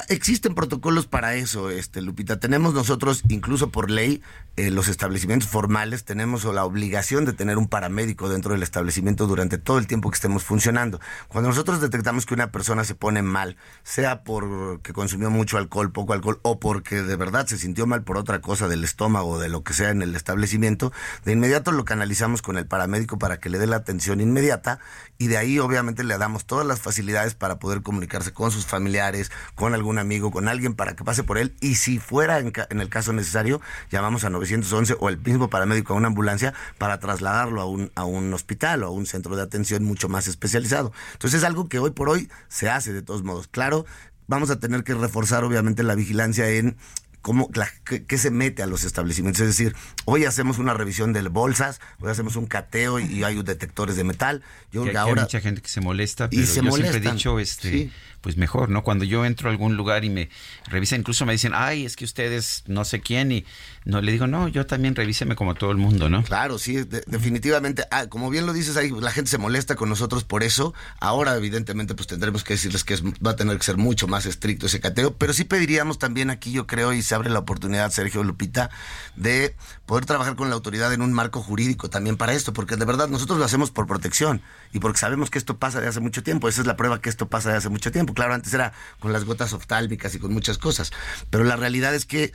[0.08, 2.38] existen protocolos para eso, este Lupita.
[2.38, 4.22] Tenemos nosotros, incluso por ley,
[4.56, 9.78] los establecimientos formales tenemos la obligación de tener un paramédico dentro del establecimiento durante todo
[9.78, 11.00] el tiempo que estemos funcionando.
[11.34, 16.12] Cuando nosotros detectamos que una persona se pone mal, sea porque consumió mucho alcohol, poco
[16.12, 19.48] alcohol, o porque de verdad se sintió mal por otra cosa del estómago o de
[19.48, 20.92] lo que sea en el establecimiento,
[21.24, 24.78] de inmediato lo canalizamos con el paramédico para que le dé la atención inmediata
[25.18, 29.32] y de ahí obviamente le damos todas las facilidades para poder comunicarse con sus familiares,
[29.56, 32.88] con algún amigo, con alguien para que pase por él y si fuera en, el
[32.88, 37.64] caso necesario, llamamos a 911 o el mismo paramédico a una ambulancia para trasladarlo a
[37.64, 40.92] un, a un hospital o a un centro de atención mucho más especializado.
[41.32, 43.48] Es algo que hoy por hoy se hace de todos modos.
[43.48, 43.86] Claro,
[44.26, 46.76] vamos a tener que reforzar obviamente la vigilancia en
[47.22, 49.40] cómo la- qué se mete a los establecimientos.
[49.40, 53.42] Es decir, hoy hacemos una revisión de bolsas, hoy hacemos un cateo y, y hay
[53.42, 54.42] detectores de metal.
[54.70, 56.54] Yo Que creo que aquí hay ahora mucha gente que se molesta, Y pero se
[56.56, 57.92] yo siempre he molestan, dicho, este, sí.
[58.24, 58.82] Pues mejor, ¿no?
[58.82, 60.30] Cuando yo entro a algún lugar y me
[60.66, 63.44] revisan, incluso me dicen, ay, es que ustedes no sé quién, y
[63.84, 66.24] no le digo, no, yo también revíseme como todo el mundo, ¿no?
[66.24, 67.84] Claro, sí, de- definitivamente.
[67.90, 70.72] Ah, como bien lo dices ahí, la gente se molesta con nosotros por eso.
[71.00, 74.64] Ahora, evidentemente, pues tendremos que decirles que va a tener que ser mucho más estricto
[74.66, 75.14] ese cateo.
[75.18, 78.70] Pero sí pediríamos también aquí, yo creo, y se abre la oportunidad, Sergio Lupita,
[79.16, 79.54] de
[79.84, 83.08] poder trabajar con la autoridad en un marco jurídico también para esto, porque de verdad
[83.08, 84.40] nosotros lo hacemos por protección
[84.72, 86.48] y porque sabemos que esto pasa de hace mucho tiempo.
[86.48, 88.13] Esa es la prueba que esto pasa de hace mucho tiempo.
[88.14, 90.92] Claro, antes era con las gotas oftálmicas y con muchas cosas,
[91.30, 92.32] pero la realidad es que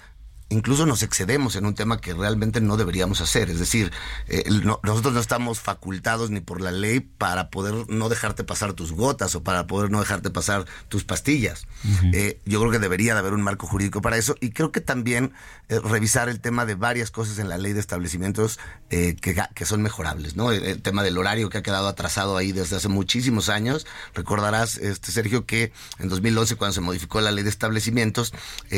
[0.50, 3.50] incluso nos excedemos en un tema que realmente no deberíamos hacer.
[3.50, 3.92] Es decir,
[4.28, 8.74] eh, no- nosotros no estamos facultados ni por la ley para poder no dejarte pasar
[8.74, 11.68] tus gotas o para poder no dejarte pasar tus pastillas.
[12.14, 14.82] Eh, yo creo que debería de haber un marco jurídico para eso y creo que
[14.82, 15.34] también
[15.70, 19.66] eh, revisar el tema de varias cosas en la ley de establecimientos eh, que, que
[19.66, 20.36] son mejorables.
[20.36, 20.52] ¿no?
[20.52, 23.86] El, el tema del horario que ha quedado atrasado ahí desde hace muchísimos años.
[24.16, 28.34] Recordarás, este Sergio, que en 2011 cuando se modificó la ley de establecimientos,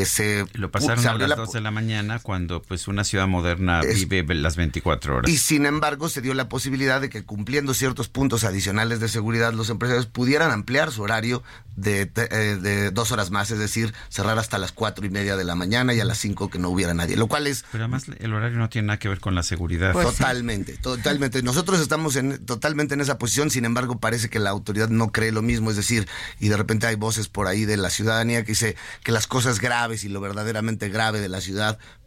[0.06, 3.04] se, Lo pasaron se a abrió las la 2 de la mañana cuando pues una
[3.04, 5.32] ciudad moderna Es- vive las 24 horas.
[5.32, 9.54] Y sin embargo, se dio la posibilidad de que cumpliendo ciertos puntos adicionales de seguridad,
[9.54, 11.44] los empresarios pudieran ampliar su horario
[11.76, 15.36] de, te- eh, de dos horas más, es decir, cerrar hasta las cuatro y media
[15.38, 17.86] de la mañana y a las cinco que no hubiera nadie, lo cual es Pero
[17.86, 19.94] además el horario no tiene nada que ver con la seguridad.
[19.94, 21.42] totalmente, totalmente.
[21.44, 25.32] Nosotros estamos en, totalmente en esa posición, sin embargo, parece que la autoridad no cree
[25.32, 26.08] lo mismo, es decir,
[26.40, 29.60] y de repente hay voces por ahí de la ciudadanía que dice que las cosas
[29.62, 31.51] graves y lo verdaderamente grave de la ciudad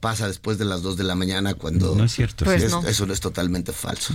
[0.01, 1.95] pasa después de las dos de la mañana cuando...
[1.95, 2.45] No es cierto.
[2.45, 2.83] Pues Es- no.
[2.87, 4.13] Eso es totalmente falso.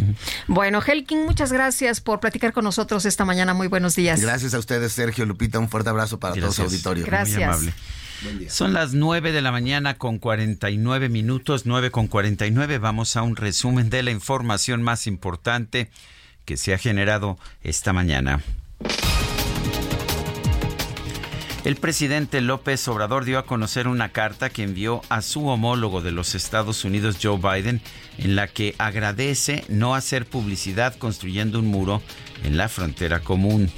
[0.48, 3.54] Bueno, Helking, muchas gracias por platicar con nosotros esta mañana.
[3.54, 4.22] Muy buenos días.
[4.22, 5.60] Gracias a ustedes, Sergio Lupita.
[5.60, 6.68] Un fuerte abrazo para todo su Gracias.
[6.72, 7.06] auditorio.
[7.06, 7.36] Gracias.
[7.38, 7.74] Muy amable.
[8.50, 12.78] Son las 9 de la mañana con 49 minutos, 9 con 49.
[12.78, 15.90] Vamos a un resumen de la información más importante
[16.44, 18.42] que se ha generado esta mañana.
[21.66, 26.12] El presidente López Obrador dio a conocer una carta que envió a su homólogo de
[26.12, 27.82] los Estados Unidos, Joe Biden,
[28.18, 32.02] en la que agradece no hacer publicidad construyendo un muro
[32.44, 33.70] en la frontera común.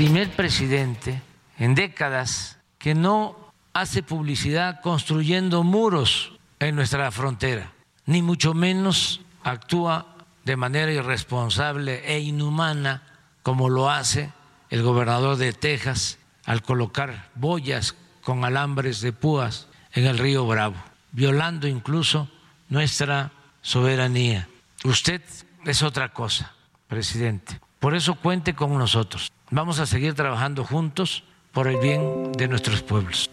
[0.00, 1.20] primer presidente
[1.58, 3.36] en décadas que no
[3.74, 7.74] hace publicidad construyendo muros en nuestra frontera,
[8.06, 10.16] ni mucho menos actúa
[10.50, 13.06] de manera irresponsable e inhumana
[13.44, 14.32] como lo hace
[14.68, 20.74] el gobernador de Texas al colocar boyas con alambres de púas en el río Bravo,
[21.12, 22.28] violando incluso
[22.68, 23.30] nuestra
[23.62, 24.48] soberanía.
[24.82, 25.22] Usted
[25.64, 26.52] es otra cosa,
[26.88, 27.60] presidente.
[27.78, 29.30] Por eso cuente con nosotros.
[29.52, 31.22] Vamos a seguir trabajando juntos
[31.52, 33.30] por el bien de nuestros pueblos.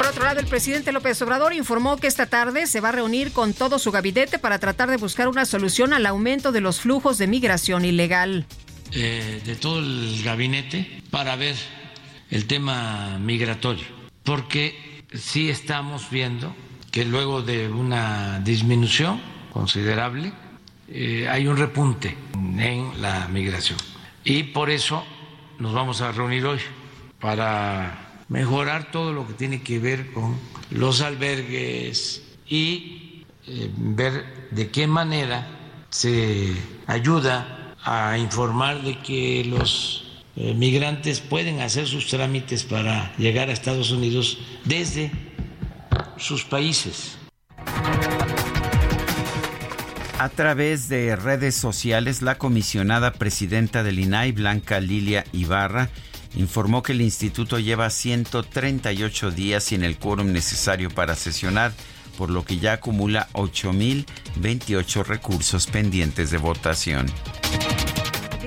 [0.00, 3.32] Por otro lado, el presidente López Obrador informó que esta tarde se va a reunir
[3.32, 7.18] con todo su gabinete para tratar de buscar una solución al aumento de los flujos
[7.18, 8.46] de migración ilegal.
[8.92, 11.54] eh, de todo el gabinete para ver
[12.30, 13.84] el tema migratorio,
[14.24, 16.56] porque sí estamos viendo
[16.90, 19.20] que luego de una disminución
[19.52, 20.32] considerable
[20.88, 23.78] eh, hay un repunte en la migración
[24.24, 25.04] y por eso
[25.58, 26.60] nos vamos a reunir hoy
[27.20, 30.38] para mejorar todo lo que tiene que ver con
[30.70, 35.46] los albergues y eh, ver de qué manera
[35.90, 36.54] se
[36.86, 43.52] ayuda a informar de que los eh, migrantes pueden hacer sus trámites para llegar a
[43.52, 45.10] Estados Unidos desde
[46.16, 47.18] sus países.
[50.18, 55.88] A través de redes sociales, la comisionada presidenta del INAI, Blanca Lilia Ibarra,
[56.34, 61.72] informó que el instituto lleva 138 días sin el quórum necesario para sesionar,
[62.18, 67.06] por lo que ya acumula 8.028 recursos pendientes de votación.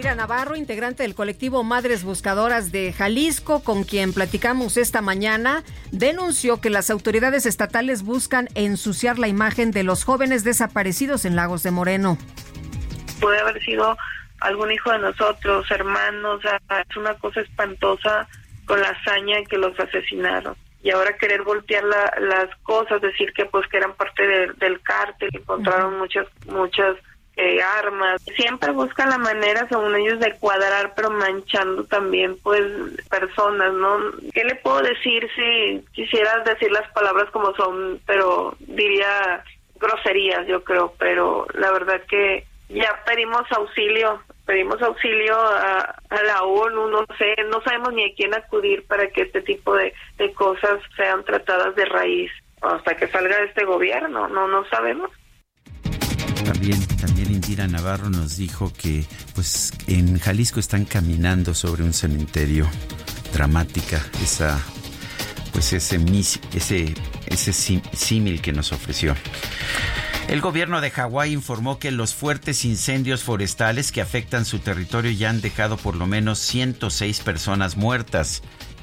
[0.03, 6.59] Elvira Navarro, integrante del colectivo Madres Buscadoras de Jalisco, con quien platicamos esta mañana, denunció
[6.59, 11.71] que las autoridades estatales buscan ensuciar la imagen de los jóvenes desaparecidos en Lagos de
[11.71, 12.17] Moreno.
[13.21, 13.95] puede haber sido
[14.43, 18.27] algún hijo de nosotros, hermanos, o sea, es una cosa espantosa
[18.65, 20.55] con la hazaña en que los asesinaron.
[20.81, 24.81] Y ahora querer voltear la- las cosas, decir que pues que eran parte de- del
[24.81, 26.95] cártel, encontraron muchas, muchas
[27.35, 28.21] eh, armas.
[28.35, 32.61] Siempre buscan la manera, según ellos, de cuadrar, pero manchando también pues
[33.09, 33.97] personas, ¿no?
[34.33, 39.43] ¿Qué le puedo decir si quisieras decir las palabras como son, pero diría
[39.79, 46.89] groserías, yo creo, pero la verdad que ya pedimos auxilio, pedimos auxilio a, la ONU,
[46.89, 50.79] no sé, no sabemos ni a quién acudir para que este tipo de, de cosas
[50.95, 52.31] sean tratadas de raíz
[52.61, 55.11] hasta que salga este gobierno, no, no sabemos.
[56.45, 62.67] También, también Indira Navarro nos dijo que pues en Jalisco están caminando sobre un cementerio
[63.31, 64.61] dramática esa
[65.53, 65.97] pues ese
[66.53, 66.93] ese
[67.27, 69.15] ese símil que nos ofreció.
[70.27, 75.29] El gobierno de Hawái informó que los fuertes incendios forestales que afectan su territorio ya
[75.29, 78.41] han dejado por lo menos 106 personas muertas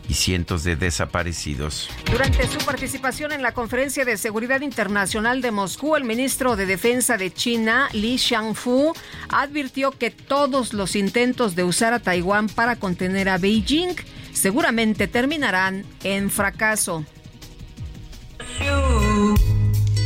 [0.09, 1.89] y cientos de desaparecidos.
[2.11, 7.17] Durante su participación en la Conferencia de Seguridad Internacional de Moscú, el ministro de Defensa
[7.17, 8.93] de China, Li Shangfu,
[9.29, 13.95] advirtió que todos los intentos de usar a Taiwán para contener a Beijing
[14.33, 17.05] seguramente terminarán en fracaso.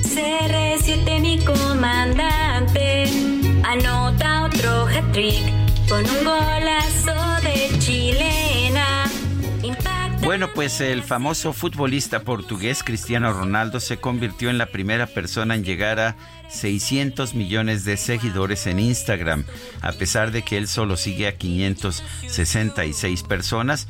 [0.05, 3.05] CR7 mi comandante.
[3.65, 5.43] Anota otro hat-trick
[5.89, 9.05] con un golazo de chilena.
[10.25, 15.65] Bueno, pues el famoso futbolista portugués Cristiano Ronaldo se convirtió en la primera persona en
[15.65, 16.17] llegar a
[16.49, 19.45] 600 millones de seguidores en Instagram,
[19.83, 23.87] a pesar de que él solo sigue a 566 personas,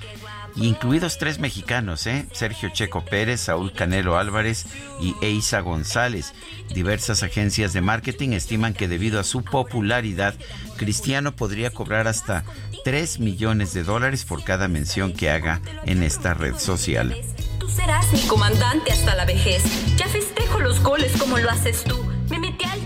[0.56, 2.26] incluidos tres mexicanos, ¿eh?
[2.32, 4.66] Sergio Checo Pérez, Saúl Canelo Álvarez
[5.00, 6.32] y Eisa González.
[6.72, 10.34] Diversas agencias de marketing estiman que debido a su popularidad,
[10.76, 12.44] Cristiano podría cobrar hasta
[12.84, 17.16] 3 millones de dólares por cada mención que haga en esta red social.
[17.58, 19.62] Tú serás mi comandante hasta la vejez.
[19.96, 21.98] Ya festejo los goles como lo haces tú.
[22.28, 22.83] Me metí al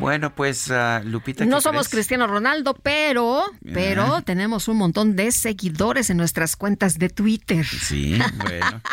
[0.00, 1.44] Bueno, pues ah, Lupita.
[1.44, 2.06] No ¿qué somos crees?
[2.06, 3.44] Cristiano Ronaldo, pero,
[3.74, 4.22] pero Ah.
[4.22, 7.64] tenemos un montón de seguidores en nuestras cuentas de Twitter.
[7.66, 8.80] Sí, bueno.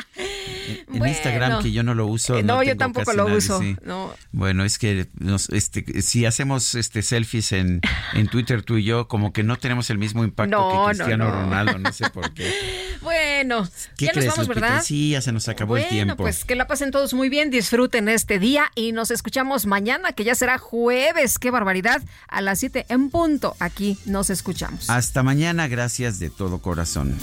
[0.67, 1.13] En Bueno.
[1.13, 2.37] Instagram que yo no lo uso.
[2.37, 3.75] Eh, no, yo tampoco lo nadie, uso, sí.
[3.83, 4.11] no.
[4.31, 7.81] Bueno, es que nos, este, si hacemos este selfies en,
[8.13, 11.25] en Twitter tú y yo, como que no tenemos el mismo impacto No, que Cristiano
[11.25, 11.31] no.
[11.31, 12.51] Ronaldo, no sé por qué.
[13.01, 13.67] Bueno,
[13.97, 14.67] ¿Qué ya crees, nos vamos, Lupita?
[14.67, 14.83] ¿verdad?
[14.83, 16.15] Sí, ya se nos acabó el bueno, tiempo.
[16.23, 20.23] pues que la pasen todos muy bien, disfruten este día y nos escuchamos mañana, que
[20.23, 20.94] ya será jueves.
[21.39, 22.01] ¡Qué barbaridad!
[22.27, 23.55] A las 7 en punto.
[23.59, 24.89] Aquí nos escuchamos.
[24.89, 27.17] Hasta mañana, gracias de todo corazón.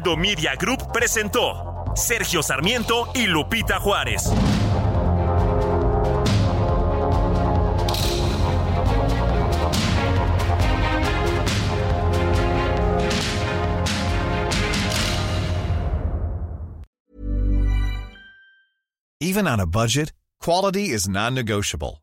[0.00, 4.30] Media Group presentó Sergio Sarmiento y Lupita Juárez.
[19.20, 22.02] Even on a budget, quality is non-negotiable.